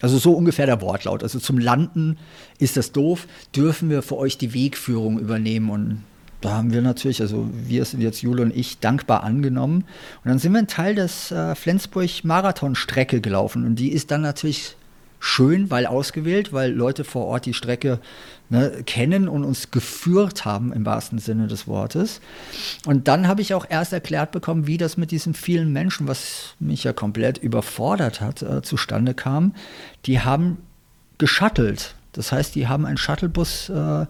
Also 0.00 0.18
so 0.18 0.32
ungefähr 0.32 0.66
der 0.66 0.80
Wortlaut. 0.80 1.22
Also 1.22 1.38
zum 1.38 1.58
Landen 1.58 2.18
ist 2.58 2.76
das 2.76 2.92
doof, 2.92 3.26
dürfen 3.54 3.88
wir 3.88 4.02
für 4.02 4.16
euch 4.16 4.36
die 4.36 4.52
Wegführung 4.52 5.18
übernehmen. 5.18 5.70
Und 5.70 6.02
da 6.40 6.50
haben 6.54 6.72
wir 6.72 6.82
natürlich, 6.82 7.20
also 7.20 7.48
wir 7.52 7.84
sind 7.84 8.00
jetzt 8.00 8.20
Jule 8.20 8.42
und 8.42 8.54
ich, 8.54 8.80
dankbar 8.80 9.22
angenommen. 9.22 9.84
Und 10.24 10.28
dann 10.28 10.40
sind 10.40 10.52
wir 10.52 10.58
einen 10.58 10.66
Teil 10.66 10.96
des 10.96 11.30
äh, 11.30 11.54
Flensburg-Marathon-Strecke 11.54 13.20
gelaufen. 13.20 13.64
Und 13.64 13.76
die 13.76 13.92
ist 13.92 14.10
dann 14.10 14.22
natürlich 14.22 14.76
schön, 15.22 15.70
weil 15.70 15.86
ausgewählt, 15.86 16.52
weil 16.52 16.72
Leute 16.72 17.04
vor 17.04 17.26
Ort 17.26 17.46
die 17.46 17.54
Strecke 17.54 18.00
ne, 18.50 18.82
kennen 18.84 19.28
und 19.28 19.44
uns 19.44 19.70
geführt 19.70 20.44
haben 20.44 20.72
im 20.72 20.84
wahrsten 20.84 21.20
Sinne 21.20 21.46
des 21.46 21.68
Wortes. 21.68 22.20
Und 22.86 23.06
dann 23.06 23.28
habe 23.28 23.40
ich 23.40 23.54
auch 23.54 23.64
erst 23.68 23.92
erklärt 23.92 24.32
bekommen, 24.32 24.66
wie 24.66 24.78
das 24.78 24.96
mit 24.96 25.12
diesen 25.12 25.32
vielen 25.32 25.72
Menschen, 25.72 26.08
was 26.08 26.56
mich 26.58 26.82
ja 26.82 26.92
komplett 26.92 27.38
überfordert 27.38 28.20
hat, 28.20 28.42
äh, 28.42 28.62
zustande 28.62 29.14
kam. 29.14 29.54
Die 30.06 30.20
haben 30.20 30.58
geschattelt. 31.18 31.94
Das 32.12 32.30
heißt, 32.30 32.54
die 32.54 32.68
haben 32.68 32.84
einen 32.84 32.98
Shuttlebus 32.98 33.70
äh, 33.70 34.06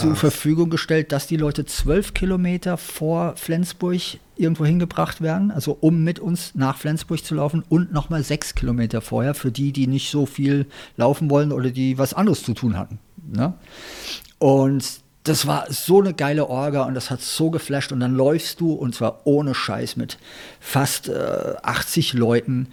zur 0.00 0.16
Verfügung 0.16 0.68
gestellt, 0.68 1.12
dass 1.12 1.28
die 1.28 1.36
Leute 1.36 1.64
zwölf 1.64 2.12
Kilometer 2.12 2.76
vor 2.76 3.36
Flensburg 3.36 4.00
irgendwo 4.36 4.64
hingebracht 4.64 5.20
werden, 5.20 5.52
also 5.52 5.78
um 5.80 6.02
mit 6.02 6.18
uns 6.18 6.56
nach 6.56 6.76
Flensburg 6.76 7.24
zu 7.24 7.36
laufen 7.36 7.62
und 7.68 7.92
nochmal 7.92 8.24
sechs 8.24 8.56
Kilometer 8.56 9.00
vorher 9.00 9.34
für 9.34 9.52
die, 9.52 9.72
die 9.72 9.86
nicht 9.86 10.10
so 10.10 10.26
viel 10.26 10.66
laufen 10.96 11.30
wollen 11.30 11.52
oder 11.52 11.70
die 11.70 11.98
was 11.98 12.14
anderes 12.14 12.42
zu 12.42 12.52
tun 12.52 12.76
hatten. 12.76 12.98
Ne? 13.32 13.54
Und 14.38 15.04
das 15.22 15.46
war 15.46 15.72
so 15.72 16.00
eine 16.00 16.14
geile 16.14 16.48
Orga 16.48 16.82
und 16.82 16.94
das 16.94 17.10
hat 17.10 17.22
so 17.22 17.50
geflasht 17.50 17.92
und 17.92 18.00
dann 18.00 18.14
läufst 18.14 18.60
du 18.60 18.72
und 18.72 18.94
zwar 18.94 19.20
ohne 19.24 19.54
Scheiß 19.54 19.96
mit 19.96 20.18
fast 20.60 21.08
äh, 21.08 21.54
80 21.62 22.12
Leuten 22.12 22.68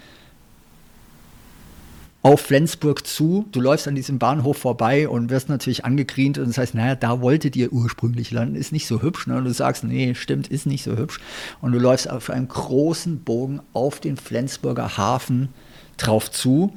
auf 2.24 2.42
Flensburg 2.42 3.08
zu. 3.08 3.48
Du 3.52 3.62
läufst 3.62 3.88
an 3.88 3.96
diesem 3.96 4.20
Bahnhof 4.20 4.58
vorbei 4.58 5.10
und 5.10 5.30
wirst 5.30 5.50
natürlich 5.50 5.86
angegrient 5.86 6.38
und 6.38 6.48
das 6.48 6.58
heißt, 6.58 6.76
naja, 6.76 6.96
da 6.96 7.22
wolltet 7.22 7.56
ihr 7.56 7.74
ursprünglich 7.74 8.32
landen, 8.32 8.56
ist 8.56 8.72
nicht 8.72 8.88
so 8.88 9.02
hübsch. 9.02 9.28
Ne? 9.28 9.38
Und 9.38 9.46
du 9.46 9.54
sagst, 9.54 9.84
nee, 9.84 10.14
stimmt, 10.14 10.48
ist 10.48 10.66
nicht 10.66 10.84
so 10.84 10.98
hübsch. 10.98 11.20
Und 11.62 11.72
du 11.72 11.80
läufst 11.80 12.10
auf 12.10 12.30
einem 12.30 12.48
großen 12.48 13.24
Bogen 13.24 13.62
auf 13.74 14.00
den 14.00 14.18
Flensburger 14.18 14.98
Hafen 14.98 15.50
drauf 15.98 16.32
zu. 16.32 16.74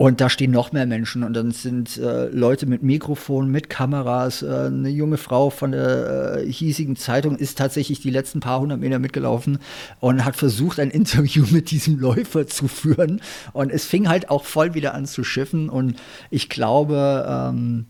Und 0.00 0.22
da 0.22 0.30
stehen 0.30 0.50
noch 0.50 0.72
mehr 0.72 0.86
Menschen 0.86 1.22
und 1.24 1.34
dann 1.34 1.50
sind 1.50 1.98
äh, 1.98 2.28
Leute 2.28 2.64
mit 2.64 2.82
Mikrofon, 2.82 3.50
mit 3.50 3.68
Kameras. 3.68 4.40
Äh, 4.40 4.46
eine 4.46 4.88
junge 4.88 5.18
Frau 5.18 5.50
von 5.50 5.72
der 5.72 6.38
äh, 6.38 6.50
hiesigen 6.50 6.96
Zeitung 6.96 7.36
ist 7.36 7.58
tatsächlich 7.58 8.00
die 8.00 8.08
letzten 8.08 8.40
paar 8.40 8.60
hundert 8.60 8.80
Meter 8.80 8.98
mitgelaufen 8.98 9.58
und 9.98 10.24
hat 10.24 10.36
versucht, 10.36 10.80
ein 10.80 10.88
Interview 10.90 11.44
mit 11.50 11.70
diesem 11.70 11.98
Läufer 11.98 12.46
zu 12.46 12.66
führen. 12.66 13.20
Und 13.52 13.70
es 13.70 13.84
fing 13.84 14.08
halt 14.08 14.30
auch 14.30 14.46
voll 14.46 14.72
wieder 14.72 14.94
an 14.94 15.04
zu 15.04 15.22
schiffen. 15.22 15.68
Und 15.68 15.96
ich 16.30 16.48
glaube, 16.48 17.26
ähm, 17.28 17.84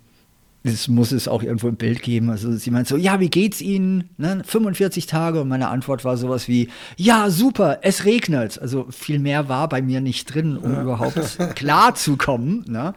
es 0.63 0.89
muss 0.89 1.11
es 1.13 1.27
auch 1.27 1.43
irgendwo 1.43 1.69
im 1.69 1.77
Bild 1.77 2.03
geben. 2.03 2.29
Also 2.29 2.53
sie 2.53 2.71
meint 2.71 2.87
so, 2.87 2.97
ja, 2.97 3.19
wie 3.19 3.31
geht's 3.31 3.61
Ihnen? 3.63 4.11
Ne? 4.19 4.43
45 4.45 5.07
Tage 5.07 5.41
und 5.41 5.49
meine 5.49 5.69
Antwort 5.69 6.05
war 6.05 6.17
sowas 6.17 6.49
wie, 6.49 6.69
ja, 6.97 7.31
super, 7.31 7.79
es 7.83 8.05
regnet. 8.05 8.59
Also 8.61 8.87
viel 8.91 9.19
mehr 9.19 9.49
war 9.49 9.69
bei 9.69 9.81
mir 9.81 10.01
nicht 10.01 10.35
drin, 10.35 10.59
um 10.59 10.73
ja. 10.73 10.83
überhaupt 10.83 11.39
klar 11.55 11.95
zu 11.95 12.17
kommen. 12.17 12.65
Ne? 12.69 12.95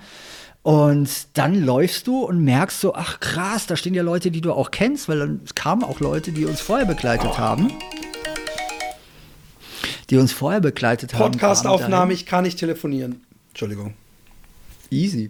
Und 0.62 1.10
dann 1.34 1.64
läufst 1.64 2.08
du 2.08 2.20
und 2.20 2.44
merkst 2.44 2.82
so, 2.82 2.96
ach 2.96 3.20
krass, 3.22 3.66
da 3.66 3.78
stehen 3.78 3.94
ja 3.94 4.04
Leute, 4.04 4.30
die 4.30 4.42
du 4.42 4.52
auch 4.52 4.72
kennst, 4.72 5.08
weil 5.08 5.20
dann 5.20 5.42
kamen 5.56 5.84
auch 5.84 6.00
Leute, 6.02 6.32
die 6.32 6.46
uns 6.46 6.60
vorher 6.60 6.86
begleitet 6.86 7.38
haben. 7.38 7.72
Die 10.10 10.18
uns 10.18 10.34
vorher 10.34 10.60
begleitet 10.60 11.14
haben. 11.14 11.32
Podcastaufnahme, 11.32 12.12
ich 12.14 12.26
kann 12.26 12.44
nicht 12.44 12.60
telefonieren. 12.60 13.22
Entschuldigung. 13.52 13.94
Easy. 14.90 15.30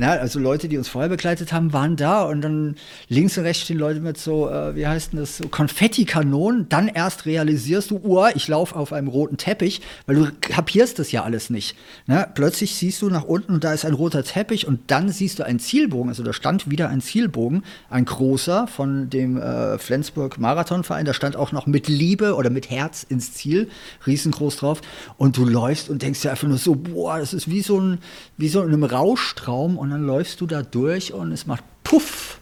Na, 0.00 0.12
also 0.12 0.38
Leute, 0.40 0.66
die 0.66 0.78
uns 0.78 0.88
vorher 0.88 1.10
begleitet 1.10 1.52
haben, 1.52 1.74
waren 1.74 1.94
da 1.94 2.22
und 2.22 2.40
dann 2.40 2.76
links 3.08 3.36
und 3.36 3.44
rechts 3.44 3.64
stehen 3.64 3.76
Leute 3.76 4.00
mit 4.00 4.16
so, 4.16 4.48
äh, 4.48 4.74
wie 4.74 4.86
heißt 4.86 5.12
denn 5.12 5.20
das, 5.20 5.36
so 5.36 5.46
Konfettikanonen. 5.48 6.70
Dann 6.70 6.88
erst 6.88 7.26
realisierst 7.26 7.90
du, 7.90 8.00
oh, 8.02 8.26
ich 8.34 8.48
laufe 8.48 8.76
auf 8.76 8.94
einem 8.94 9.08
roten 9.08 9.36
Teppich, 9.36 9.82
weil 10.06 10.16
du 10.16 10.32
kapierst 10.40 10.98
das 10.98 11.12
ja 11.12 11.22
alles 11.22 11.50
nicht. 11.50 11.76
Na, 12.06 12.24
plötzlich 12.24 12.76
siehst 12.76 13.02
du 13.02 13.10
nach 13.10 13.24
unten 13.24 13.52
und 13.52 13.62
da 13.62 13.74
ist 13.74 13.84
ein 13.84 13.92
roter 13.92 14.24
Teppich 14.24 14.66
und 14.66 14.90
dann 14.90 15.10
siehst 15.10 15.38
du 15.38 15.44
einen 15.44 15.58
Zielbogen. 15.58 16.08
Also 16.08 16.22
da 16.22 16.32
stand 16.32 16.70
wieder 16.70 16.88
ein 16.88 17.02
Zielbogen, 17.02 17.62
ein 17.90 18.06
großer 18.06 18.68
von 18.68 19.10
dem 19.10 19.36
äh, 19.36 19.76
Flensburg 19.76 20.38
Marathonverein. 20.38 21.04
Da 21.04 21.12
stand 21.12 21.36
auch 21.36 21.52
noch 21.52 21.66
mit 21.66 21.88
Liebe 21.88 22.36
oder 22.36 22.48
mit 22.48 22.70
Herz 22.70 23.02
ins 23.02 23.34
Ziel, 23.34 23.68
riesengroß 24.06 24.56
drauf. 24.56 24.80
Und 25.18 25.36
du 25.36 25.44
läufst 25.44 25.90
und 25.90 26.00
denkst 26.00 26.22
dir 26.22 26.30
einfach 26.30 26.48
nur 26.48 26.56
so, 26.56 26.74
boah, 26.74 27.18
das 27.18 27.34
ist 27.34 27.50
wie 27.50 27.60
so 27.60 27.78
ein, 27.78 27.98
wie 28.38 28.48
so 28.48 28.62
in 28.62 28.68
einem 28.68 28.84
Rauschtraum 28.84 29.76
und 29.76 29.89
und 29.90 29.98
dann 29.98 30.06
läufst 30.06 30.40
du 30.40 30.46
da 30.46 30.62
durch 30.62 31.12
und 31.12 31.32
es 31.32 31.46
macht 31.46 31.64
Puff. 31.82 32.38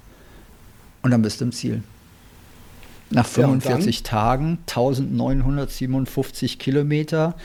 Und 1.03 1.11
dann 1.13 1.23
bist 1.23 1.41
du 1.41 1.47
im 1.47 1.53
Ziel. 1.53 1.83
Nach 3.11 3.25
45 3.27 3.97
ja, 3.97 4.03
Tagen, 4.03 4.59
1957 4.67 6.59
Kilometer, 6.59 7.37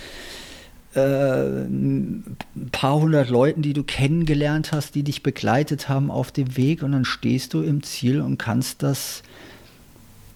äh, 0.93 0.99
ein 0.99 2.35
paar 2.73 2.99
hundert 2.99 3.29
Leuten, 3.29 3.61
die 3.61 3.71
du 3.71 3.83
kennengelernt 3.83 4.73
hast, 4.73 4.95
die 4.95 5.03
dich 5.03 5.23
begleitet 5.23 5.87
haben 5.87 6.11
auf 6.11 6.33
dem 6.33 6.57
Weg. 6.57 6.83
Und 6.83 6.91
dann 6.91 7.05
stehst 7.05 7.53
du 7.53 7.61
im 7.61 7.81
Ziel 7.81 8.19
und 8.19 8.37
kannst 8.37 8.83
das 8.83 9.23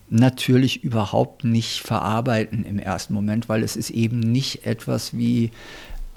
natürlich 0.09 0.85
überhaupt 0.85 1.43
nicht 1.43 1.81
verarbeiten 1.81 2.63
im 2.63 2.79
ersten 2.79 3.13
Moment, 3.13 3.49
weil 3.49 3.63
es 3.63 3.75
ist 3.75 3.89
eben 3.89 4.21
nicht 4.21 4.65
etwas 4.65 5.17
wie 5.17 5.51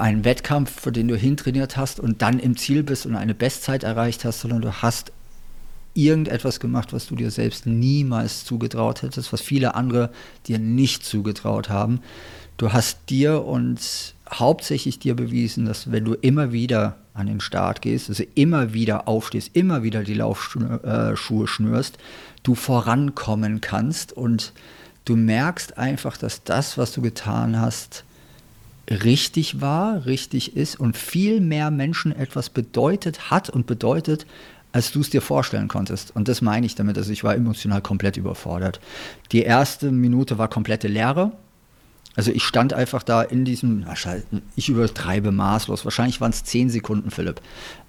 einen 0.00 0.24
Wettkampf, 0.24 0.80
für 0.80 0.92
den 0.92 1.08
du 1.08 1.16
hintrainiert 1.16 1.76
hast 1.76 2.00
und 2.00 2.22
dann 2.22 2.38
im 2.38 2.56
Ziel 2.56 2.82
bist 2.82 3.06
und 3.06 3.16
eine 3.16 3.34
Bestzeit 3.34 3.84
erreicht 3.84 4.24
hast, 4.24 4.40
sondern 4.40 4.62
du 4.62 4.72
hast 4.72 5.12
irgendetwas 5.94 6.60
gemacht, 6.60 6.92
was 6.92 7.06
du 7.06 7.16
dir 7.16 7.30
selbst 7.30 7.66
niemals 7.66 8.44
zugetraut 8.44 9.02
hättest, 9.02 9.32
was 9.32 9.40
viele 9.40 9.74
andere 9.74 10.10
dir 10.46 10.58
nicht 10.58 11.04
zugetraut 11.04 11.68
haben. 11.68 12.00
Du 12.56 12.72
hast 12.72 12.98
dir 13.08 13.44
und 13.44 14.14
hauptsächlich 14.30 14.98
dir 14.98 15.16
bewiesen, 15.16 15.66
dass 15.66 15.90
wenn 15.90 16.04
du 16.04 16.14
immer 16.14 16.52
wieder 16.52 16.96
an 17.14 17.26
den 17.26 17.40
Start 17.40 17.82
gehst, 17.82 18.08
also 18.08 18.24
immer 18.34 18.72
wieder 18.72 19.08
aufstehst, 19.08 19.50
immer 19.54 19.82
wieder 19.82 20.04
die 20.04 20.14
Laufschuhe 20.14 21.12
äh, 21.12 21.46
schnürst, 21.46 21.98
du 22.42 22.54
vorankommen 22.54 23.60
kannst 23.60 24.12
und 24.12 24.52
du 25.04 25.16
merkst 25.16 25.78
einfach, 25.78 26.16
dass 26.16 26.44
das, 26.44 26.78
was 26.78 26.92
du 26.92 27.02
getan 27.02 27.60
hast, 27.60 28.04
richtig 28.90 29.60
war, 29.60 30.04
richtig 30.06 30.56
ist 30.56 30.78
und 30.78 30.96
viel 30.96 31.40
mehr 31.40 31.70
Menschen 31.70 32.14
etwas 32.14 32.50
bedeutet 32.50 33.30
hat 33.30 33.48
und 33.48 33.66
bedeutet, 33.66 34.26
als 34.72 34.92
du 34.92 35.00
es 35.00 35.10
dir 35.10 35.22
vorstellen 35.22 35.68
konntest. 35.68 36.14
Und 36.14 36.28
das 36.28 36.42
meine 36.42 36.66
ich 36.66 36.74
damit. 36.74 36.98
Also 36.98 37.12
ich 37.12 37.24
war 37.24 37.34
emotional 37.34 37.80
komplett 37.82 38.16
überfordert. 38.16 38.80
Die 39.32 39.42
erste 39.42 39.90
Minute 39.90 40.38
war 40.38 40.48
komplette 40.48 40.88
Leere. 40.88 41.32
Also 42.16 42.32
ich 42.32 42.42
stand 42.42 42.72
einfach 42.72 43.02
da 43.02 43.22
in 43.22 43.44
diesem, 43.44 43.86
ich 44.56 44.68
übertreibe 44.68 45.30
maßlos, 45.30 45.84
wahrscheinlich 45.84 46.20
waren 46.20 46.32
es 46.32 46.42
zehn 46.42 46.68
Sekunden, 46.68 47.10
Philipp. 47.10 47.40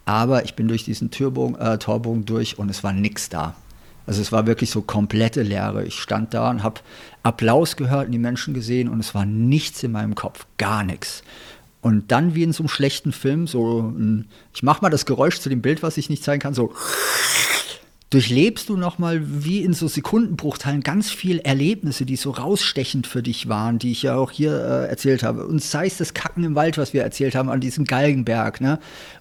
Aber 0.05 0.45
ich 0.45 0.53
bin 0.53 0.67
durch 0.67 0.83
diesen 0.83 1.09
Türbogen, 1.09 1.55
äh, 1.55 1.77
Torbogen 1.79 2.25
durch 2.25 2.59
und 2.59 2.69
es 2.69 2.83
war 2.83 2.93
nichts 2.93 3.29
da. 3.29 3.55
Also 4.05 4.21
es 4.21 4.31
war 4.31 4.47
wirklich 4.47 4.71
so 4.71 4.81
komplette 4.81 5.43
Leere. 5.43 5.85
Ich 5.85 5.99
stand 5.99 6.33
da 6.33 6.49
und 6.49 6.63
habe 6.63 6.81
Applaus 7.23 7.75
gehört 7.75 8.07
und 8.07 8.11
die 8.11 8.17
Menschen 8.17 8.53
gesehen 8.53 8.89
und 8.89 8.99
es 8.99 9.13
war 9.13 9.25
nichts 9.25 9.83
in 9.83 9.91
meinem 9.91 10.15
Kopf, 10.15 10.45
gar 10.57 10.83
nichts. 10.83 11.23
Und 11.81 12.11
dann 12.11 12.35
wie 12.35 12.43
in 12.43 12.53
so 12.53 12.63
einem 12.63 12.69
schlechten 12.69 13.11
Film, 13.11 13.47
so 13.47 13.93
ich 14.53 14.63
mache 14.63 14.81
mal 14.81 14.89
das 14.89 15.05
Geräusch 15.05 15.39
zu 15.39 15.49
dem 15.49 15.61
Bild, 15.61 15.81
was 15.81 15.97
ich 15.97 16.09
nicht 16.09 16.23
zeigen 16.23 16.41
kann, 16.41 16.53
so 16.53 16.73
durchlebst 18.11 18.67
du 18.67 18.75
nochmal 18.75 19.21
wie 19.23 19.61
in 19.63 19.73
so 19.73 19.87
Sekundenbruchteilen 19.87 20.81
ganz 20.81 21.09
viel 21.09 21.39
Erlebnisse, 21.39 22.05
die 22.05 22.17
so 22.17 22.31
rausstechend 22.31 23.07
für 23.07 23.23
dich 23.23 23.47
waren, 23.47 23.79
die 23.79 23.91
ich 23.91 24.03
ja 24.03 24.17
auch 24.17 24.31
hier 24.31 24.51
äh, 24.51 24.89
erzählt 24.89 25.23
habe. 25.23 25.47
Und 25.47 25.63
sei 25.63 25.87
es 25.87 25.97
das 25.97 26.13
Kacken 26.13 26.43
im 26.43 26.53
Wald, 26.53 26.77
was 26.77 26.93
wir 26.93 27.03
erzählt 27.03 27.35
haben 27.35 27.49
an 27.49 27.61
diesem 27.61 27.85
Galgenberg, 27.85 28.59
ne? 28.59 28.79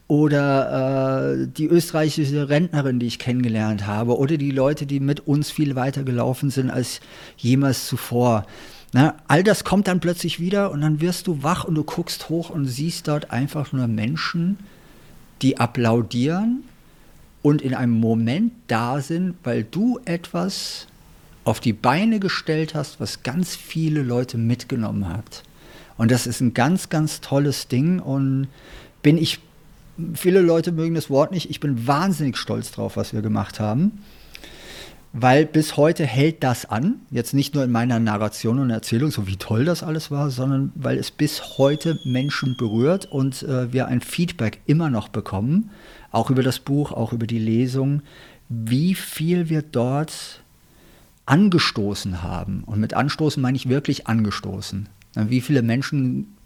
Oder 0.09 1.39
äh, 1.41 1.47
die 1.47 1.67
österreichische 1.67 2.49
Rentnerin, 2.49 2.99
die 2.99 3.07
ich 3.07 3.21
kennengelernt 3.21 3.87
habe, 3.87 4.19
oder 4.19 4.37
die 4.37 4.51
Leute, 4.51 4.87
die 4.87 4.99
mit 4.99 5.21
uns 5.21 5.53
viel 5.53 5.77
weiter 5.77 6.03
gelaufen 6.03 6.51
sind 6.51 6.69
als 6.69 7.01
jemals 7.37 7.87
zuvor. 7.87 8.45
Na, 8.93 9.15
all 9.29 9.45
das 9.45 9.63
kommt 9.63 9.87
dann 9.87 10.01
plötzlich 10.01 10.41
wieder 10.41 10.73
und 10.73 10.81
dann 10.81 11.01
wirst 11.01 11.29
du 11.29 11.45
wach 11.45 11.63
und 11.63 11.77
du 11.77 11.85
guckst 11.85 12.29
hoch 12.29 12.51
und 12.51 12.67
siehst 12.67 13.07
dort 13.07 13.31
einfach 13.31 13.73
nur 13.73 13.87
Menschen, 13.87 14.59
die 15.43 15.59
applaudieren 15.59 16.65
und 17.43 17.63
in 17.63 17.75
einem 17.75 17.99
Moment 17.99 18.53
da 18.67 19.01
sind, 19.01 19.35
weil 19.45 19.65
du 19.65 19.99
etwas 20.05 20.87
auf 21.45 21.61
die 21.61 21.73
Beine 21.73 22.21
gestellt 22.21 22.75
hast, 22.75 23.01
was 23.01 23.23
ganz 23.23 23.57
viele 23.57 24.03
Leute 24.03 24.39
mitgenommen 24.39 25.09
hat. 25.09 25.43
Und 25.97 26.11
das 26.11 26.27
ist 26.27 26.41
ein 26.41 26.55
ganz, 26.55 26.89
ganz 26.89 27.21
tolles 27.21 27.69
Ding 27.69 27.99
und 27.99 28.49
bin 29.03 29.19
ich, 29.19 29.41
viele 30.15 30.41
Leute 30.41 30.73
mögen 30.73 30.95
das 30.95 31.11
Wort 31.11 31.33
nicht, 31.33 31.51
ich 31.51 31.61
bin 31.61 31.87
wahnsinnig 31.87 32.37
stolz 32.37 32.73
drauf, 32.73 32.97
was 32.97 33.13
wir 33.13 33.23
gemacht 33.23 33.61
haben. 33.61 34.03
Weil 35.13 35.45
bis 35.45 35.77
heute 35.77 36.07
hält 36.07 36.45
das 36.45 36.67
an, 36.67 37.01
jetzt 37.11 37.35
nicht 37.35 37.55
nur 37.55 37.65
in 37.65 37.73
meiner 37.73 37.99
Narration 37.99 38.61
und 38.61 38.71
Erzählung, 38.71 39.11
so 39.11 39.27
wie 39.27 39.37
toll 39.37 39.65
das 39.65 39.83
alles 39.83 40.13
war, 40.13 40.31
sondern 40.31 40.71
weil 40.77 40.99
es 40.99 41.11
bis 41.11 41.59
heute 41.59 41.99
Menschen 42.05 42.57
berührt 42.57 43.07
und 43.07 43.43
äh, 43.43 43.73
wir 43.73 43.89
ein 43.89 44.03
Feedback 44.03 44.61
immer 44.67 44.89
noch 44.89 45.09
bekommen 45.09 45.71
auch 46.11 46.31
über 46.31 46.43
das 46.43 46.59
Buch, 46.59 46.93
auch 46.93 47.13
über 47.13 47.27
die 47.27 47.39
Lesung, 47.39 48.03
wie 48.49 48.95
viel 48.95 49.49
wir 49.49 49.63
dort 49.63 50.43
angestoßen 51.27 52.23
haben. 52.23 52.65
Und 52.67 52.81
mit 52.81 52.95
anstoßen 52.95 53.41
meine 53.41 53.57
ich 53.57 53.69
wirklich 53.69 54.07
angestoßen. 54.07 54.89
Wie 55.15 55.41
viele 55.41 55.63
Menschen 55.63 56.37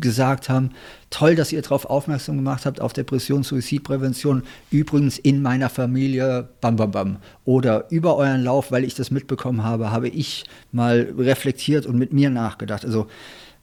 gesagt 0.00 0.48
haben, 0.48 0.70
toll, 1.10 1.36
dass 1.36 1.52
ihr 1.52 1.62
darauf 1.62 1.84
aufmerksam 1.84 2.36
gemacht 2.36 2.66
habt, 2.66 2.80
auf 2.80 2.92
Depression, 2.92 3.44
Suizidprävention, 3.44 4.42
übrigens 4.70 5.18
in 5.18 5.40
meiner 5.40 5.68
Familie, 5.68 6.48
bam, 6.60 6.76
bam, 6.76 6.90
bam. 6.90 7.16
Oder 7.44 7.90
über 7.90 8.16
euren 8.16 8.42
Lauf, 8.42 8.72
weil 8.72 8.84
ich 8.84 8.94
das 8.94 9.10
mitbekommen 9.10 9.62
habe, 9.62 9.90
habe 9.92 10.08
ich 10.08 10.44
mal 10.72 11.12
reflektiert 11.16 11.86
und 11.86 11.96
mit 11.96 12.12
mir 12.12 12.30
nachgedacht. 12.30 12.84
Also 12.84 13.06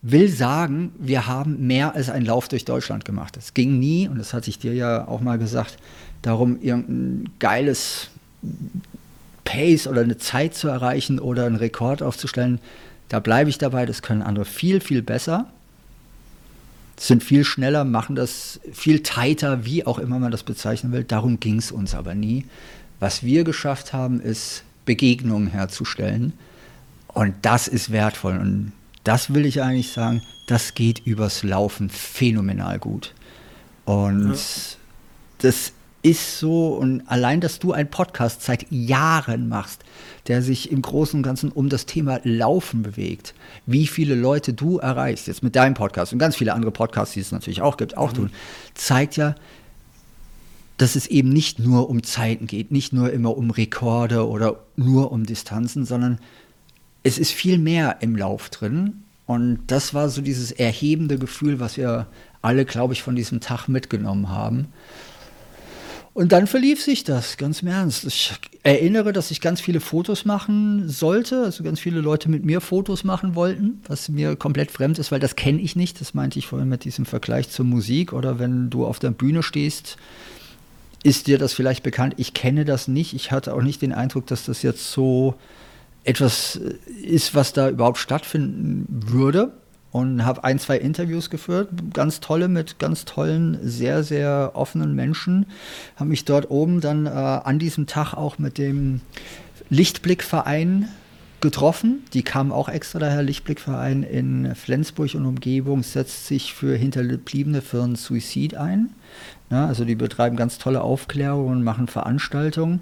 will 0.02 0.30
sagen, 0.30 0.94
wir 0.98 1.28
haben 1.28 1.68
mehr 1.68 1.96
als 1.96 2.10
einen 2.10 2.26
Lauf 2.26 2.48
durch 2.48 2.66
Deutschland 2.66 3.04
gemacht. 3.04 3.36
Es 3.38 3.54
ging 3.54 3.80
nie, 3.80 4.08
und 4.08 4.18
das 4.18 4.34
hatte 4.34 4.50
ich 4.50 4.60
dir 4.60 4.74
ja 4.74 5.08
auch 5.08 5.22
mal 5.22 5.38
gesagt, 5.38 5.78
darum, 6.22 6.62
irgendein 6.62 7.30
geiles 7.40 8.10
Pace 9.44 9.88
oder 9.88 10.02
eine 10.02 10.18
Zeit 10.18 10.56
zu 10.56 10.68
erreichen 10.68 11.20
oder 11.20 11.46
einen 11.46 11.56
Rekord 11.56 12.02
aufzustellen. 12.02 12.60
Da 13.10 13.20
bleibe 13.20 13.50
ich 13.50 13.58
dabei, 13.58 13.86
das 13.86 14.02
können 14.02 14.22
andere 14.22 14.46
viel, 14.46 14.80
viel 14.80 15.02
besser. 15.02 15.48
Sind 16.98 17.24
viel 17.24 17.44
schneller, 17.44 17.84
machen 17.86 18.16
das 18.16 18.60
viel 18.72 19.04
tighter, 19.04 19.66
wie 19.66 19.86
auch 19.86 20.00
immer 20.00 20.20
man 20.20 20.32
das 20.32 20.44
bezeichnen 20.44 20.92
will. 20.92 21.04
Darum 21.04 21.40
ging 21.40 21.58
es 21.58 21.72
uns 21.72 21.96
aber 21.96 22.14
nie. 22.14 22.46
Was 23.00 23.24
wir 23.24 23.44
geschafft 23.44 23.94
haben, 23.94 24.20
ist 24.20 24.64
Begegnungen 24.86 25.48
herzustellen. 25.48 26.34
Und 27.08 27.34
das 27.42 27.68
ist 27.68 27.92
wertvoll. 27.92 28.38
Und 28.38 28.74
das 29.04 29.34
will 29.34 29.46
ich 29.46 29.62
eigentlich 29.62 29.92
sagen, 29.92 30.22
das 30.48 30.74
geht 30.74 31.00
übers 31.06 31.44
Laufen 31.44 31.90
phänomenal 31.90 32.80
gut. 32.80 33.14
Und 33.86 34.30
ja. 34.30 34.78
das 35.40 35.74
ist 36.02 36.40
so, 36.40 36.76
und 36.76 37.02
allein, 37.08 37.42
dass 37.42 37.60
du 37.60 37.74
einen 37.74 37.90
Podcast 37.90 38.44
seit 38.44 38.72
Jahren 38.72 39.50
machst, 39.50 39.84
der 40.28 40.42
sich 40.42 40.72
im 40.72 40.82
Großen 40.82 41.18
und 41.18 41.24
Ganzen 41.24 41.52
um 41.52 41.70
das 41.70 41.86
Thema 41.86 42.22
Laufen 42.24 42.84
bewegt, 42.84 43.34
wie 43.66 43.88
viele 43.88 44.16
Leute 44.16 44.54
du 44.54 44.78
erreichst, 44.78 45.28
jetzt 45.28 45.44
mit 45.44 45.56
deinem 45.56 45.74
Podcast 45.74 46.14
und 46.14 46.20
ganz 46.20 46.38
viele 46.38 46.54
andere 46.54 46.72
Podcasts, 46.72 47.14
die 47.14 47.20
es 47.20 47.32
natürlich 47.32 47.62
auch 47.62 47.78
gibt, 47.78 47.98
auch 47.98 48.12
mhm. 48.14 48.18
tun, 48.18 48.32
zeigt 48.76 49.18
ja, 49.18 49.36
dass 50.78 50.96
es 50.96 51.08
eben 51.08 51.30
nicht 51.30 51.60
nur 51.60 51.90
um 51.90 52.04
Zeiten 52.04 52.48
geht, 52.48 52.72
nicht 52.72 52.94
nur 52.94 53.12
immer 53.12 53.36
um 53.36 53.52
Rekorde 53.52 54.28
oder 54.28 54.62
nur 54.78 55.12
um 55.12 55.26
Distanzen, 55.26 55.86
sondern 55.86 56.20
es 57.04 57.18
ist 57.18 57.32
viel 57.32 57.58
mehr 57.58 57.98
im 58.02 58.16
Lauf 58.16 58.50
drin. 58.50 59.04
Und 59.26 59.60
das 59.68 59.94
war 59.94 60.10
so 60.10 60.22
dieses 60.22 60.52
erhebende 60.52 61.20
Gefühl, 61.20 61.60
was 61.60 61.78
wir 61.78 62.08
alle, 62.42 62.66
glaube 62.66 62.94
ich, 62.94 63.04
von 63.04 63.16
diesem 63.16 63.42
Tag 63.42 63.68
mitgenommen 63.68 64.30
haben. 64.30 64.70
Und 66.14 66.32
dann 66.32 66.48
verlief 66.48 66.84
sich 66.84 67.04
das, 67.04 67.38
ganz 67.38 67.62
im 67.62 67.68
Ernst. 67.68 68.04
Ich 68.06 68.34
erinnere, 68.64 69.14
dass 69.14 69.32
ich 69.32 69.40
ganz 69.40 69.62
viele 69.62 69.80
Fotos 69.80 70.26
machen 70.26 70.90
sollte, 70.90 71.44
also 71.44 71.64
ganz 71.64 71.80
viele 71.80 72.02
Leute 72.02 72.30
mit 72.30 72.44
mir 72.44 72.60
Fotos 72.60 73.04
machen 73.04 73.36
wollten, 73.36 73.82
was 73.88 74.10
mir 74.10 74.36
komplett 74.36 74.72
fremd 74.72 75.00
ist, 75.00 75.12
weil 75.12 75.20
das 75.20 75.36
kenne 75.36 75.62
ich 75.62 75.76
nicht. 75.76 76.02
Das 76.02 76.14
meinte 76.14 76.40
ich 76.40 76.48
vorhin 76.48 76.68
mit 76.68 76.84
diesem 76.84 77.06
Vergleich 77.06 77.50
zur 77.50 77.66
Musik 77.66 78.12
oder 78.12 78.40
wenn 78.40 78.70
du 78.70 78.86
auf 78.86 79.00
der 79.00 79.12
Bühne 79.12 79.44
stehst, 79.44 79.98
ist 81.04 81.28
dir 81.28 81.38
das 81.38 81.54
vielleicht 81.54 81.84
bekannt? 81.84 82.16
Ich 82.18 82.34
kenne 82.34 82.66
das 82.66 82.88
nicht. 82.88 83.14
Ich 83.14 83.32
hatte 83.32 83.54
auch 83.54 83.62
nicht 83.62 83.82
den 83.82 83.94
Eindruck, 83.94 84.28
dass 84.28 84.44
das 84.44 84.62
jetzt 84.64 84.92
so 84.92 85.36
etwas 86.04 86.60
ist, 87.04 87.36
was 87.36 87.54
da 87.54 87.70
überhaupt 87.70 87.98
stattfinden 87.98 88.86
würde 88.88 89.52
und 89.92 90.26
habe 90.26 90.44
ein, 90.44 90.60
zwei 90.60 90.78
Interviews 90.78 91.30
geführt, 91.30 91.70
ganz 91.94 92.20
tolle 92.20 92.48
mit 92.48 92.80
ganz 92.80 93.06
tollen, 93.06 93.58
sehr, 93.64 94.04
sehr 94.04 94.52
offenen 94.54 94.96
Menschen. 94.96 95.48
Habe 95.96 96.10
mich 96.10 96.26
dort 96.26 96.52
oben 96.52 96.82
dann 96.82 97.06
äh, 97.06 97.10
an 97.10 97.60
diesem 97.60 97.88
Tag 97.88 98.14
auch 98.14 98.38
mit 98.38 98.58
dem 98.58 99.02
Lichtblickverein 99.70 100.90
getroffen. 101.42 102.04
Die 102.14 102.24
kamen 102.24 102.52
auch 102.52 102.70
extra 102.70 103.00
daher. 103.00 103.24
Lichtblickverein 103.24 104.04
in 104.04 104.56
Flensburg 104.56 105.16
und 105.16 105.26
Umgebung 105.26 105.84
setzt 105.84 106.28
sich 106.28 106.54
für 106.54 106.76
Hinterbliebene 106.76 107.62
für 107.62 107.84
einen 107.84 107.96
Suizid 107.96 108.56
ein. 108.56 108.90
Ja, 109.50 109.66
also 109.66 109.86
die 109.86 109.96
betreiben 109.96 110.36
ganz 110.36 110.60
tolle 110.60 110.82
Aufklärung 110.82 111.48
und 111.48 111.64
machen 111.64 111.88
Veranstaltungen. 111.88 112.82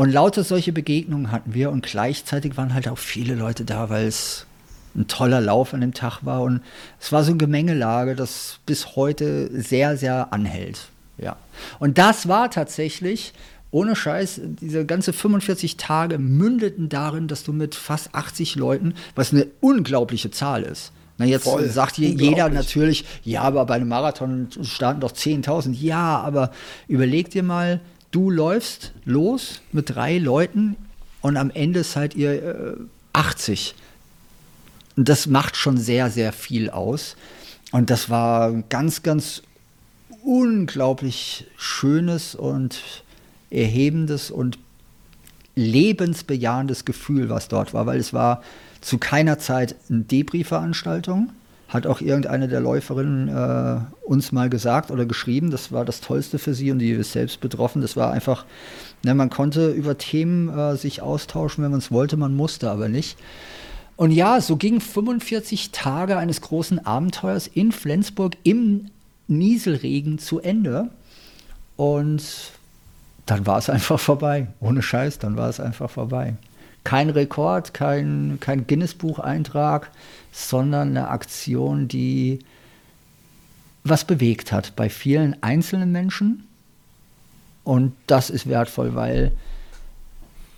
Und 0.00 0.12
lauter 0.12 0.44
solche 0.44 0.72
Begegnungen 0.72 1.30
hatten 1.30 1.52
wir 1.52 1.70
und 1.70 1.84
gleichzeitig 1.84 2.56
waren 2.56 2.72
halt 2.72 2.88
auch 2.88 2.96
viele 2.96 3.34
Leute 3.34 3.66
da, 3.66 3.90
weil 3.90 4.06
es 4.06 4.46
ein 4.96 5.08
toller 5.08 5.42
Lauf 5.42 5.74
an 5.74 5.82
dem 5.82 5.92
Tag 5.92 6.20
war. 6.24 6.40
Und 6.40 6.62
es 6.98 7.12
war 7.12 7.22
so 7.22 7.32
eine 7.32 7.36
Gemengelage, 7.36 8.16
das 8.16 8.60
bis 8.64 8.96
heute 8.96 9.50
sehr, 9.52 9.98
sehr 9.98 10.32
anhält. 10.32 10.88
Ja. 11.18 11.36
Und 11.80 11.98
das 11.98 12.28
war 12.28 12.50
tatsächlich, 12.50 13.34
ohne 13.72 13.94
Scheiß, 13.94 14.40
diese 14.42 14.86
ganze 14.86 15.12
45 15.12 15.76
Tage 15.76 16.16
mündeten 16.16 16.88
darin, 16.88 17.28
dass 17.28 17.44
du 17.44 17.52
mit 17.52 17.74
fast 17.74 18.14
80 18.14 18.56
Leuten, 18.56 18.94
was 19.16 19.34
eine 19.34 19.48
unglaubliche 19.60 20.30
Zahl 20.30 20.62
ist, 20.62 20.92
na, 21.18 21.26
jetzt 21.26 21.44
Voll, 21.44 21.68
sagt 21.68 21.98
jeder 21.98 22.48
natürlich, 22.48 23.04
ja, 23.22 23.42
aber 23.42 23.66
bei 23.66 23.74
einem 23.74 23.88
Marathon 23.88 24.48
starten 24.62 25.00
doch 25.00 25.12
10.000. 25.12 25.74
Ja, 25.74 26.18
aber 26.20 26.52
überleg 26.88 27.28
dir 27.28 27.42
mal, 27.42 27.80
du 28.10 28.30
läufst 28.30 28.92
los 29.04 29.60
mit 29.72 29.94
drei 29.94 30.18
Leuten 30.18 30.76
und 31.20 31.36
am 31.36 31.50
Ende 31.50 31.84
seid 31.84 32.14
ihr 32.14 32.42
äh, 32.42 32.74
80. 33.12 33.74
Und 34.96 35.08
das 35.08 35.26
macht 35.26 35.56
schon 35.56 35.78
sehr, 35.78 36.10
sehr 36.10 36.32
viel 36.32 36.70
aus. 36.70 37.16
Und 37.72 37.90
das 37.90 38.10
war 38.10 38.48
ein 38.48 38.64
ganz, 38.68 39.02
ganz 39.02 39.42
unglaublich 40.22 41.46
schönes 41.56 42.34
und 42.34 42.80
erhebendes 43.50 44.30
und 44.30 44.58
lebensbejahendes 45.54 46.84
Gefühl, 46.84 47.28
was 47.28 47.48
dort 47.48 47.74
war, 47.74 47.86
weil 47.86 47.98
es 47.98 48.12
war 48.12 48.42
zu 48.80 48.98
keiner 48.98 49.38
Zeit 49.38 49.74
eine 49.88 50.00
Debris-Veranstaltung. 50.00 51.30
Hat 51.70 51.86
auch 51.86 52.00
irgendeine 52.00 52.48
der 52.48 52.60
Läuferinnen 52.60 53.28
äh, 53.28 53.80
uns 54.04 54.32
mal 54.32 54.50
gesagt 54.50 54.90
oder 54.90 55.06
geschrieben, 55.06 55.50
das 55.50 55.70
war 55.70 55.84
das 55.84 56.00
Tollste 56.00 56.38
für 56.38 56.52
sie 56.52 56.72
und 56.72 56.80
die 56.80 56.90
ist 56.90 57.12
selbst 57.12 57.40
betroffen. 57.40 57.80
Das 57.80 57.96
war 57.96 58.12
einfach, 58.12 58.44
ne, 59.04 59.14
man 59.14 59.30
konnte 59.30 59.70
über 59.70 59.96
Themen 59.96 60.48
äh, 60.48 60.76
sich 60.76 61.00
austauschen, 61.00 61.62
wenn 61.62 61.70
man 61.70 61.78
es 61.78 61.92
wollte, 61.92 62.16
man 62.16 62.34
musste 62.34 62.70
aber 62.70 62.88
nicht. 62.88 63.16
Und 63.96 64.10
ja, 64.10 64.40
so 64.40 64.56
gingen 64.56 64.80
45 64.80 65.70
Tage 65.70 66.16
eines 66.16 66.40
großen 66.40 66.84
Abenteuers 66.84 67.46
in 67.46 67.70
Flensburg 67.70 68.36
im 68.42 68.86
Nieselregen 69.28 70.18
zu 70.18 70.40
Ende. 70.40 70.88
Und 71.76 72.22
dann 73.26 73.46
war 73.46 73.58
es 73.58 73.70
einfach 73.70 74.00
vorbei. 74.00 74.48
Ohne 74.58 74.82
Scheiß, 74.82 75.18
dann 75.18 75.36
war 75.36 75.48
es 75.48 75.60
einfach 75.60 75.88
vorbei. 75.88 76.34
Kein 76.82 77.10
Rekord, 77.10 77.74
kein, 77.74 78.38
kein 78.40 78.66
Guinness-Buch-Eintrag, 78.66 79.90
sondern 80.32 80.90
eine 80.90 81.08
Aktion, 81.08 81.88
die 81.88 82.40
was 83.84 84.04
bewegt 84.04 84.52
hat 84.52 84.76
bei 84.76 84.88
vielen 84.88 85.42
einzelnen 85.42 85.92
Menschen. 85.92 86.46
Und 87.64 87.94
das 88.06 88.30
ist 88.30 88.48
wertvoll, 88.48 88.94
weil 88.94 89.32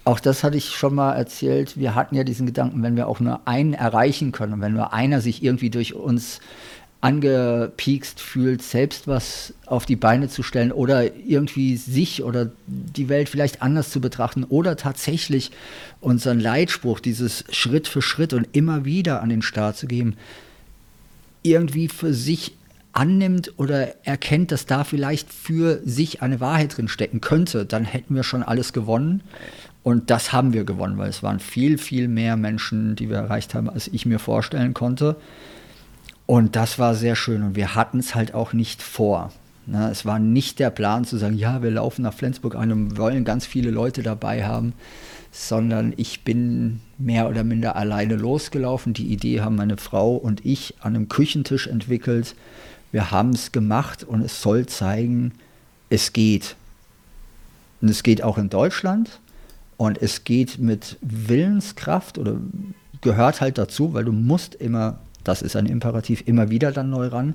auch 0.05 0.19
das 0.19 0.43
hatte 0.43 0.57
ich 0.57 0.71
schon 0.71 0.95
mal 0.95 1.13
erzählt. 1.13 1.77
Wir 1.77 1.95
hatten 1.95 2.17
ja 2.17 2.25
diesen 2.25 2.47
Gedanken, 2.47 2.83
wenn 2.83 2.97
wir 2.97 3.07
auch 3.07 3.21
nur 3.21 3.47
einen 3.47 3.75
erreichen 3.75 4.33
können, 4.33 4.61
wenn 4.61 4.73
nur 4.73 4.93
einer 4.93 5.21
sich 5.21 5.45
irgendwie 5.45 5.71
durch 5.71 5.95
uns 5.95 6.41
angepiekst 7.03 8.21
fühlt, 8.21 8.63
selbst 8.63 9.09
was 9.09 9.55
auf 9.67 9.87
die 9.87 9.97
Beine 9.97 10.29
zu 10.29 10.45
stellen 10.45 10.71
oder 10.71 11.15
irgendwie 11.17 11.77
sich 11.77 12.23
oder 12.23 12.53
die 12.67 13.09
Welt 13.09 13.29
vielleicht 13.29 13.61
anders 13.61 13.91
zu 13.91 14.01
betrachten 14.01 14.45
oder 14.45 14.77
tatsächlich 14.77 15.51
unseren 16.01 16.39
Leitspruch, 16.39 17.01
dieses 17.01 17.45
Schritt 17.51 17.89
für 17.89 18.03
Schritt 18.03 18.33
und 18.33 18.47
immer 18.53 18.85
wieder 18.85 19.21
an 19.21 19.31
den 19.31 19.43
Start 19.43 19.77
zu 19.77 19.89
geben, 19.89 20.17
irgendwie 21.43 21.89
für 21.89 22.15
sich 22.15 22.55
annimmt 22.93 23.53
oder 23.57 24.07
erkennt, 24.07 24.53
dass 24.53 24.67
da 24.67 24.85
vielleicht 24.85 25.33
für 25.33 25.81
sich 25.85 26.23
eine 26.23 26.39
Wahrheit 26.39 26.77
drin 26.77 26.87
stecken 26.87 27.21
könnte, 27.21 27.67
dann 27.67 27.85
hätten 27.85 28.15
wir 28.15 28.23
schon 28.23 28.45
alles 28.45 28.73
gewonnen. 28.73 29.23
Und 29.83 30.11
das 30.11 30.33
haben 30.33 30.53
wir 30.53 30.63
gewonnen, 30.63 30.99
weil 30.99 31.11
es 31.11 31.25
waren 31.25 31.41
viel, 31.41 31.79
viel 31.79 32.07
mehr 32.07 32.37
Menschen, 32.37 32.95
die 32.95 33.09
wir 33.09 33.17
erreicht 33.17 33.55
haben, 33.55 33.69
als 33.69 33.89
ich 33.89 34.07
mir 34.07 34.21
vorstellen 34.21 34.73
konnte. 34.73 35.17
Und 36.27 36.57
das 36.57 36.79
war 36.79 36.95
sehr 36.95 37.17
schön. 37.17 37.43
Und 37.43 37.57
wir 37.57 37.75
hatten 37.75 37.99
es 37.99 38.15
halt 38.15 38.35
auch 38.35 38.53
nicht 38.53 38.83
vor. 38.83 39.33
Ne? 39.67 39.91
Es 39.91 40.05
war 40.05 40.19
nicht 40.19 40.59
der 40.59 40.71
Plan 40.71 41.05
zu 41.05 41.17
sagen, 41.17 41.37
ja, 41.37 41.63
wir 41.63 41.71
laufen 41.71 42.03
nach 42.03 42.15
Flensburg 42.15 42.57
ein 42.57 42.73
und 42.73 42.97
wollen 42.97 43.25
ganz 43.25 43.47
viele 43.47 43.71
Leute 43.71 44.03
dabei 44.03 44.45
haben, 44.45 44.73
sondern 45.31 45.95
ich 45.97 46.25
bin 46.25 46.81
mehr 46.99 47.29
oder 47.29 47.45
minder 47.45 47.77
alleine 47.77 48.17
losgelaufen. 48.17 48.93
Die 48.93 49.13
Idee 49.13 49.41
haben 49.41 49.57
meine 49.57 49.77
Frau 49.77 50.15
und 50.15 50.45
ich 50.45 50.75
an 50.81 50.95
einem 50.95 51.09
Küchentisch 51.09 51.67
entwickelt. 51.67 52.35
Wir 52.91 53.11
haben 53.11 53.31
es 53.31 53.53
gemacht 53.53 54.05
und 54.05 54.23
es 54.23 54.43
soll 54.43 54.67
zeigen, 54.67 55.33
es 55.91 56.13
geht. 56.13 56.57
Und 57.81 57.89
es 57.89 58.03
geht 58.03 58.23
auch 58.23 58.39
in 58.39 58.49
Deutschland. 58.51 59.21
Und 59.77 60.01
es 60.01 60.25
geht 60.25 60.59
mit 60.59 60.97
Willenskraft 61.01 62.17
oder 62.17 62.37
gehört 63.01 63.41
halt 63.41 63.59
dazu, 63.59 63.95
weil 63.95 64.05
du 64.05 64.13
musst 64.13 64.55
immer, 64.55 65.01
das 65.25 65.43
ist 65.43 65.57
ein 65.57 65.67
Imperativ, 65.67 66.23
immer 66.27 66.51
wieder 66.51 66.73
dann 66.73 66.91
neu 66.91 67.09
ran. 67.09 67.35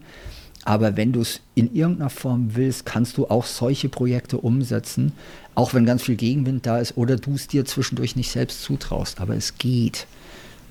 Aber 0.65 0.97
wenn 0.97 1.13
du 1.13 1.21
es 1.21 1.39
in 1.55 1.73
irgendeiner 1.73 2.09
Form 2.09 2.55
willst, 2.55 2.85
kannst 2.85 3.17
du 3.17 3.27
auch 3.27 3.45
solche 3.45 3.87
Projekte 3.87 4.37
umsetzen, 4.37 5.13
auch 5.55 5.73
wenn 5.73 5.85
ganz 5.85 6.03
viel 6.03 6.15
Gegenwind 6.15 6.65
da 6.65 6.79
ist 6.79 6.97
oder 6.97 7.15
du 7.15 7.35
es 7.35 7.47
dir 7.47 7.63
zwischendurch 7.63 8.15
nicht 8.15 8.31
selbst 8.31 8.63
zutraust. 8.63 9.21
Aber 9.21 9.35
es 9.35 9.57
geht. 9.57 10.07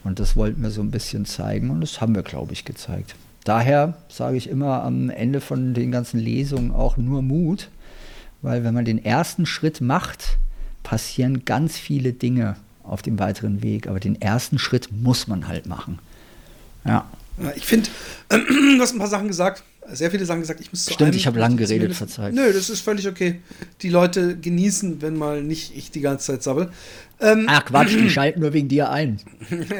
Und 0.05 0.21
das 0.21 0.37
wollten 0.37 0.63
wir 0.63 0.71
so 0.71 0.83
ein 0.83 0.91
bisschen 0.91 1.25
zeigen 1.25 1.71
und 1.71 1.81
das 1.81 2.01
haben 2.01 2.15
wir, 2.15 2.23
glaube 2.23 2.53
ich, 2.53 2.65
gezeigt. 2.65 3.15
Daher 3.45 3.97
sage 4.09 4.37
ich 4.37 4.49
immer 4.49 4.83
am 4.83 5.09
Ende 5.09 5.41
von 5.41 5.73
den 5.73 5.91
ganzen 5.91 6.19
Lesungen 6.19 6.73
auch 6.73 6.97
nur 6.97 7.23
Mut, 7.23 7.69
weil 8.43 8.65
wenn 8.65 8.75
man 8.75 8.85
den 8.85 9.05
ersten 9.05 9.47
Schritt 9.47 9.81
macht, 9.81 10.39
passieren 10.83 11.45
ganz 11.45 11.77
viele 11.79 12.13
Dinge 12.13 12.57
auf 12.83 13.03
dem 13.03 13.19
weiteren 13.19 13.63
Weg, 13.63 13.89
aber 13.89 13.99
den 13.99 14.21
ersten 14.21 14.59
Schritt 14.59 14.91
muss 14.93 15.27
man 15.27 15.49
halt 15.49 15.67
machen. 15.67 15.99
Ja. 16.87 17.07
ich 17.55 17.67
finde, 17.67 17.89
äh, 18.29 18.39
du 18.77 18.81
hast 18.81 18.93
ein 18.93 18.99
paar 18.99 19.09
Sachen 19.09 19.29
gesagt, 19.29 19.63
sehr 19.93 20.11
viele 20.11 20.25
Sachen 20.25 20.41
gesagt. 20.41 20.61
Ich 20.61 20.73
muss 20.73 20.85
Stimmt, 20.85 21.03
einem, 21.03 21.17
ich 21.17 21.27
habe 21.27 21.39
lang 21.39 21.57
geredet, 21.57 21.95
verzeiht. 21.95 22.35
Nö, 22.35 22.53
das 22.53 22.71
ist 22.71 22.81
völlig 22.81 23.07
okay. 23.07 23.41
Die 23.83 23.89
Leute 23.89 24.37
genießen, 24.37 25.01
wenn 25.03 25.17
mal 25.17 25.43
nicht 25.43 25.77
ich 25.77 25.91
die 25.91 26.01
ganze 26.01 26.27
Zeit 26.27 26.43
sabbel. 26.43 26.71
Ähm, 27.21 27.47
Ach 27.49 27.65
Quatsch, 27.65 27.93
die 27.93 28.11
schalten 28.11 28.41
nur 28.41 28.53
wegen 28.53 28.69
dir 28.69 28.91
ein. 28.91 29.21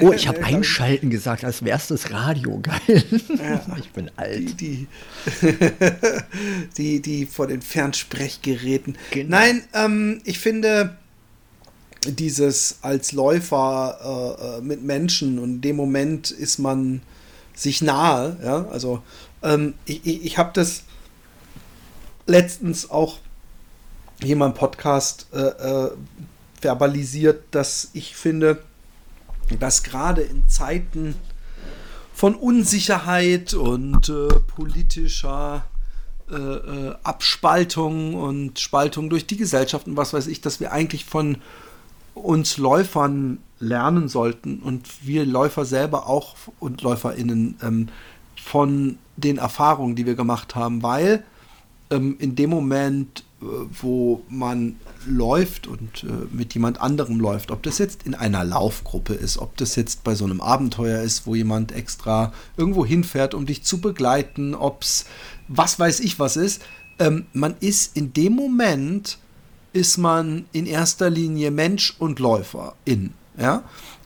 Oh, 0.01 0.13
ich 0.13 0.29
habe 0.29 0.43
einschalten 0.45 1.11
gesagt, 1.11 1.45
als 1.45 1.65
wär's 1.65 1.89
das 1.89 2.11
Radio. 2.11 2.61
Geil. 2.61 3.05
Ja, 3.37 3.65
ich 3.79 3.91
bin 3.91 4.11
alt. 4.17 4.61
Die, 4.61 4.87
die, 5.41 5.69
die, 6.77 7.03
die 7.03 7.27
vor 7.27 7.47
den 7.47 7.63
Fernsprechgeräten. 7.63 8.97
Genau. 9.11 9.31
Nein, 9.31 9.65
ähm, 9.75 10.21
ich 10.25 10.39
finde 10.39 10.97
dieses 12.13 12.79
als 12.83 13.13
Läufer 13.13 14.37
äh, 14.41 14.59
äh, 14.59 14.61
mit 14.61 14.83
Menschen 14.83 15.39
und 15.39 15.51
in 15.57 15.61
dem 15.61 15.77
Moment 15.77 16.31
ist 16.31 16.59
man 16.59 17.03
sich 17.55 17.83
nahe. 17.83 18.37
Ja, 18.43 18.67
also 18.69 19.03
ähm, 19.43 19.75
ich, 19.85 20.05
ich, 20.07 20.39
habe 20.39 20.51
das 20.55 20.83
letztens 22.27 22.91
auch 22.91 23.19
hier 24.23 24.37
mal 24.37 24.47
im 24.47 24.55
Podcast 24.55 25.27
äh, 25.33 25.41
äh, 25.41 25.91
verbalisiert, 26.61 27.45
dass 27.51 27.91
ich 27.93 28.17
finde, 28.17 28.63
dass 29.59 29.83
gerade 29.83 30.23
in 30.23 30.49
Zeiten 30.49 31.15
von 32.13 32.35
Unsicherheit 32.35 33.55
und 33.55 34.09
äh, 34.09 34.29
politischer 34.47 35.65
äh, 36.31 36.91
Abspaltung 37.03 38.15
und 38.15 38.59
Spaltung 38.59 39.11
durch 39.11 39.27
die 39.27 39.37
Gesellschaft 39.37 39.87
und 39.87 39.97
was 39.97 40.13
weiß 40.13 40.27
ich, 40.27 40.41
dass 40.41 40.61
wir 40.61 40.73
eigentlich 40.73 41.05
von 41.05 41.39
uns 42.17 42.57
Läufern 42.57 43.39
lernen 43.59 44.09
sollten 44.09 44.61
und 44.61 45.07
wir 45.07 45.25
Läufer 45.25 45.65
selber 45.65 46.09
auch 46.09 46.35
und 46.59 46.83
LäuferInnen 46.83 47.57
ähm, 47.63 47.89
von 48.43 48.99
den 49.17 49.39
Erfahrungen, 49.39 49.97
die 49.97 50.07
wir 50.07 50.15
gemacht 50.15 50.55
haben, 50.55 50.83
weil 50.83 51.25
ähm, 51.91 52.17
in 52.19 52.37
dem 52.37 52.51
Moment, 52.51 53.25
äh, 53.41 53.47
wo 53.81 54.23
man 54.29 54.77
läuft 55.07 55.67
und 55.67 56.05
äh, 56.05 56.07
mit 56.31 56.55
jemand 56.55 56.81
anderem 56.81 57.21
läuft, 57.21 57.51
ob 57.51 57.63
das 57.63 57.79
jetzt 57.79 58.03
in 58.05 58.15
einer 58.15 58.45
Laufgruppe 58.45 59.15
ist, 59.15 59.39
ob 59.39 59.57
das 59.57 59.77
jetzt 59.77 60.05
bei 60.05 60.15
so 60.15 60.25
einem 60.25 60.41
Abenteuer 60.41 61.03
ist, 61.03 61.27
wo 61.27 61.35
jemand 61.35 61.73
extra 61.73 62.33
irgendwo 62.57 62.85
hinfährt, 62.85 63.35
um 63.35 63.47
dich 63.47 63.63
zu 63.63 63.81
begleiten, 63.81 64.55
ob 64.55 64.83
es 64.83 65.07
was 65.49 65.79
weiß 65.79 66.01
ich 66.01 66.19
was 66.19 66.37
ist, 66.37 66.63
ähm, 66.99 67.27
man 67.33 67.55
ist 67.61 67.97
in 67.97 68.13
dem 68.13 68.35
Moment, 68.35 69.19
ist 69.77 69.99
man 69.99 70.47
in 70.53 70.65
erster 70.67 71.11
Linie 71.11 71.51
Mensch 71.51 71.95
und 71.99 72.19
Läufer 72.19 72.75
in, 72.87 73.13
ja, 73.39 73.63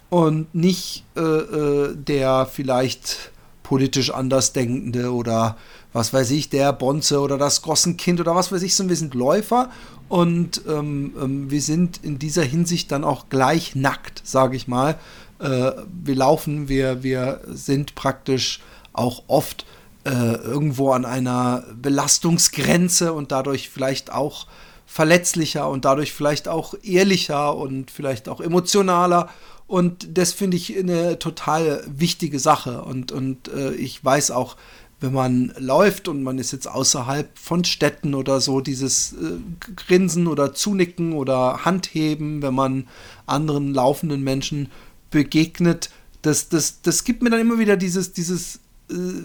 und 0.08 0.52
nicht 0.52 1.04
äh, 1.16 1.20
äh, 1.20 1.96
der 1.96 2.46
vielleicht 2.46 3.30
politisch 3.62 4.10
Andersdenkende 4.10 5.12
oder 5.12 5.56
was 5.92 6.12
weiß 6.12 6.32
ich, 6.32 6.50
der 6.50 6.72
Bonze 6.72 7.20
oder 7.20 7.38
das 7.38 7.62
Gossenkind 7.62 8.20
oder 8.20 8.34
was 8.34 8.50
weiß 8.50 8.62
ich, 8.62 8.74
sondern 8.74 8.90
wir 8.90 8.96
sind 8.96 9.14
Läufer 9.14 9.70
und 10.08 10.62
ähm, 10.68 11.14
ähm, 11.22 11.50
wir 11.52 11.62
sind 11.62 12.00
in 12.02 12.18
dieser 12.18 12.42
Hinsicht 12.42 12.90
dann 12.90 13.04
auch 13.04 13.28
gleich 13.28 13.76
nackt, 13.76 14.22
sage 14.24 14.56
ich 14.56 14.66
mal. 14.66 14.98
Äh, 15.38 15.70
wir 16.04 16.16
laufen, 16.16 16.68
wir, 16.68 17.04
wir 17.04 17.42
sind 17.46 17.94
praktisch 17.94 18.60
auch 18.92 19.22
oft 19.28 19.66
äh, 20.04 20.10
irgendwo 20.10 20.90
an 20.90 21.04
einer 21.04 21.62
Belastungsgrenze 21.80 23.12
und 23.12 23.30
dadurch 23.30 23.70
vielleicht 23.70 24.12
auch 24.12 24.48
verletzlicher 24.90 25.70
und 25.70 25.84
dadurch 25.84 26.12
vielleicht 26.12 26.48
auch 26.48 26.74
ehrlicher 26.82 27.56
und 27.56 27.92
vielleicht 27.92 28.28
auch 28.28 28.40
emotionaler. 28.40 29.28
Und 29.68 30.18
das 30.18 30.32
finde 30.32 30.56
ich 30.56 30.76
eine 30.76 31.20
total 31.20 31.84
wichtige 31.86 32.40
Sache. 32.40 32.82
Und, 32.82 33.12
und 33.12 33.46
äh, 33.54 33.72
ich 33.74 34.04
weiß 34.04 34.32
auch, 34.32 34.56
wenn 34.98 35.12
man 35.12 35.54
läuft 35.60 36.08
und 36.08 36.24
man 36.24 36.38
ist 36.38 36.50
jetzt 36.50 36.66
außerhalb 36.66 37.30
von 37.38 37.62
Städten 37.64 38.16
oder 38.16 38.40
so, 38.40 38.60
dieses 38.60 39.12
äh, 39.12 39.38
Grinsen 39.76 40.26
oder 40.26 40.54
Zunicken 40.54 41.12
oder 41.12 41.64
Handheben, 41.64 42.42
wenn 42.42 42.54
man 42.54 42.88
anderen 43.26 43.72
laufenden 43.72 44.24
Menschen 44.24 44.72
begegnet, 45.12 45.90
das, 46.22 46.48
das, 46.48 46.82
das 46.82 47.04
gibt 47.04 47.22
mir 47.22 47.30
dann 47.30 47.40
immer 47.40 47.60
wieder 47.60 47.76
dieses, 47.76 48.12
dieses, 48.12 48.56
äh, 48.90 49.22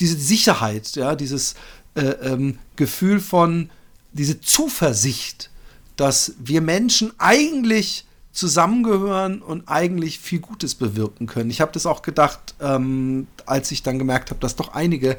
diese 0.00 0.16
Sicherheit, 0.16 0.96
ja, 0.96 1.14
dieses 1.14 1.54
äh, 1.94 2.06
ähm, 2.22 2.58
Gefühl 2.74 3.20
von, 3.20 3.70
diese 4.14 4.40
Zuversicht, 4.40 5.50
dass 5.96 6.34
wir 6.38 6.60
Menschen 6.60 7.12
eigentlich 7.18 8.06
zusammengehören 8.32 9.42
und 9.42 9.68
eigentlich 9.68 10.18
viel 10.18 10.40
Gutes 10.40 10.74
bewirken 10.74 11.26
können. 11.26 11.50
Ich 11.50 11.60
habe 11.60 11.70
das 11.72 11.86
auch 11.86 12.02
gedacht, 12.02 12.54
ähm, 12.60 13.28
als 13.46 13.70
ich 13.70 13.84
dann 13.84 13.98
gemerkt 13.98 14.30
habe, 14.30 14.40
dass 14.40 14.56
doch 14.56 14.74
einige 14.74 15.10
äh, 15.12 15.16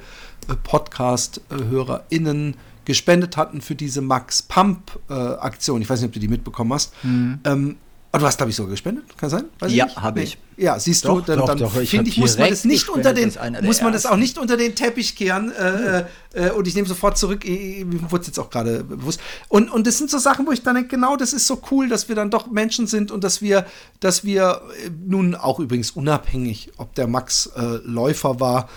Podcast-HörerInnen 0.63 2.57
gespendet 2.83 3.37
hatten 3.37 3.61
für 3.61 3.75
diese 3.75 4.01
Max 4.01 4.41
Pump-Aktion. 4.43 5.79
Äh, 5.79 5.83
ich 5.83 5.89
weiß 5.89 6.01
nicht, 6.01 6.09
ob 6.09 6.13
du 6.13 6.19
die 6.19 6.27
mitbekommen 6.27 6.73
hast. 6.73 6.93
Mhm. 7.03 7.39
Ähm, 7.45 7.77
aber 8.16 8.22
du 8.22 8.28
hast, 8.28 8.38
glaube 8.38 8.49
ich, 8.49 8.55
sogar 8.55 8.72
gespendet, 8.72 9.18
kann 9.18 9.30
sein? 9.30 9.43
Weiß 9.59 9.74
ja, 9.74 9.93
habe 9.97 10.22
ich. 10.22 10.38
Ja, 10.55 10.80
siehst 10.80 11.03
doch, 11.03 11.20
du, 11.20 11.36
dann, 11.36 11.45
dann 11.45 11.70
finde 11.70 12.09
ich, 12.09 12.18
muss 12.18 12.38
man 12.38 12.49
das 12.49 12.63
nicht 12.63 12.88
unter 12.88 13.13
den, 13.13 13.34
muss 13.61 13.82
man 13.82 13.91
das 13.91 14.05
auch 14.05 14.16
nicht 14.16 14.38
unter 14.38 14.55
den 14.55 14.74
Teppich 14.74 15.18
kehren. 15.18 15.51
Äh, 15.51 15.99
äh, 15.99 16.05
äh 16.34 16.51
und 16.51 16.66
ich 16.66 16.76
nehme 16.76 16.88
sofort 16.88 17.18
zurück, 17.18 17.43
mir 17.43 18.09
wurde 18.09 18.22
es 18.22 18.28
jetzt 18.28 18.39
auch 18.39 18.49
gerade 18.49 18.86
bewusst. 18.86 19.20
Und, 19.49 19.70
und 19.70 19.86
das 19.86 19.97
sind 19.97 20.09
so 20.09 20.18
Sachen, 20.18 20.47
wo 20.47 20.53
ich 20.53 20.63
dann 20.63 20.76
denke, 20.76 20.91
genau, 20.95 21.18
das 21.18 21.34
ist 21.34 21.45
so 21.45 21.61
cool, 21.72 21.89
dass 21.89 22.07
wir 22.07 22.16
dann 22.16 22.32
doch 22.32 22.49
Menschen 22.49 22.88
sind 22.88 23.11
und 23.11 23.22
dass 23.22 23.41
wir, 23.41 23.66
dass 23.99 24.24
wir 24.24 24.61
äh, 24.86 24.91
nun 25.05 25.36
auch 25.36 25.59
übrigens 25.59 25.91
unabhängig, 25.91 26.72
ob 26.78 26.95
der 26.95 27.07
Max 27.07 27.47
äh, 27.47 27.80
Läufer 27.84 28.39
war, 28.39 28.70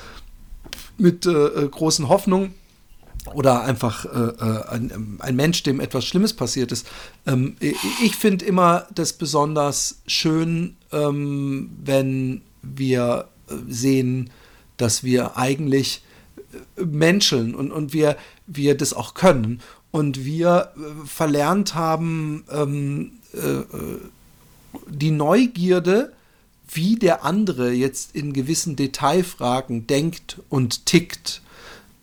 mit 0.97 1.27
äh, 1.27 1.69
großen 1.71 2.09
Hoffnungen 2.09 2.55
oder 3.35 3.63
einfach 3.63 4.05
äh, 4.05 4.09
äh, 4.09 4.65
ein, 4.69 5.19
ein, 5.21 5.37
Mensch, 5.37 5.63
dem 5.63 5.81
etwas 5.81 6.05
Schlimmes 6.05 6.35
passiert 6.35 6.73
ist. 6.73 6.87
Ähm, 7.27 7.57
ich 7.61 8.17
finde 8.17 8.45
immer 8.45 8.87
das 8.95 9.13
besonders 9.13 10.01
schön, 10.07 10.77
ähm, 10.93 11.71
wenn 11.85 12.43
wir 12.63 13.29
äh, 13.49 13.55
sehen, 13.69 14.31
dass 14.77 15.05
wir 15.05 15.37
eigentlich 15.37 16.03
äh, 16.77 16.85
menscheln 16.85 17.55
und, 17.55 17.73
und 17.73 17.93
wir, 17.93 18.17
wir 18.47 18.77
das 18.77 18.95
auch 18.95 19.15
können. 19.15 19.61
Und 19.91 20.25
wir 20.25 20.73
verlernt 21.07 21.75
haben, 21.75 22.45
ähm, 22.51 23.13
äh, 23.33 23.63
die 24.87 25.11
Neugierde, 25.11 26.13
wie 26.71 26.97
der 26.97 27.25
andere 27.25 27.73
jetzt 27.73 28.15
in 28.15 28.35
gewissen 28.35 28.77
Detailfragen 28.77 29.87
denkt 29.87 30.41
und 30.51 30.85
tickt 30.85 31.41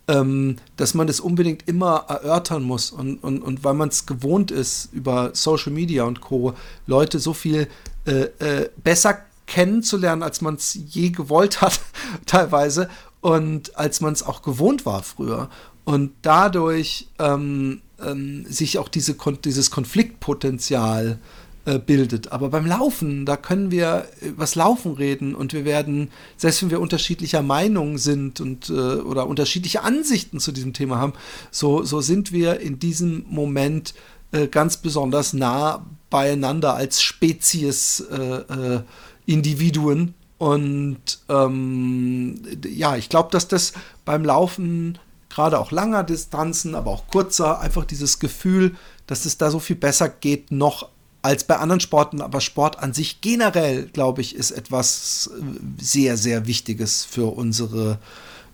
ähm, 0.08 0.56
dass 0.76 0.94
man 0.94 1.06
das 1.06 1.20
unbedingt 1.20 1.68
immer 1.68 2.04
erörtern 2.08 2.62
muss. 2.62 2.90
Und, 2.90 3.22
und, 3.22 3.42
und 3.42 3.64
weil 3.64 3.74
man 3.74 3.88
es 3.88 4.06
gewohnt 4.06 4.50
ist, 4.50 4.90
über 4.92 5.30
Social 5.34 5.72
Media 5.72 6.04
und 6.04 6.20
Co. 6.20 6.54
Leute 6.86 7.18
so 7.18 7.34
viel 7.34 7.68
äh, 8.06 8.28
äh, 8.38 8.70
besser 8.82 9.18
kennenzulernen, 9.46 10.22
als 10.22 10.40
man 10.40 10.54
es 10.54 10.78
je 10.88 11.10
gewollt 11.10 11.60
hat, 11.60 11.80
teilweise, 12.26 12.88
und 13.20 13.76
als 13.76 14.00
man 14.00 14.12
es 14.12 14.22
auch 14.22 14.42
gewohnt 14.42 14.86
war 14.86 15.02
früher. 15.02 15.48
Und 15.84 16.12
dadurch 16.22 17.08
ähm, 17.18 17.80
ähm, 18.04 18.44
sich 18.48 18.78
auch 18.78 18.88
diese, 18.88 19.16
dieses 19.44 19.70
Konfliktpotenzial 19.70 21.12
äh, 21.12 21.45
bildet. 21.84 22.30
Aber 22.30 22.48
beim 22.48 22.64
Laufen, 22.64 23.26
da 23.26 23.36
können 23.36 23.70
wir 23.70 24.06
übers 24.20 24.54
Laufen 24.54 24.92
reden 24.92 25.34
und 25.34 25.52
wir 25.52 25.64
werden, 25.64 26.10
selbst 26.36 26.62
wenn 26.62 26.70
wir 26.70 26.80
unterschiedlicher 26.80 27.42
Meinung 27.42 27.98
sind 27.98 28.40
und 28.40 28.70
äh, 28.70 28.72
oder 28.72 29.26
unterschiedliche 29.26 29.82
Ansichten 29.82 30.38
zu 30.38 30.52
diesem 30.52 30.72
Thema 30.72 30.98
haben, 30.98 31.12
so, 31.50 31.82
so 31.82 32.00
sind 32.00 32.30
wir 32.30 32.60
in 32.60 32.78
diesem 32.78 33.24
Moment 33.28 33.94
äh, 34.32 34.46
ganz 34.46 34.76
besonders 34.76 35.32
nah 35.32 35.84
beieinander 36.10 36.74
als 36.74 37.02
Spezies 37.02 38.00
äh, 38.00 38.16
äh, 38.16 38.80
Individuen. 39.26 40.14
Und 40.38 40.98
ähm, 41.28 42.40
ja, 42.64 42.96
ich 42.96 43.08
glaube, 43.08 43.30
dass 43.32 43.48
das 43.48 43.72
beim 44.04 44.24
Laufen 44.24 44.98
gerade 45.30 45.58
auch 45.58 45.70
langer 45.70 46.04
Distanzen, 46.04 46.74
aber 46.74 46.90
auch 46.90 47.08
kurzer, 47.08 47.60
einfach 47.60 47.84
dieses 47.84 48.18
Gefühl, 48.18 48.74
dass 49.06 49.24
es 49.24 49.38
da 49.38 49.50
so 49.50 49.58
viel 49.58 49.76
besser 49.76 50.08
geht, 50.08 50.50
noch 50.50 50.88
als 51.22 51.44
bei 51.44 51.56
anderen 51.56 51.80
Sporten, 51.80 52.20
aber 52.20 52.40
Sport 52.40 52.78
an 52.78 52.92
sich 52.92 53.20
generell, 53.20 53.86
glaube 53.86 54.20
ich, 54.20 54.34
ist 54.34 54.52
etwas 54.52 55.30
äh, 55.36 55.82
sehr, 55.82 56.16
sehr 56.16 56.46
Wichtiges 56.46 57.04
für 57.04 57.36
unsere, 57.36 57.98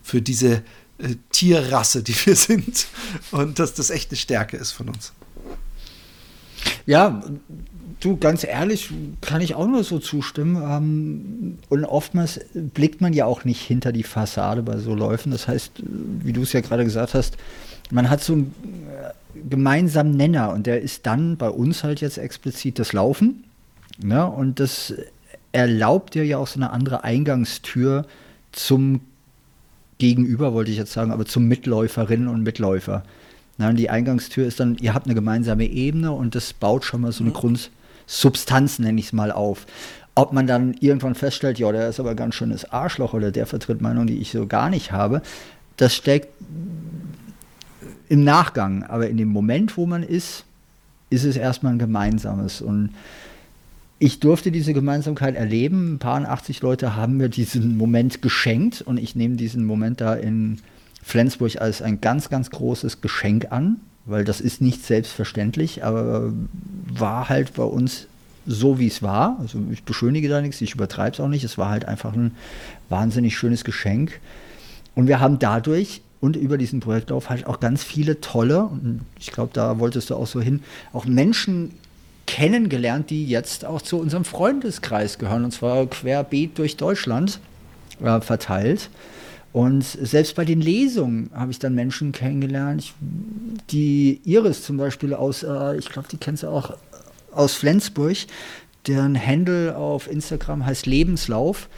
für 0.03 0.23
diese 0.23 0.63
äh, 0.99 1.17
Tierrasse, 1.31 2.03
die 2.03 2.15
wir 2.15 2.37
sind. 2.37 2.87
Und 3.31 3.59
dass 3.59 3.75
das 3.75 3.91
echt 3.91 4.11
eine 4.11 4.17
Stärke 4.17 4.57
ist 4.57 4.73
von 4.73 4.89
uns. 4.89 5.13
Ja, 6.87 7.23
du, 8.01 8.17
ganz 8.17 8.45
ehrlich, 8.45 8.91
kann 9.21 9.41
ich 9.41 9.55
auch 9.55 9.67
nur 9.67 9.85
so 9.85 9.99
zustimmen. 9.99 10.57
Ähm, 10.63 11.59
und 11.69 11.85
oftmals 11.85 12.41
blickt 12.55 13.01
man 13.01 13.13
ja 13.13 13.27
auch 13.27 13.45
nicht 13.45 13.61
hinter 13.63 13.93
die 13.93 14.03
Fassade 14.03 14.63
bei 14.63 14.79
so 14.79 14.95
Läufen. 14.95 15.31
Das 15.31 15.49
heißt, 15.49 15.73
wie 15.85 16.33
du 16.33 16.43
es 16.43 16.53
ja 16.53 16.61
gerade 16.61 16.85
gesagt 16.85 17.15
hast, 17.15 17.37
man 17.91 18.09
hat 18.09 18.23
so 18.23 18.35
ein 18.35 18.55
gemeinsamen 19.49 20.17
Nenner 20.17 20.53
und 20.53 20.67
der 20.67 20.81
ist 20.83 21.07
dann 21.07 21.37
bei 21.37 21.49
uns 21.49 21.85
halt 21.85 22.01
jetzt 22.01 22.19
explizit 22.19 22.79
das 22.79 22.93
Laufen. 22.93 23.45
Ne? 24.03 24.27
Und 24.27 24.61
das 24.61 24.95
erlaubt 25.53 26.15
dir 26.15 26.25
ja 26.25 26.39
auch 26.39 26.47
so 26.47 26.59
eine 26.59 26.71
andere 26.71 27.05
Eingangstür 27.05 28.07
zum 28.53 29.01
Gegenüber, 29.99 30.53
wollte 30.53 30.71
ich 30.71 30.77
jetzt 30.77 30.93
sagen, 30.93 31.13
aber 31.13 31.27
zum 31.27 31.47
Mitläuferinnen 31.47 32.29
und 32.29 32.43
Mitläufer. 32.43 33.05
Na, 33.59 33.73
die 33.73 33.91
Eingangstür 33.91 34.47
ist 34.47 34.61
dann, 34.61 34.77
ihr 34.81 34.95
habt 34.95 35.07
eine 35.07 35.15
gemeinsame 35.15 35.67
Ebene 35.67 36.13
und 36.13 36.35
das 36.35 36.53
baut 36.53 36.85
schon 36.85 37.03
mal 37.03 37.13
so 37.13 37.23
eine 37.23 37.31
mhm. 37.31 37.35
Grundsubstanz, 37.35 38.79
nenne 38.79 38.99
ich 38.99 39.07
es 39.07 39.13
mal, 39.13 39.31
auf. 39.31 39.67
Ob 40.15 40.33
man 40.33 40.47
dann 40.47 40.75
irgendwann 40.81 41.15
feststellt, 41.15 41.59
ja, 41.59 41.71
der 41.71 41.89
ist 41.89 42.01
aber 42.01 42.15
ganz 42.15 42.35
schönes 42.35 42.71
Arschloch 42.71 43.15
oder 43.15 43.31
der 43.31 43.47
vertritt 43.47 43.81
Meinungen, 43.81 44.09
die 44.09 44.19
ich 44.19 44.33
so 44.33 44.47
gar 44.47 44.71
nicht 44.71 44.93
habe, 44.93 45.23
das 45.77 45.95
steckt 45.95 46.29
im 48.13 48.25
Nachgang, 48.25 48.83
aber 48.83 49.09
in 49.09 49.17
dem 49.17 49.31
Moment, 49.31 49.79
wo 49.79 49.87
man 49.87 50.03
ist, 50.03 50.45
ist 51.09 51.25
es 51.25 51.35
erstmal 51.35 51.73
ein 51.73 51.79
gemeinsames. 51.79 52.61
Und 52.61 52.91
ich 53.99 54.21
durfte 54.21 54.53
diese 54.53 54.75
Gemeinsamkeit 54.75 55.35
erleben. 55.35 55.95
Ein 55.95 55.99
paar 55.99 56.21
80 56.21 56.61
Leute 56.61 56.95
haben 56.95 57.17
mir 57.17 57.31
diesen 57.31 57.79
Moment 57.79 58.21
geschenkt 58.21 58.83
und 58.83 58.99
ich 58.99 59.17
nehme 59.17 59.37
diesen 59.37 59.65
Moment 59.65 60.03
da 60.03 60.13
in 60.13 60.59
Flensburg 61.03 61.59
als 61.59 61.81
ein 61.81 62.03
ganz, 62.03 62.29
ganz 62.29 62.51
großes 62.51 63.01
Geschenk 63.01 63.51
an. 63.51 63.81
weil 64.05 64.25
das 64.25 64.43
ist 64.43 64.61
nicht 64.61 64.85
selbstverständlich, 64.85 65.83
aber 65.83 66.35
war 66.93 67.31
halt 67.31 67.55
bei 67.55 67.63
uns 67.63 68.09
so, 68.45 68.79
wie 68.79 68.89
es 68.89 69.01
war. 69.03 69.39
Also 69.41 69.59
ich 69.71 69.85
beschönige 69.85 70.29
da 70.29 70.43
nichts, 70.43 70.61
ich 70.61 70.75
übertreibe 70.75 71.15
es 71.15 71.21
auch 71.21 71.29
nicht. 71.29 71.45
Es 71.45 71.57
war 71.57 71.71
halt 71.71 71.87
einfach 71.87 72.13
ein 72.13 72.33
wahnsinnig 72.91 73.39
schönes 73.39 73.65
Geschenk. 73.65 74.21
Und 74.95 75.09
wir 75.09 75.19
haben 75.19 75.39
dadurch 75.39 76.03
und 76.23 76.37
über 76.37 76.57
diesen 76.57 76.79
Projektlauf 76.79 77.29
halt 77.31 77.47
auch 77.49 77.59
ganz 77.59 77.83
viele 77.83 78.21
tolle, 78.21 78.63
und 78.63 79.01
ich 79.19 79.33
glaube, 79.33 79.51
da 79.53 79.81
wolltest 79.81 80.09
du 80.09 80.15
auch 80.15 80.29
so 80.29 80.41
hin, 80.41 80.63
auch 80.93 81.05
Menschen 81.05 81.73
kennengelernt, 82.27 83.11
die 83.11 83.27
jetzt 83.27 83.65
auch 83.65 83.83
zu 83.83 83.99
unserem 83.99 84.25
Freundeskreis 84.25 85.19
gehören, 85.19 85.45
und 85.45 85.51
zwar 85.51 85.85
querbeet 85.87 86.57
durch 86.59 86.77
Deutschland 86.77 87.41
äh, 88.01 88.21
verteilt. 88.21 88.89
Und 89.53 89.83
selbst 89.83 90.37
bei 90.37 90.45
den 90.45 90.61
Lesungen 90.61 91.29
habe 91.35 91.51
ich 91.51 91.59
dann 91.59 91.75
Menschen 91.75 92.13
kennengelernt, 92.13 92.83
ich, 92.83 92.95
die 93.71 94.21
Iris 94.25 94.63
zum 94.63 94.77
Beispiel 94.77 95.15
aus, 95.15 95.43
äh, 95.43 95.77
ich 95.77 95.89
glaube, 95.89 96.07
die 96.09 96.19
kennst 96.19 96.45
du 96.45 96.49
auch 96.49 96.75
aus 97.33 97.55
Flensburg, 97.55 98.17
deren 98.87 99.21
Handle 99.21 99.77
auf 99.77 100.09
Instagram 100.09 100.65
heißt 100.65 100.87
Lebenslauf. 100.87 101.69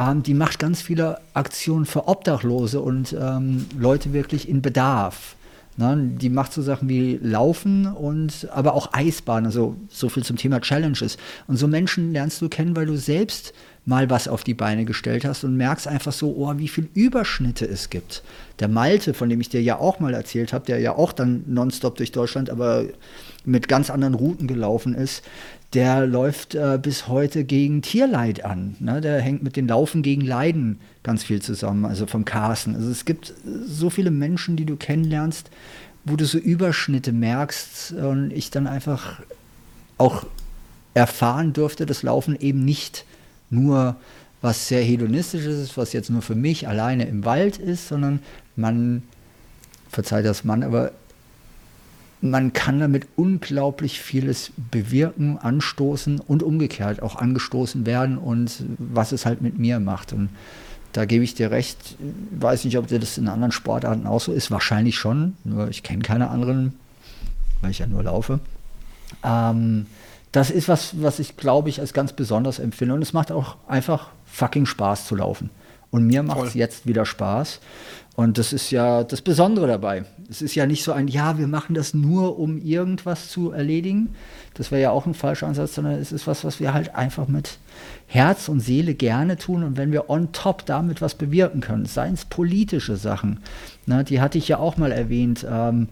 Ähm, 0.00 0.22
die 0.22 0.34
macht 0.34 0.58
ganz 0.58 0.80
viele 0.80 1.20
Aktionen 1.34 1.84
für 1.84 2.08
Obdachlose 2.08 2.80
und 2.80 3.12
ähm, 3.12 3.66
Leute 3.78 4.12
wirklich 4.14 4.48
in 4.48 4.62
Bedarf. 4.62 5.36
Ne? 5.76 6.10
Die 6.16 6.30
macht 6.30 6.52
so 6.52 6.62
Sachen 6.62 6.88
wie 6.88 7.18
Laufen 7.22 7.86
und 7.86 8.48
aber 8.52 8.74
auch 8.74 8.92
Eisbahn, 8.92 9.44
also 9.44 9.76
so 9.88 10.08
viel 10.08 10.24
zum 10.24 10.36
Thema 10.36 10.60
Challenges. 10.60 11.18
Und 11.46 11.56
so 11.56 11.68
Menschen 11.68 12.12
lernst 12.12 12.40
du 12.40 12.48
kennen, 12.48 12.74
weil 12.74 12.86
du 12.86 12.96
selbst 12.96 13.52
mal 13.86 14.10
was 14.10 14.28
auf 14.28 14.44
die 14.44 14.54
Beine 14.54 14.84
gestellt 14.84 15.24
hast 15.24 15.44
und 15.44 15.56
merkst 15.56 15.88
einfach 15.88 16.12
so, 16.12 16.34
oh, 16.36 16.52
wie 16.56 16.68
viele 16.68 16.88
Überschnitte 16.94 17.66
es 17.66 17.90
gibt. 17.90 18.22
Der 18.58 18.68
Malte, 18.68 19.14
von 19.14 19.28
dem 19.28 19.40
ich 19.40 19.48
dir 19.48 19.62
ja 19.62 19.78
auch 19.78 20.00
mal 20.00 20.14
erzählt 20.14 20.52
habe, 20.52 20.66
der 20.66 20.80
ja 20.80 20.94
auch 20.94 21.12
dann 21.12 21.44
nonstop 21.46 21.96
durch 21.96 22.12
Deutschland, 22.12 22.50
aber 22.50 22.84
mit 23.44 23.68
ganz 23.68 23.90
anderen 23.90 24.14
Routen 24.14 24.46
gelaufen 24.46 24.94
ist, 24.94 25.22
der 25.72 26.06
läuft 26.06 26.54
äh, 26.54 26.78
bis 26.82 27.08
heute 27.08 27.44
gegen 27.44 27.80
Tierleid 27.80 28.44
an. 28.44 28.76
Ne? 28.80 29.00
Der 29.00 29.20
hängt 29.20 29.42
mit 29.42 29.56
den 29.56 29.68
Laufen 29.68 30.02
gegen 30.02 30.22
Leiden 30.22 30.80
ganz 31.02 31.22
viel 31.22 31.40
zusammen, 31.40 31.84
also 31.84 32.06
vom 32.06 32.24
Carsten. 32.24 32.74
Also 32.74 32.90
es 32.90 33.04
gibt 33.04 33.32
so 33.66 33.88
viele 33.88 34.10
Menschen, 34.10 34.56
die 34.56 34.64
du 34.64 34.76
kennenlernst, 34.76 35.48
wo 36.04 36.16
du 36.16 36.24
so 36.24 36.38
Überschnitte 36.38 37.12
merkst 37.12 37.92
und 37.92 38.32
ich 38.32 38.50
dann 38.50 38.66
einfach 38.66 39.20
auch 39.96 40.26
erfahren 40.94 41.52
durfte, 41.52 41.86
dass 41.86 42.02
Laufen 42.02 42.38
eben 42.40 42.64
nicht 42.64 43.04
nur 43.50 43.96
was 44.40 44.68
sehr 44.68 44.82
hedonistisches 44.82 45.58
ist, 45.58 45.76
was 45.76 45.92
jetzt 45.92 46.10
nur 46.10 46.22
für 46.22 46.34
mich 46.34 46.66
alleine 46.66 47.04
im 47.04 47.24
Wald 47.24 47.58
ist, 47.58 47.88
sondern 47.88 48.20
man, 48.56 49.02
verzeiht 49.90 50.24
das 50.24 50.44
Mann, 50.44 50.62
aber 50.62 50.92
man 52.22 52.52
kann 52.52 52.80
damit 52.80 53.06
unglaublich 53.16 54.00
vieles 54.00 54.52
bewirken, 54.70 55.38
anstoßen 55.38 56.20
und 56.20 56.42
umgekehrt 56.42 57.02
auch 57.02 57.16
angestoßen 57.16 57.86
werden 57.86 58.18
und 58.18 58.64
was 58.78 59.12
es 59.12 59.24
halt 59.24 59.40
mit 59.40 59.58
mir 59.58 59.80
macht. 59.80 60.12
Und 60.12 60.28
da 60.92 61.04
gebe 61.04 61.24
ich 61.24 61.34
dir 61.34 61.50
recht. 61.50 61.96
Weiß 62.32 62.64
nicht, 62.64 62.76
ob 62.76 62.88
das 62.88 63.16
in 63.16 63.28
anderen 63.28 63.52
Sportarten 63.52 64.06
auch 64.06 64.20
so 64.20 64.32
ist. 64.32 64.50
Wahrscheinlich 64.50 64.98
schon. 64.98 65.36
Nur 65.44 65.68
ich 65.68 65.82
kenne 65.82 66.02
keine 66.02 66.28
anderen, 66.28 66.74
weil 67.62 67.70
ich 67.70 67.78
ja 67.78 67.86
nur 67.86 68.02
laufe. 68.02 68.40
Ähm, 69.24 69.86
das 70.32 70.50
ist 70.50 70.68
was, 70.68 71.02
was 71.02 71.18
ich 71.18 71.36
glaube 71.36 71.68
ich 71.68 71.80
als 71.80 71.92
ganz 71.92 72.12
besonders 72.12 72.58
empfinde. 72.58 72.94
Und 72.94 73.02
es 73.02 73.12
macht 73.12 73.32
auch 73.32 73.56
einfach 73.66 74.10
fucking 74.24 74.66
Spaß 74.66 75.06
zu 75.06 75.16
laufen. 75.16 75.50
Und 75.90 76.06
mir 76.06 76.22
macht 76.22 76.46
es 76.46 76.54
jetzt 76.54 76.86
wieder 76.86 77.04
Spaß. 77.04 77.60
Und 78.14 78.38
das 78.38 78.52
ist 78.52 78.70
ja 78.70 79.02
das 79.02 79.22
Besondere 79.22 79.66
dabei. 79.66 80.04
Es 80.28 80.42
ist 80.42 80.54
ja 80.54 80.66
nicht 80.66 80.84
so 80.84 80.92
ein, 80.92 81.08
ja, 81.08 81.38
wir 81.38 81.48
machen 81.48 81.74
das 81.74 81.94
nur, 81.94 82.38
um 82.38 82.58
irgendwas 82.58 83.28
zu 83.28 83.50
erledigen. 83.50 84.10
Das 84.54 84.70
wäre 84.70 84.82
ja 84.82 84.90
auch 84.90 85.06
ein 85.06 85.14
falscher 85.14 85.46
Ansatz, 85.46 85.74
sondern 85.74 85.94
es 85.94 86.12
ist 86.12 86.26
was, 86.26 86.44
was 86.44 86.60
wir 86.60 86.74
halt 86.74 86.94
einfach 86.94 87.28
mit 87.28 87.58
Herz 88.06 88.48
und 88.48 88.60
Seele 88.60 88.94
gerne 88.94 89.36
tun. 89.36 89.64
Und 89.64 89.76
wenn 89.76 89.90
wir 89.90 90.10
on 90.10 90.32
top 90.32 90.66
damit 90.66 91.00
was 91.00 91.14
bewirken 91.14 91.60
können, 91.60 91.86
seien 91.86 92.14
es 92.14 92.24
politische 92.24 92.96
Sachen, 92.96 93.40
ne, 93.86 94.04
die 94.04 94.20
hatte 94.20 94.38
ich 94.38 94.48
ja 94.48 94.58
auch 94.58 94.76
mal 94.76 94.92
erwähnt. 94.92 95.46
Ähm, 95.50 95.88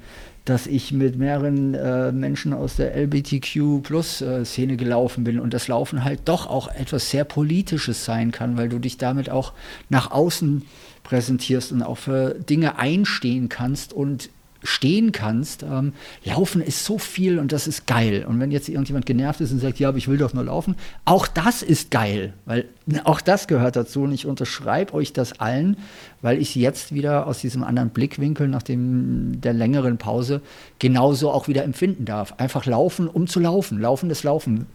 dass 0.49 0.66
ich 0.66 0.92
mit 0.92 1.18
mehreren 1.18 1.74
äh, 1.74 2.11
Menschen 2.11 2.55
aus 2.55 2.76
der 2.76 2.96
LBTQ-Plus-Szene 2.96 4.72
äh, 4.72 4.76
gelaufen 4.76 5.24
bin 5.24 5.40
und 5.40 5.53
das 5.53 5.68
Laufen 5.68 6.05
halt 6.05 6.20
doch 6.24 6.46
auch 6.46 6.68
etwas 6.68 7.11
sehr 7.11 7.24
Politisches 7.24 8.05
sein 8.05 8.30
kann, 8.30 8.57
weil 8.57 8.68
du 8.68 8.78
dich 8.78 8.96
damit 8.96 9.28
auch 9.28 9.53
nach 9.90 10.11
außen 10.11 10.62
präsentierst 11.03 11.72
und 11.72 11.82
auch 11.82 11.99
für 11.99 12.34
Dinge 12.34 12.78
einstehen 12.78 13.49
kannst 13.49 13.92
und 13.92 14.30
stehen 14.63 15.13
kannst. 15.13 15.63
Ähm, 15.63 15.93
laufen 16.25 16.61
ist 16.61 16.85
so 16.85 16.99
viel 16.99 17.39
und 17.39 17.53
das 17.53 17.67
ist 17.67 17.87
geil. 17.87 18.25
Und 18.29 18.41
wenn 18.41 18.51
jetzt 18.51 18.69
irgendjemand 18.69 19.07
genervt 19.07 19.41
ist 19.41 19.53
und 19.53 19.61
sagt, 19.61 19.79
ja, 19.79 19.89
aber 19.89 19.99
ich 19.99 20.09
will 20.09 20.19
doch 20.19 20.35
nur 20.35 20.45
laufen, 20.45 20.77
auch 21.05 21.27
das 21.27 21.63
ist 21.63 21.91
geil, 21.91 22.33
weil 22.45 22.67
auch 23.05 23.21
das 23.21 23.47
gehört 23.47 23.77
dazu. 23.77 24.03
Und 24.03 24.13
ich 24.13 24.27
unterschreibe 24.27 24.95
euch 24.95 25.13
das 25.13 25.41
allen, 25.41 25.77
weil 26.23 26.41
ich 26.41 26.55
jetzt 26.55 26.93
wieder 26.93 27.27
aus 27.27 27.41
diesem 27.41 27.63
anderen 27.63 27.91
Blickwinkel 27.91 28.49
nach 28.49 28.63
dem, 28.63 29.41
der 29.41 29.53
längeren 29.53 29.99
Pause 29.99 30.43
genauso 30.79 31.31
auch 31.31 31.49
wieder 31.49 31.65
empfinden 31.65 32.05
darf. 32.05 32.35
Einfach 32.39 32.67
laufen, 32.67 33.09
um 33.09 33.27
zu 33.27 33.41
laufen. 33.41 33.81
Laufen 33.81 34.09
des 34.09 34.25
Laufen 34.25 34.67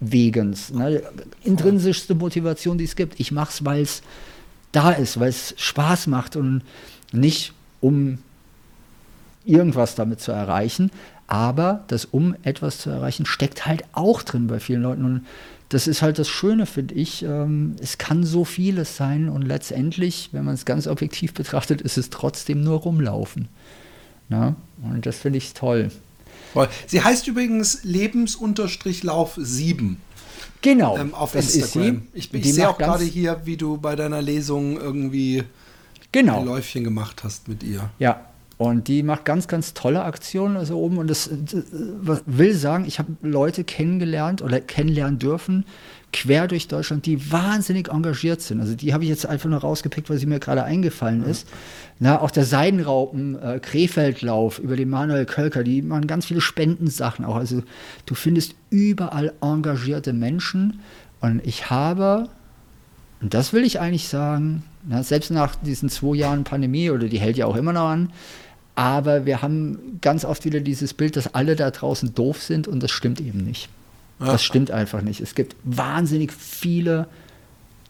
Wegens. 0.00 0.72
Ne? 0.72 1.02
Intrinsischste 1.44 2.14
Motivation, 2.14 2.78
die 2.78 2.84
es 2.84 2.96
gibt. 2.96 3.20
Ich 3.20 3.32
mache 3.32 3.50
es, 3.50 3.64
weil 3.64 3.82
es 3.82 4.02
da 4.72 4.92
ist, 4.92 5.20
weil 5.20 5.28
es 5.28 5.54
Spaß 5.56 6.06
macht 6.06 6.36
und 6.36 6.62
nicht 7.12 7.52
um 7.80 8.18
irgendwas 9.44 9.94
damit 9.94 10.20
zu 10.20 10.32
erreichen. 10.32 10.90
Aber 11.26 11.84
das 11.86 12.06
um 12.06 12.34
etwas 12.42 12.78
zu 12.78 12.90
erreichen 12.90 13.24
steckt 13.24 13.66
halt 13.66 13.84
auch 13.92 14.22
drin 14.22 14.48
bei 14.48 14.58
vielen 14.58 14.82
Leuten. 14.82 15.04
Und 15.04 15.26
das 15.68 15.86
ist 15.86 16.02
halt 16.02 16.18
das 16.18 16.28
Schöne, 16.28 16.66
finde 16.66 16.94
ich. 16.96 17.22
Ähm, 17.22 17.76
es 17.80 17.98
kann 17.98 18.24
so 18.24 18.44
vieles 18.44 18.96
sein 18.96 19.28
und 19.28 19.42
letztendlich, 19.42 20.30
wenn 20.32 20.44
man 20.44 20.54
es 20.54 20.64
ganz 20.64 20.86
objektiv 20.88 21.32
betrachtet, 21.32 21.80
ist 21.80 21.96
es 21.96 22.10
trotzdem 22.10 22.62
nur 22.62 22.80
rumlaufen. 22.80 23.48
Na? 24.28 24.56
Und 24.82 25.06
das 25.06 25.18
finde 25.18 25.38
ich 25.38 25.54
toll. 25.54 25.90
Sie 26.88 27.02
heißt 27.02 27.28
übrigens 27.28 27.84
Lebensunterstrich-Lauf 27.84 29.34
7. 29.36 29.98
Genau. 30.62 30.98
Ähm, 30.98 31.14
auf 31.14 31.34
Instagram. 31.34 32.02
Ich, 32.12 32.34
ich 32.34 32.54
sehe 32.54 32.68
auch 32.68 32.76
gerade 32.76 33.04
hier, 33.04 33.42
wie 33.44 33.56
du 33.56 33.78
bei 33.78 33.94
deiner 33.94 34.20
Lesung 34.20 34.78
irgendwie 34.78 35.44
genau. 36.12 36.40
ein 36.40 36.46
Läufchen 36.46 36.84
gemacht 36.84 37.22
hast 37.22 37.48
mit 37.48 37.62
ihr. 37.62 37.90
Ja, 37.98 38.29
und 38.60 38.88
die 38.88 39.02
macht 39.02 39.24
ganz, 39.24 39.48
ganz 39.48 39.72
tolle 39.72 40.04
Aktionen 40.04 40.58
also 40.58 40.78
oben. 40.78 40.98
Und 40.98 41.08
das, 41.08 41.30
das 42.04 42.22
will 42.26 42.52
sagen, 42.52 42.84
ich 42.86 42.98
habe 42.98 43.16
Leute 43.22 43.64
kennengelernt 43.64 44.42
oder 44.42 44.60
kennenlernen 44.60 45.18
dürfen, 45.18 45.64
quer 46.12 46.46
durch 46.46 46.68
Deutschland, 46.68 47.06
die 47.06 47.32
wahnsinnig 47.32 47.88
engagiert 47.88 48.42
sind. 48.42 48.60
Also 48.60 48.74
die 48.74 48.92
habe 48.92 49.04
ich 49.04 49.08
jetzt 49.08 49.24
einfach 49.24 49.48
nur 49.48 49.60
rausgepickt, 49.60 50.10
weil 50.10 50.18
sie 50.18 50.26
mir 50.26 50.40
gerade 50.40 50.62
eingefallen 50.62 51.24
ist. 51.24 51.48
Na, 52.00 52.20
auch 52.20 52.30
der 52.30 52.44
Seidenraupen, 52.44 53.42
äh, 53.42 53.60
Krefeldlauf 53.60 54.58
über 54.58 54.76
den 54.76 54.90
Manuel 54.90 55.24
Kölker, 55.24 55.64
die 55.64 55.80
machen 55.80 56.06
ganz 56.06 56.26
viele 56.26 56.42
Spendensachen 56.42 57.24
auch. 57.24 57.36
Also 57.36 57.62
du 58.04 58.14
findest 58.14 58.56
überall 58.68 59.32
engagierte 59.40 60.12
Menschen. 60.12 60.80
Und 61.22 61.40
ich 61.46 61.70
habe, 61.70 62.28
und 63.22 63.32
das 63.32 63.54
will 63.54 63.64
ich 63.64 63.80
eigentlich 63.80 64.08
sagen, 64.08 64.64
na, 64.86 65.02
selbst 65.02 65.30
nach 65.30 65.54
diesen 65.54 65.88
zwei 65.88 66.16
Jahren 66.16 66.44
Pandemie, 66.44 66.90
oder 66.90 67.08
die 67.08 67.20
hält 67.20 67.38
ja 67.38 67.46
auch 67.46 67.56
immer 67.56 67.72
noch 67.72 67.88
an, 67.88 68.10
aber 68.80 69.26
wir 69.26 69.42
haben 69.42 69.98
ganz 70.00 70.24
oft 70.24 70.46
wieder 70.46 70.60
dieses 70.60 70.94
Bild, 70.94 71.14
dass 71.14 71.34
alle 71.34 71.54
da 71.54 71.70
draußen 71.70 72.14
doof 72.14 72.42
sind 72.42 72.66
und 72.66 72.82
das 72.82 72.90
stimmt 72.90 73.20
eben 73.20 73.44
nicht. 73.44 73.68
Ja. 74.20 74.32
Das 74.32 74.42
stimmt 74.42 74.70
einfach 74.70 75.02
nicht. 75.02 75.20
Es 75.20 75.34
gibt 75.34 75.54
wahnsinnig 75.64 76.32
viele 76.32 77.06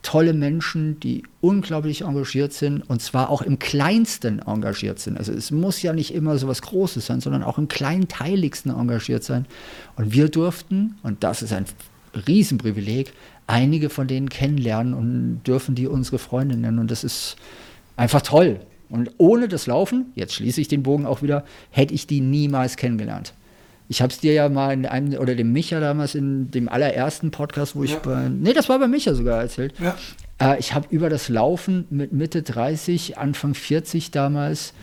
tolle 0.02 0.32
Menschen, 0.32 0.98
die 0.98 1.22
unglaublich 1.40 2.00
engagiert 2.00 2.52
sind 2.52 2.82
und 2.90 3.00
zwar 3.00 3.30
auch 3.30 3.40
im 3.40 3.60
Kleinsten 3.60 4.40
engagiert 4.40 4.98
sind. 4.98 5.16
Also 5.16 5.32
es 5.32 5.52
muss 5.52 5.80
ja 5.80 5.92
nicht 5.92 6.12
immer 6.12 6.36
so 6.38 6.48
was 6.48 6.60
Großes 6.60 7.06
sein, 7.06 7.20
sondern 7.20 7.44
auch 7.44 7.56
im 7.56 7.68
Kleinteiligsten 7.68 8.72
engagiert 8.72 9.22
sein. 9.22 9.46
Und 9.94 10.12
wir 10.12 10.28
durften, 10.28 10.96
und 11.04 11.22
das 11.22 11.42
ist 11.42 11.52
ein 11.52 11.66
Riesenprivileg, 12.26 13.12
einige 13.46 13.90
von 13.90 14.08
denen 14.08 14.28
kennenlernen 14.28 14.94
und 14.94 15.42
dürfen 15.46 15.76
die 15.76 15.86
unsere 15.86 16.18
Freunde 16.18 16.56
nennen. 16.56 16.80
Und 16.80 16.90
das 16.90 17.04
ist 17.04 17.36
einfach 17.96 18.22
toll. 18.22 18.58
Und 18.90 19.12
ohne 19.18 19.48
das 19.48 19.66
Laufen, 19.66 20.12
jetzt 20.14 20.34
schließe 20.34 20.60
ich 20.60 20.68
den 20.68 20.82
Bogen 20.82 21.06
auch 21.06 21.22
wieder, 21.22 21.44
hätte 21.70 21.94
ich 21.94 22.06
die 22.06 22.20
niemals 22.20 22.76
kennengelernt. 22.76 23.32
Ich 23.88 24.02
habe 24.02 24.12
es 24.12 24.20
dir 24.20 24.32
ja 24.32 24.48
mal 24.48 24.72
in 24.72 24.86
einem, 24.86 25.18
oder 25.18 25.34
dem 25.34 25.52
Micha 25.52 25.80
damals 25.80 26.14
in 26.14 26.50
dem 26.50 26.68
allerersten 26.68 27.30
Podcast, 27.30 27.74
wo 27.74 27.82
ich 27.82 27.92
ja. 27.92 27.98
bei, 27.98 28.28
nee, 28.28 28.52
das 28.52 28.68
war 28.68 28.78
bei 28.78 28.86
Micha 28.86 29.14
sogar 29.14 29.40
erzählt. 29.40 29.74
Ja. 29.80 29.96
Äh, 30.40 30.58
ich 30.58 30.74
habe 30.74 30.86
über 30.90 31.08
das 31.08 31.28
Laufen 31.28 31.86
mit 31.90 32.12
Mitte 32.12 32.42
30, 32.42 33.18
Anfang 33.18 33.54
40 33.54 34.10
damals 34.10 34.74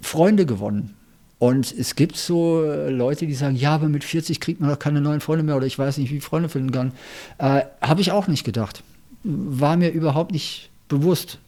Freunde 0.00 0.46
gewonnen. 0.46 0.94
Und 1.38 1.74
es 1.76 1.96
gibt 1.96 2.16
so 2.16 2.62
Leute, 2.88 3.26
die 3.26 3.34
sagen, 3.34 3.56
ja, 3.56 3.74
aber 3.74 3.88
mit 3.88 4.04
40 4.04 4.40
kriegt 4.40 4.60
man 4.60 4.70
doch 4.70 4.78
keine 4.78 5.00
neuen 5.00 5.20
Freunde 5.20 5.42
mehr 5.42 5.56
oder 5.56 5.66
ich 5.66 5.78
weiß 5.78 5.98
nicht, 5.98 6.10
wie 6.12 6.18
ich 6.18 6.24
Freunde 6.24 6.48
finden 6.48 6.70
kann. 6.70 6.92
Äh, 7.38 7.62
habe 7.80 8.00
ich 8.00 8.12
auch 8.12 8.28
nicht 8.28 8.44
gedacht. 8.44 8.82
War 9.24 9.76
mir 9.76 9.90
überhaupt 9.90 10.32
nicht 10.32 10.70
bewusst 10.88 11.38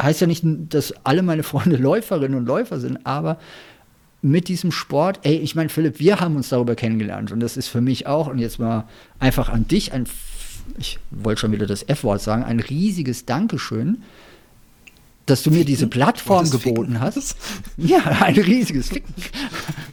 heißt 0.00 0.20
ja 0.20 0.26
nicht, 0.26 0.44
dass 0.44 0.94
alle 1.04 1.22
meine 1.22 1.42
Freunde 1.42 1.76
Läuferinnen 1.78 2.38
und 2.38 2.46
Läufer 2.46 2.80
sind, 2.80 3.04
aber 3.04 3.38
mit 4.22 4.48
diesem 4.48 4.70
Sport, 4.70 5.20
ey, 5.24 5.36
ich 5.36 5.56
meine, 5.56 5.68
Philipp, 5.68 5.98
wir 5.98 6.20
haben 6.20 6.36
uns 6.36 6.48
darüber 6.48 6.76
kennengelernt 6.76 7.32
und 7.32 7.40
das 7.40 7.56
ist 7.56 7.68
für 7.68 7.80
mich 7.80 8.06
auch, 8.06 8.28
und 8.28 8.38
jetzt 8.38 8.58
mal 8.60 8.88
einfach 9.18 9.48
an 9.48 9.66
dich, 9.66 9.92
ein, 9.92 10.06
ich 10.78 11.00
wollte 11.10 11.40
schon 11.40 11.52
wieder 11.52 11.66
das 11.66 11.82
F-Wort 11.88 12.22
sagen, 12.22 12.44
ein 12.44 12.60
riesiges 12.60 13.26
Dankeschön, 13.26 14.02
dass 15.26 15.42
du 15.42 15.50
mir 15.50 15.64
diese 15.64 15.86
Plattform 15.86 16.50
geboten 16.50 16.92
Ficken? 16.92 17.00
hast. 17.00 17.36
Ja, 17.76 18.00
ein 18.20 18.34
riesiges 18.34 18.88
Ficken. 18.88 19.14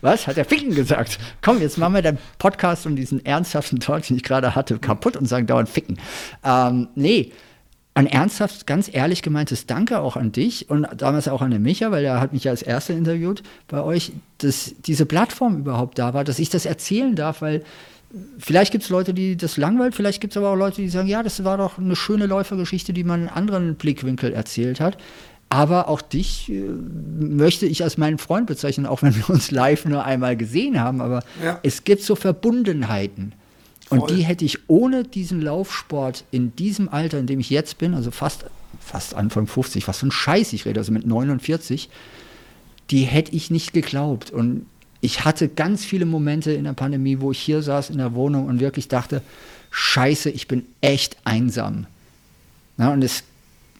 Was? 0.02 0.28
Hat 0.28 0.38
der 0.38 0.46
Ficken 0.46 0.74
gesagt? 0.74 1.20
Komm, 1.42 1.62
jetzt 1.62 1.78
machen 1.78 1.94
wir 1.94 2.02
den 2.02 2.18
Podcast 2.40 2.86
und 2.86 2.96
diesen 2.96 3.24
ernsthaften 3.26 3.80
Talk, 3.80 4.08
den 4.08 4.18
ich 4.18 4.24
gerade 4.24 4.56
hatte, 4.56 4.80
kaputt 4.80 5.16
und 5.16 5.28
sagen 5.28 5.46
dauernd 5.46 5.70
Ficken. 5.70 6.00
Ähm, 6.44 6.88
nee, 6.96 7.32
ein 8.00 8.08
ernsthaft, 8.08 8.66
ganz 8.66 8.90
ehrlich 8.92 9.22
gemeintes 9.22 9.66
Danke 9.66 10.00
auch 10.00 10.16
an 10.16 10.32
dich 10.32 10.70
und 10.70 10.88
damals 10.96 11.28
auch 11.28 11.42
an 11.42 11.52
den 11.52 11.62
Micha, 11.62 11.92
weil 11.92 12.06
er 12.06 12.22
hat 12.22 12.32
mich 12.32 12.46
ja 12.46 12.52
als 12.52 12.62
Erster 12.62 12.94
interviewt 12.94 13.44
bei 13.68 13.84
euch, 13.84 14.14
dass 14.38 14.74
diese 14.86 15.06
Plattform 15.06 15.58
überhaupt 15.58 16.00
da 16.00 16.14
war, 16.14 16.24
dass 16.24 16.40
ich 16.40 16.50
das 16.50 16.66
erzählen 16.66 17.16
darf, 17.16 17.42
weil 17.42 17.62
vielleicht 18.38 18.72
gibt 18.72 18.86
es 18.86 18.90
Leute, 18.90 19.14
die 19.14 19.36
das 19.36 19.58
langweilt, 19.58 19.96
vielleicht 19.96 20.22
gibt 20.22 20.32
es 20.34 20.38
aber 20.38 20.50
auch 20.50 20.56
Leute, 20.56 20.82
die 20.82 20.88
sagen, 20.88 21.10
ja, 21.10 21.24
das 21.24 21.44
war 21.44 21.58
doch 21.58 21.78
eine 21.78 21.98
schöne 21.98 22.26
Läufergeschichte, 22.26 22.94
die 22.94 23.04
man 23.04 23.24
in 23.24 23.30
anderen 23.30 23.76
Blickwinkel 23.76 24.32
erzählt 24.32 24.80
hat. 24.80 24.98
Aber 25.50 25.90
auch 25.90 26.02
dich 26.02 26.50
äh, 26.50 26.62
möchte 27.20 27.66
ich 27.66 27.84
als 27.84 27.98
meinen 27.98 28.18
Freund 28.20 28.48
bezeichnen, 28.48 28.86
auch 28.86 29.02
wenn 29.02 29.16
wir 29.16 29.30
uns 29.30 29.52
live 29.52 29.84
nur 29.86 30.06
einmal 30.06 30.38
gesehen 30.38 30.80
haben. 30.80 31.02
Aber 31.02 31.22
ja. 31.44 31.60
es 31.64 31.84
gibt 31.84 32.04
so 32.04 32.16
Verbundenheiten. 32.16 33.34
Und 33.90 34.10
die 34.10 34.24
hätte 34.24 34.46
ich 34.46 34.70
ohne 34.70 35.04
diesen 35.04 35.42
Laufsport 35.42 36.24
in 36.32 36.56
diesem 36.56 36.90
Alter, 36.90 37.18
in 37.20 37.28
dem 37.28 37.40
ich 37.40 37.50
jetzt 37.50 37.78
bin, 37.78 37.94
also 37.94 38.12
fast, 38.12 38.46
fast 38.80 39.16
Anfang 39.16 39.48
50, 39.48 39.88
was 39.88 40.00
für 40.00 40.08
ein 40.08 40.12
Scheiß 40.12 40.54
ich 40.54 40.66
rede, 40.66 40.80
also 40.80 40.92
mit 40.92 41.08
49, 41.08 41.90
die 42.92 43.04
hätte 43.04 43.36
ich 43.36 43.50
nicht 43.50 43.74
geglaubt. 43.74 44.32
Und 44.32 44.66
ich 45.02 45.26
hatte 45.26 45.48
ganz 45.48 45.86
viele 45.86 46.06
Momente 46.06 46.52
in 46.52 46.66
der 46.66 46.74
Pandemie, 46.74 47.20
wo 47.20 47.32
ich 47.32 47.40
hier 47.40 47.62
saß 47.62 47.90
in 47.90 47.98
der 47.98 48.14
Wohnung 48.14 48.48
und 48.48 48.60
wirklich 48.60 48.88
dachte, 48.88 49.22
Scheiße, 49.72 50.30
ich 50.30 50.48
bin 50.48 50.66
echt 50.82 51.18
einsam. 51.24 51.86
Ja, 52.78 52.92
und 52.92 53.04
es 53.04 53.24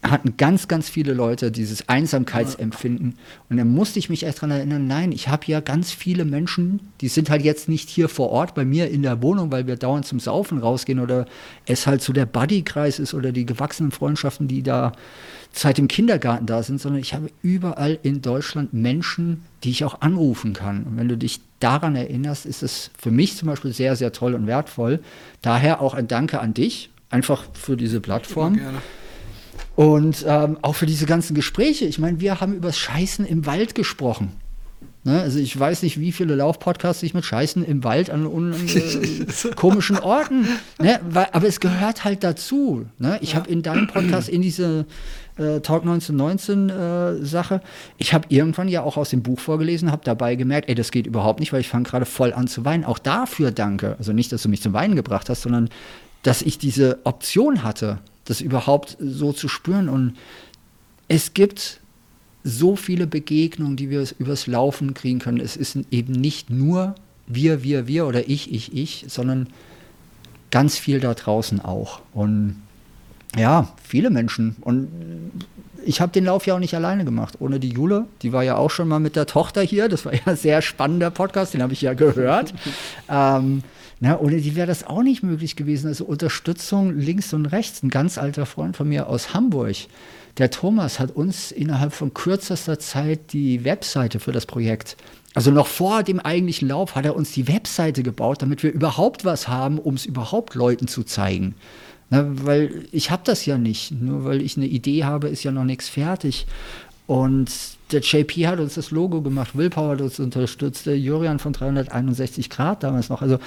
hatten 0.02 0.38
ganz, 0.38 0.68
ganz 0.70 0.90
viele 0.90 1.14
Leute 1.14 1.52
dieses 1.52 1.90
Einsamkeitsempfinden. 1.90 3.16
Und 3.50 3.58
dann 3.58 3.70
musste 3.70 4.00
ich 4.00 4.10
mich 4.10 4.24
erst 4.24 4.40
daran 4.40 4.52
erinnern, 4.52 4.88
nein, 4.88 5.12
ich 5.12 5.28
habe 5.28 5.46
ja 5.48 5.60
ganz 5.60 5.92
viele 5.92 6.24
Menschen, 6.24 6.80
die 7.02 7.10
sind 7.10 7.30
halt 7.30 7.44
jetzt 7.44 7.68
nicht 7.68 7.90
hier 7.90 8.08
vor 8.08 8.30
Ort 8.30 8.56
bei 8.56 8.64
mir 8.64 8.90
in 8.90 9.02
der 9.02 9.22
Wohnung, 9.22 9.52
weil 9.52 9.68
wir 9.68 9.76
dauernd 9.76 10.06
zum 10.06 10.20
Saufen 10.20 10.60
rausgehen 10.60 11.00
oder 11.00 11.26
es 11.66 11.86
halt 11.86 12.02
so 12.02 12.14
der 12.14 12.26
Buddykreis 12.26 13.00
ist 13.00 13.14
oder 13.14 13.34
die 13.34 13.46
gewachsenen 13.46 13.92
Freundschaften, 13.92 14.48
die 14.48 14.64
da 14.64 14.94
seit 15.52 15.78
dem 15.78 15.90
Kindergarten 15.90 16.46
da 16.46 16.64
sind, 16.64 16.80
sondern 16.80 17.02
ich 17.02 17.14
habe 17.14 17.30
überall 17.42 18.00
in 18.02 18.22
Deutschland 18.22 18.74
Menschen, 18.74 19.44
die 19.64 19.72
ich 19.72 19.84
auch 19.84 20.00
anrufen 20.00 20.54
kann. 20.54 20.84
Und 20.84 20.96
wenn 20.96 21.10
du 21.10 21.18
dich 21.18 21.42
daran 21.60 21.98
erinnerst, 21.98 22.46
ist 22.46 22.64
es 22.64 22.92
für 22.98 23.12
mich 23.12 23.36
zum 23.36 23.48
Beispiel 23.48 23.74
sehr, 23.74 23.98
sehr 23.98 24.14
toll 24.14 24.34
und 24.34 24.48
wertvoll. 24.48 25.02
Daher 25.42 25.82
auch 25.82 25.94
ein 25.94 26.08
Danke 26.08 26.40
an 26.40 26.54
dich, 26.54 26.90
einfach 27.10 27.44
für 27.54 27.76
diese 27.76 28.00
Plattform. 28.00 28.56
Gerne 28.56 28.78
und 29.80 30.26
ähm, 30.28 30.58
auch 30.62 30.76
für 30.76 30.86
diese 30.86 31.06
ganzen 31.06 31.34
Gespräche. 31.36 31.86
Ich 31.86 32.00
meine, 32.00 32.20
wir 32.20 32.42
haben 32.42 32.54
über 32.54 32.68
das 32.68 32.78
Scheißen 32.78 33.26
im 33.26 33.46
Wald 33.46 33.76
gesprochen. 33.76 34.34
Ne? 35.06 35.22
Also 35.22 35.40
ich 35.40 35.58
weiß 35.58 35.84
nicht, 35.84 35.98
wie 36.02 36.12
viele 36.12 36.36
Laufpodcasts 36.36 37.00
sich 37.00 37.14
mit 37.14 37.24
Scheißen 37.24 37.64
im 37.64 37.86
Wald 37.86 38.10
an, 38.10 38.28
an 38.28 38.54
äh, 38.68 39.52
komischen 39.56 39.98
Orten. 39.98 40.50
Ne? 40.82 41.00
Aber 41.32 41.48
es 41.48 41.62
gehört 41.62 42.04
halt 42.04 42.26
dazu. 42.26 42.88
Ne? 42.98 43.20
Ich 43.22 43.30
ja. 43.32 43.36
habe 43.38 43.50
in 43.50 43.62
deinem 43.62 43.88
Podcast 43.88 44.28
in 44.28 44.42
diese 44.42 44.86
äh, 45.38 45.62
Talk 45.62 45.84
1919 45.84 46.70
äh, 46.70 47.26
Sache, 47.26 47.62
ich 47.98 48.14
habe 48.14 48.26
irgendwann 48.28 48.68
ja 48.68 48.84
auch 48.84 48.98
aus 48.98 49.12
dem 49.12 49.24
Buch 49.24 49.40
vorgelesen, 49.40 49.94
habe 49.94 50.02
dabei 50.04 50.36
gemerkt, 50.36 50.68
ey, 50.68 50.76
das 50.76 50.92
geht 50.92 51.08
überhaupt 51.08 51.40
nicht, 51.40 51.54
weil 51.54 51.62
ich 51.62 51.70
fange 51.70 51.86
gerade 51.86 52.06
voll 52.06 52.34
an 52.34 52.50
zu 52.50 52.66
weinen. 52.66 52.84
Auch 52.84 53.00
dafür 53.00 53.52
danke. 53.52 53.96
Also 53.98 54.12
nicht, 54.12 54.34
dass 54.34 54.44
du 54.44 54.50
mich 54.50 54.62
zum 54.62 54.74
Weinen 54.74 54.98
gebracht 54.98 55.30
hast, 55.30 55.44
sondern 55.44 55.70
dass 56.24 56.42
ich 56.42 56.58
diese 56.58 57.00
Option 57.06 57.64
hatte 57.64 58.00
das 58.30 58.42
überhaupt 58.42 58.96
so 59.00 59.34
zu 59.34 59.48
spüren. 59.48 59.90
Und 59.90 60.16
es 61.08 61.34
gibt 61.34 61.80
so 62.44 62.76
viele 62.76 63.08
Begegnungen, 63.08 63.76
die 63.76 63.90
wir 63.90 64.08
übers 64.20 64.48
Laufen 64.48 64.94
kriegen 64.94 65.20
können. 65.20 65.40
Es 65.40 65.58
ist 65.58 65.78
eben 65.92 66.14
nicht 66.14 66.50
nur 66.50 66.96
wir, 67.28 67.64
wir, 67.64 67.88
wir 67.88 68.08
oder 68.08 68.30
ich, 68.30 68.54
ich, 68.54 68.74
ich, 68.76 69.06
sondern 69.08 69.48
ganz 70.52 70.78
viel 70.78 71.00
da 71.00 71.14
draußen 71.14 71.60
auch. 71.60 72.02
Und 72.14 72.62
ja, 73.36 73.74
viele 73.84 74.10
Menschen. 74.10 74.56
Und 74.62 74.90
ich 75.86 76.02
habe 76.02 76.12
den 76.12 76.26
Lauf 76.26 76.46
ja 76.46 76.56
auch 76.56 76.60
nicht 76.60 76.76
alleine 76.76 77.06
gemacht, 77.06 77.36
ohne 77.40 77.60
die 77.60 77.70
Jule. 77.70 78.06
Die 78.22 78.32
war 78.32 78.44
ja 78.44 78.58
auch 78.58 78.70
schon 78.70 78.88
mal 78.88 79.00
mit 79.00 79.16
der 79.16 79.26
Tochter 79.26 79.62
hier. 79.62 79.90
Das 79.90 80.06
war 80.06 80.14
ja 80.14 80.22
ein 80.26 80.38
sehr 80.38 80.62
spannender 80.62 81.10
Podcast, 81.10 81.54
den 81.54 81.64
habe 81.64 81.74
ich 81.74 81.82
ja 81.82 81.94
gehört. 81.94 82.54
ähm, 83.10 83.64
na, 84.00 84.20
ohne 84.20 84.38
die 84.38 84.56
wäre 84.56 84.68
das 84.68 84.86
auch 84.86 85.04
nicht 85.04 85.24
möglich 85.24 85.56
gewesen. 85.56 85.88
Also 85.88 86.06
Unterstützung 86.06 86.98
links 86.98 87.34
und 87.34 87.48
rechts. 87.48 87.84
Ein 87.84 87.90
ganz 87.90 88.18
alter 88.18 88.46
Freund 88.46 88.78
von 88.78 88.88
mir 88.88 89.08
aus 89.08 89.34
Hamburg, 89.34 89.76
der 90.38 90.52
Thomas, 90.52 91.00
hat 91.00 91.12
uns 91.12 91.52
innerhalb 91.52 91.94
von 91.94 92.14
kürzester 92.14 92.80
Zeit 92.80 93.34
die 93.34 93.66
Webseite 93.66 94.20
für 94.20 94.32
das 94.32 94.46
Projekt 94.46 94.96
also 95.36 95.52
noch 95.52 95.68
vor 95.68 96.04
dem 96.04 96.20
eigentlichen 96.20 96.68
Lauf 96.68 96.96
hat 96.96 97.06
er 97.06 97.16
uns 97.16 97.32
die 97.32 97.48
Webseite 97.48 98.04
gebaut, 98.04 98.42
damit 98.42 98.64
wir 98.64 98.72
überhaupt 98.72 99.26
was 99.26 99.48
haben, 99.48 99.78
um 99.78 99.94
es 99.94 100.06
überhaupt 100.06 100.56
Leuten 100.56 100.88
zu 100.88 101.04
zeigen. 101.04 101.56
Na, 102.10 102.26
weil 102.46 102.86
ich 102.92 103.12
habe 103.12 103.22
das 103.26 103.46
ja 103.46 103.58
nicht. 103.58 103.92
Nur 103.92 104.26
weil 104.26 104.42
ich 104.42 104.58
eine 104.58 104.66
Idee 104.66 105.04
habe, 105.04 105.28
ist 105.28 105.44
ja 105.44 105.52
noch 105.52 105.64
nichts 105.64 105.88
fertig. 105.88 106.48
Und 107.06 107.52
der 107.92 108.02
JP 108.02 108.48
hat 108.48 108.60
uns 108.60 108.76
das 108.76 108.92
Logo 108.92 109.22
gemacht, 109.22 109.58
Willpower 109.58 109.92
hat 109.92 110.02
uns 110.02 110.20
unterstützt, 110.20 110.86
der 110.86 110.98
Jurian 110.98 111.40
von 111.40 111.54
361 111.54 112.50
Grad 112.50 112.84
damals 112.84 113.10
noch. 113.10 113.22
Also 113.22 113.40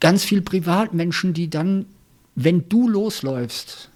ganz 0.00 0.24
viel 0.24 0.42
Privatmenschen, 0.42 1.34
die 1.34 1.50
dann, 1.50 1.86
wenn 2.34 2.68
du 2.68 2.88
losläufst, 2.88 3.90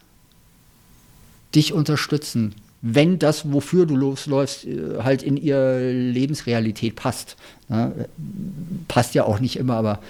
dich 1.55 1.72
unterstützen, 1.72 2.55
wenn 2.80 3.18
das, 3.18 3.53
wofür 3.53 3.86
du 3.86 3.96
losläufst, 3.96 4.64
äh, 4.66 5.03
halt 5.03 5.22
in 5.22 5.36
ihre 5.36 5.92
Lebensrealität 5.92 6.96
passt. 6.96 7.36
Ja, 7.68 7.92
passt 8.88 9.14
ja 9.14 9.24
auch 9.24 9.38
nicht 9.38 9.57
immer, 9.57 9.74
aber 9.74 10.00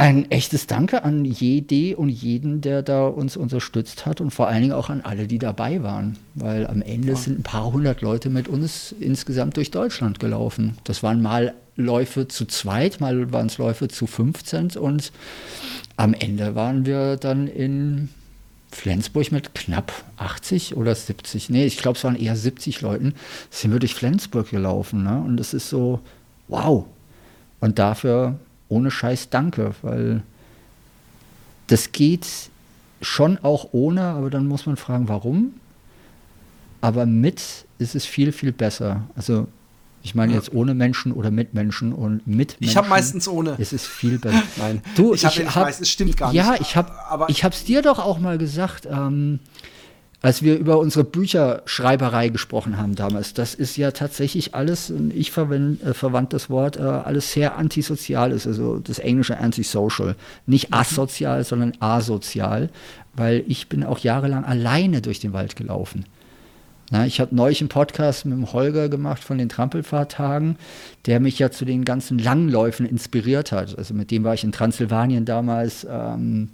ein 0.00 0.30
echtes 0.30 0.66
Danke 0.66 1.04
an 1.04 1.26
jede 1.26 1.94
und 1.98 2.08
jeden, 2.08 2.62
der 2.62 2.82
da 2.82 3.06
uns 3.06 3.36
unterstützt 3.36 4.06
hat 4.06 4.22
und 4.22 4.30
vor 4.30 4.48
allen 4.48 4.62
Dingen 4.62 4.72
auch 4.72 4.88
an 4.88 5.02
alle, 5.02 5.26
die 5.26 5.38
dabei 5.38 5.82
waren, 5.82 6.16
weil 6.34 6.66
am 6.66 6.80
Ende 6.80 7.08
ja. 7.08 7.16
sind 7.16 7.40
ein 7.40 7.42
paar 7.42 7.70
hundert 7.70 8.00
Leute 8.00 8.30
mit 8.30 8.48
uns 8.48 8.94
insgesamt 8.98 9.58
durch 9.58 9.70
Deutschland 9.70 10.18
gelaufen. 10.18 10.78
Das 10.84 11.02
waren 11.02 11.20
mal 11.20 11.52
Läufe 11.80 12.28
zu 12.28 12.46
zweit, 12.46 13.00
mal 13.00 13.32
waren 13.32 13.46
es 13.46 13.58
Läufe 13.58 13.88
zu 13.88 14.06
15 14.06 14.76
und 14.76 15.12
am 15.96 16.14
Ende 16.14 16.54
waren 16.54 16.86
wir 16.86 17.16
dann 17.16 17.46
in 17.46 18.08
Flensburg 18.72 19.32
mit 19.32 19.54
knapp 19.54 19.92
80 20.16 20.76
oder 20.76 20.94
70, 20.94 21.50
nee, 21.50 21.66
ich 21.66 21.78
glaube 21.78 21.96
es 21.98 22.04
waren 22.04 22.16
eher 22.16 22.36
70 22.36 22.80
Leuten, 22.80 23.14
sind 23.50 23.72
wir 23.72 23.80
durch 23.80 23.94
Flensburg 23.94 24.50
gelaufen. 24.50 25.02
Ne? 25.02 25.20
Und 25.20 25.36
das 25.36 25.54
ist 25.54 25.68
so, 25.68 26.00
wow. 26.48 26.86
Und 27.60 27.78
dafür 27.78 28.38
ohne 28.68 28.90
Scheiß 28.90 29.30
danke, 29.30 29.74
weil 29.82 30.22
das 31.66 31.92
geht 31.92 32.26
schon 33.02 33.38
auch 33.38 33.68
ohne, 33.72 34.02
aber 34.02 34.30
dann 34.30 34.46
muss 34.46 34.66
man 34.66 34.76
fragen, 34.76 35.08
warum. 35.08 35.54
Aber 36.80 37.06
mit 37.06 37.66
ist 37.78 37.94
es 37.94 38.06
viel, 38.06 38.32
viel 38.32 38.52
besser. 38.52 39.02
Also 39.14 39.48
ich 40.02 40.14
meine 40.14 40.32
jetzt 40.32 40.52
ohne 40.52 40.74
Menschen 40.74 41.12
oder 41.12 41.30
mit 41.30 41.54
Menschen 41.54 41.92
und 41.92 42.26
mit 42.26 42.36
Menschen. 42.36 42.56
Ich 42.60 42.76
habe 42.76 42.88
meistens 42.88 43.28
ohne. 43.28 43.56
Es 43.58 43.72
ist 43.72 43.86
viel 43.86 44.18
besser. 44.18 44.42
Nein. 44.56 44.82
Du, 44.96 45.14
ich, 45.14 45.24
ich, 45.24 45.40
ich 45.40 45.54
hab, 45.54 45.66
weiß, 45.66 45.80
es 45.80 45.90
stimmt 45.90 46.16
gar 46.16 46.32
ja, 46.32 46.52
nicht. 46.52 46.60
Ja, 46.60 46.66
ich 46.66 46.76
habe 46.76 47.26
ich 47.28 47.44
habe 47.44 47.54
es 47.54 47.64
dir 47.64 47.82
doch 47.82 47.98
auch 47.98 48.18
mal 48.18 48.38
gesagt, 48.38 48.86
ähm, 48.90 49.40
als 50.22 50.42
wir 50.42 50.58
über 50.58 50.78
unsere 50.78 51.04
Bücherschreiberei 51.04 52.28
gesprochen 52.28 52.76
haben 52.76 52.94
damals. 52.94 53.32
Das 53.32 53.54
ist 53.54 53.76
ja 53.76 53.90
tatsächlich 53.90 54.54
alles, 54.54 54.92
ich 55.14 55.32
verwend, 55.32 55.82
äh, 55.82 55.94
verwandt 55.94 56.32
das 56.32 56.50
Wort, 56.50 56.76
äh, 56.76 56.82
alles 56.82 57.32
sehr 57.32 57.56
antisozial 57.56 58.32
ist, 58.32 58.46
also 58.46 58.78
das 58.78 58.98
englische 58.98 59.38
antisocial. 59.38 60.16
Nicht 60.46 60.70
mhm. 60.70 60.76
asozial, 60.76 61.44
sondern 61.44 61.72
asozial, 61.80 62.68
weil 63.14 63.44
ich 63.48 63.68
bin 63.68 63.82
auch 63.82 63.98
jahrelang 63.98 64.44
alleine 64.44 65.00
durch 65.00 65.20
den 65.20 65.32
Wald 65.32 65.56
gelaufen. 65.56 66.04
Na, 66.92 67.06
ich 67.06 67.20
habe 67.20 67.34
neulich 67.34 67.60
einen 67.60 67.68
Podcast 67.68 68.24
mit 68.24 68.36
dem 68.36 68.52
Holger 68.52 68.88
gemacht 68.88 69.22
von 69.22 69.38
den 69.38 69.48
Trampelfahrtagen, 69.48 70.56
der 71.06 71.20
mich 71.20 71.38
ja 71.38 71.52
zu 71.52 71.64
den 71.64 71.84
ganzen 71.84 72.18
Langläufen 72.18 72.84
inspiriert 72.84 73.52
hat. 73.52 73.78
Also 73.78 73.94
mit 73.94 74.10
dem 74.10 74.24
war 74.24 74.34
ich 74.34 74.42
in 74.42 74.50
Transsilvanien 74.50 75.24
damals, 75.24 75.86
ähm, 75.88 76.50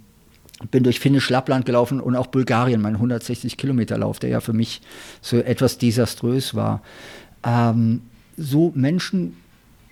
bin 0.69 0.83
durch 0.83 0.99
Finnisch 0.99 1.29
Lappland 1.31 1.65
gelaufen 1.65 1.99
und 1.99 2.15
auch 2.15 2.27
Bulgarien, 2.27 2.81
mein 2.81 2.95
160 2.95 3.57
Kilometer 3.57 3.97
Lauf, 3.97 4.19
der 4.19 4.29
ja 4.29 4.39
für 4.39 4.53
mich 4.53 4.81
so 5.21 5.37
etwas 5.37 5.79
desaströs 5.79 6.53
war. 6.53 6.83
Ähm, 7.43 8.01
so 8.37 8.71
Menschen 8.75 9.37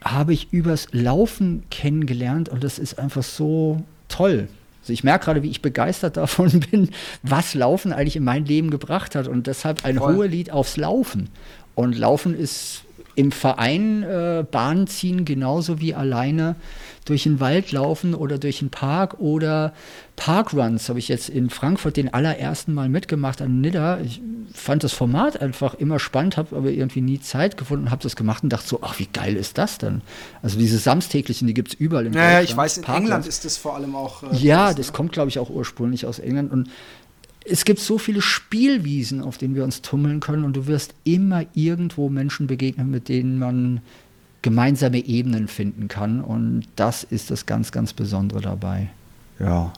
habe 0.03 0.33
ich 0.33 0.53
übers 0.53 0.87
Laufen 0.91 1.63
kennengelernt 1.71 2.49
und 2.49 2.63
das 2.63 2.77
ist 2.77 2.99
einfach 2.99 3.23
so 3.23 3.83
toll. 4.09 4.47
Also 4.86 4.93
ich 4.93 5.03
merke 5.03 5.25
gerade, 5.25 5.41
wie 5.41 5.49
ich 5.49 5.63
begeistert 5.63 6.15
davon 6.17 6.59
bin, 6.59 6.89
was 7.23 7.55
Laufen 7.55 7.91
eigentlich 7.91 8.15
in 8.15 8.23
mein 8.23 8.45
Leben 8.45 8.69
gebracht 8.69 9.15
hat 9.15 9.27
und 9.27 9.47
deshalb 9.47 9.83
ein 9.83 9.97
Voll. 9.97 10.15
hohes 10.15 10.31
Lied 10.31 10.51
aufs 10.51 10.77
Laufen. 10.77 11.29
Und 11.73 11.97
Laufen 11.97 12.38
ist 12.38 12.84
im 13.16 13.32
Verein 13.32 14.03
äh, 14.03 14.45
Bahn 14.49 14.88
ziehen, 14.88 15.26
genauso 15.26 15.80
wie 15.80 15.93
alleine 15.93 16.55
durch 17.05 17.24
den 17.24 17.39
Wald 17.39 17.72
laufen 17.72 18.16
oder 18.16 18.38
durch 18.39 18.59
den 18.59 18.72
Park 18.72 19.20
oder 19.20 19.74
Parkruns 20.16 20.89
habe 20.89 20.97
ich 20.97 21.07
jetzt 21.07 21.30
in 21.30 21.49
Frankfurt 21.49 21.97
den 21.97 22.13
allerersten 22.13 22.74
Mal 22.74 22.89
mitgemacht 22.89 23.41
an 23.41 23.61
Nidda. 23.61 23.99
Ich 23.99 24.22
fand 24.53 24.84
das 24.84 24.93
Format 24.93 25.41
einfach 25.41 25.76
immer 25.76 25.99
spannend, 25.99 26.38
habe 26.38 26.55
aber 26.55 26.70
irgendwie 26.70 27.01
nie 27.01 27.20
Zeit 27.20 27.57
gefunden, 27.57 27.91
habe 27.91 28.01
das 28.01 28.16
gemacht 28.16 28.43
und 28.43 28.49
dachte 28.51 28.68
so, 28.68 28.80
ach, 28.82 28.97
wie 28.97 29.07
geil 29.07 29.36
ist 29.36 29.57
das 29.57 29.78
denn? 29.78 30.01
Also 30.41 30.57
diese 30.57 30.78
samstäglichen, 30.78 31.47
die 31.47 31.53
gibt 31.53 31.70
es 31.70 31.74
überall 31.76 32.07
in 32.07 32.13
Naja, 32.13 32.39
Deutschland. 32.39 32.49
ich 32.49 32.57
weiß, 32.57 32.78
in 32.78 32.84
Parkruns. 32.84 33.05
England 33.05 33.28
ist 33.28 33.45
das 33.45 33.57
vor 33.57 33.76
allem 33.76 33.95
auch. 33.95 34.24
Äh, 34.24 34.36
ja, 34.38 34.68
das, 34.68 34.78
das 34.78 34.88
ne? 34.88 34.93
kommt, 34.93 35.11
glaube 35.11 35.30
ich, 35.30 35.38
auch 35.38 35.49
ursprünglich 35.49 36.05
aus 36.05 36.20
England 36.20 36.51
und 36.51 36.70
es 37.45 37.65
gibt 37.65 37.79
so 37.79 37.97
viele 37.97 38.21
Spielwiesen, 38.21 39.21
auf 39.21 39.37
denen 39.37 39.55
wir 39.55 39.63
uns 39.63 39.81
tummeln 39.81 40.19
können 40.19 40.43
und 40.43 40.55
du 40.55 40.67
wirst 40.67 40.95
immer 41.03 41.45
irgendwo 41.53 42.09
Menschen 42.09 42.47
begegnen, 42.47 42.89
mit 42.89 43.07
denen 43.07 43.37
man 43.37 43.81
gemeinsame 44.41 45.03
Ebenen 45.05 45.47
finden 45.47 45.87
kann 45.87 46.21
und 46.21 46.65
das 46.75 47.03
ist 47.03 47.31
das 47.31 47.45
ganz, 47.45 47.71
ganz 47.71 47.93
Besondere 47.93 48.41
dabei. 48.41 48.89
Ja. 49.39 49.73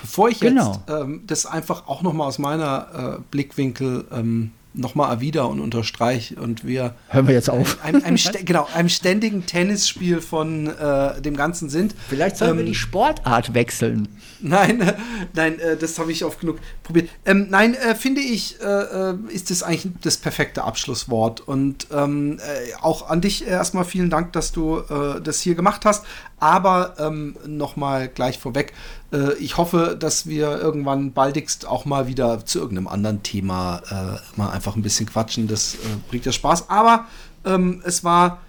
Bevor 0.00 0.28
ich 0.30 0.40
genau. 0.40 0.72
jetzt 0.72 0.80
ähm, 0.88 1.22
das 1.26 1.46
einfach 1.46 1.86
auch 1.86 2.02
noch 2.02 2.12
mal 2.12 2.26
aus 2.26 2.38
meiner 2.38 3.18
äh, 3.18 3.22
Blickwinkel 3.30 4.06
ähm, 4.10 4.52
nochmal 4.72 5.10
erwider 5.10 5.48
und 5.48 5.60
unterstreich 5.60 6.36
und 6.38 6.64
wir 6.64 6.94
hören 7.08 7.26
wir 7.26 7.34
jetzt 7.34 7.50
auf 7.50 7.82
einem, 7.84 8.04
einem, 8.04 8.16
genau 8.44 8.68
einem 8.74 8.88
ständigen 8.88 9.46
Tennisspiel 9.46 10.20
von 10.20 10.68
äh, 10.68 11.20
dem 11.20 11.36
Ganzen 11.36 11.68
sind. 11.68 11.94
Vielleicht 12.08 12.36
sollen 12.36 12.52
ähm, 12.52 12.58
wir 12.58 12.64
die 12.64 12.74
Sportart 12.74 13.54
wechseln. 13.54 14.08
Nein, 14.40 14.80
äh, 14.80 14.94
nein, 15.34 15.58
äh, 15.58 15.76
das 15.76 15.98
habe 15.98 16.12
ich 16.12 16.24
oft 16.24 16.40
genug 16.40 16.58
probiert. 16.82 17.10
Ähm, 17.26 17.48
nein, 17.50 17.74
äh, 17.74 17.94
finde 17.94 18.20
ich, 18.20 18.60
äh, 18.60 18.64
äh, 18.64 19.14
ist 19.28 19.50
das 19.50 19.62
eigentlich 19.62 19.92
das 20.02 20.16
perfekte 20.16 20.64
Abschlusswort 20.64 21.40
und 21.40 21.88
ähm, 21.92 22.38
auch 22.80 23.08
an 23.08 23.20
dich 23.20 23.46
erstmal 23.46 23.84
vielen 23.84 24.10
Dank, 24.10 24.32
dass 24.32 24.52
du 24.52 24.80
das 25.22 25.40
hier 25.40 25.54
gemacht 25.54 25.84
hast. 25.84 26.04
Aber 26.38 26.94
ähm, 26.98 27.36
nochmal 27.46 28.08
gleich 28.08 28.38
vorweg, 28.38 28.72
äh, 29.12 29.34
ich 29.34 29.56
hoffe, 29.56 29.96
dass 29.98 30.26
wir 30.26 30.58
irgendwann 30.60 31.12
baldigst 31.12 31.66
auch 31.66 31.84
mal 31.84 32.06
wieder 32.06 32.44
zu 32.44 32.58
irgendeinem 32.58 32.88
anderen 32.88 33.22
Thema 33.22 33.82
äh, 33.90 34.38
mal 34.38 34.50
einfach 34.50 34.76
ein 34.76 34.82
bisschen 34.82 35.06
quatschen. 35.06 35.48
Das 35.48 35.74
äh, 35.74 35.78
bringt 36.08 36.26
ja 36.26 36.32
Spaß. 36.32 36.70
Aber 36.70 37.06
ähm, 37.44 37.82
es 37.84 38.04
war 38.04 38.40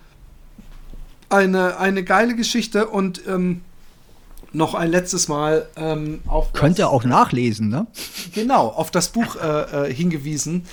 eine, 1.30 1.78
eine 1.78 2.04
geile 2.04 2.36
Geschichte 2.36 2.88
und 2.88 3.26
ähm, 3.28 3.62
noch 4.54 4.76
ein 4.76 4.92
letztes 4.92 5.28
Mal 5.28 5.68
ähm, 5.78 6.22
auf. 6.28 6.52
Könnt 6.54 6.78
ihr 6.78 6.90
auch 6.90 7.06
nachlesen, 7.06 7.70
ne? 7.70 7.88
Genau, 8.34 8.68
auf 8.68 8.92
das 8.92 9.10
Buch 9.10 9.38
äh, 9.38 9.88
äh, 9.88 9.94
hingewiesen. 9.94 10.66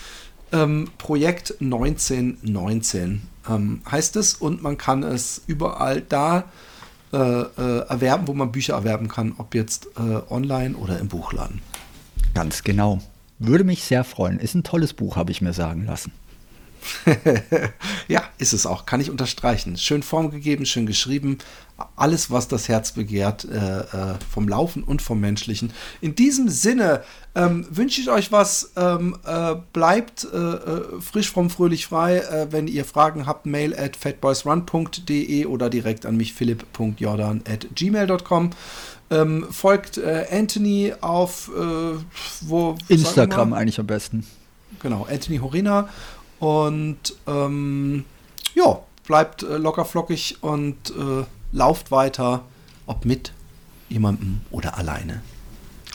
Ähm, 0.50 0.90
Projekt 0.98 1.56
1919 1.60 3.22
ähm, 3.48 3.82
heißt 3.88 4.16
es 4.16 4.34
und 4.34 4.62
man 4.62 4.78
kann 4.78 5.02
es 5.02 5.42
überall 5.46 6.00
da 6.00 6.44
erwerben, 7.16 8.28
wo 8.28 8.34
man 8.34 8.52
Bücher 8.52 8.74
erwerben 8.74 9.08
kann, 9.08 9.34
ob 9.38 9.54
jetzt 9.54 9.88
äh, 9.96 10.32
online 10.32 10.76
oder 10.76 10.98
im 10.98 11.08
Buchladen. 11.08 11.60
Ganz 12.34 12.62
genau. 12.62 13.00
Würde 13.38 13.64
mich 13.64 13.84
sehr 13.84 14.04
freuen. 14.04 14.38
Ist 14.38 14.54
ein 14.54 14.64
tolles 14.64 14.92
Buch, 14.94 15.16
habe 15.16 15.30
ich 15.30 15.40
mir 15.40 15.52
sagen 15.52 15.86
lassen. 15.86 16.12
ja, 18.08 18.17
ist 18.38 18.52
es 18.52 18.66
auch. 18.66 18.86
Kann 18.86 19.00
ich 19.00 19.10
unterstreichen. 19.10 19.76
Schön 19.76 20.02
formgegeben, 20.02 20.64
schön 20.64 20.86
geschrieben. 20.86 21.38
Alles, 21.96 22.30
was 22.30 22.48
das 22.48 22.68
Herz 22.68 22.92
begehrt, 22.92 23.44
äh, 23.44 23.80
äh, 23.80 24.14
vom 24.32 24.48
Laufen 24.48 24.82
und 24.82 25.02
vom 25.02 25.20
Menschlichen. 25.20 25.72
In 26.00 26.14
diesem 26.14 26.48
Sinne 26.48 27.02
ähm, 27.34 27.66
wünsche 27.70 28.00
ich 28.00 28.10
euch 28.10 28.32
was. 28.32 28.72
Ähm, 28.76 29.16
äh, 29.24 29.56
bleibt 29.72 30.26
äh, 30.32 30.36
äh, 30.36 31.00
frisch, 31.00 31.30
vom 31.30 31.50
fröhlich 31.50 31.86
frei. 31.86 32.18
Äh, 32.18 32.50
wenn 32.50 32.66
ihr 32.66 32.84
Fragen 32.84 33.26
habt, 33.26 33.46
mail 33.46 33.78
at 33.78 33.96
fatboysrun.de 33.96 35.46
oder 35.46 35.70
direkt 35.70 36.06
an 36.06 36.16
mich 36.16 36.32
philipp.jordan 36.32 37.42
at 37.48 37.66
gmail.com. 37.74 38.50
Ähm, 39.10 39.46
folgt 39.50 39.98
Anthony 39.98 40.92
auf 41.00 41.50
wo 42.42 42.76
Instagram 42.88 43.54
eigentlich 43.54 43.80
am 43.80 43.86
besten. 43.86 44.26
Genau, 44.80 45.06
Anthony 45.10 45.38
Horina 45.38 45.88
und 46.40 47.14
ähm, 47.26 48.04
ja, 48.58 48.80
bleibt 49.06 49.42
äh, 49.42 49.56
locker 49.56 49.84
flockig 49.84 50.38
und 50.42 50.90
äh, 50.90 51.24
lauft 51.52 51.90
weiter, 51.90 52.44
ob 52.86 53.04
mit 53.04 53.32
jemandem 53.88 54.40
oder 54.50 54.76
alleine. 54.76 55.22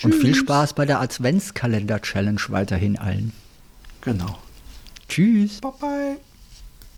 Und 0.01 0.15
viel 0.15 0.35
Spaß 0.35 0.73
bei 0.73 0.85
der 0.85 0.99
Adventskalender-Challenge 0.99 2.41
weiterhin 2.49 2.97
allen. 2.97 3.31
Genau. 4.01 4.37
Tschüss. 5.07 5.61
Bye 5.61 5.71
bye. 5.79 6.17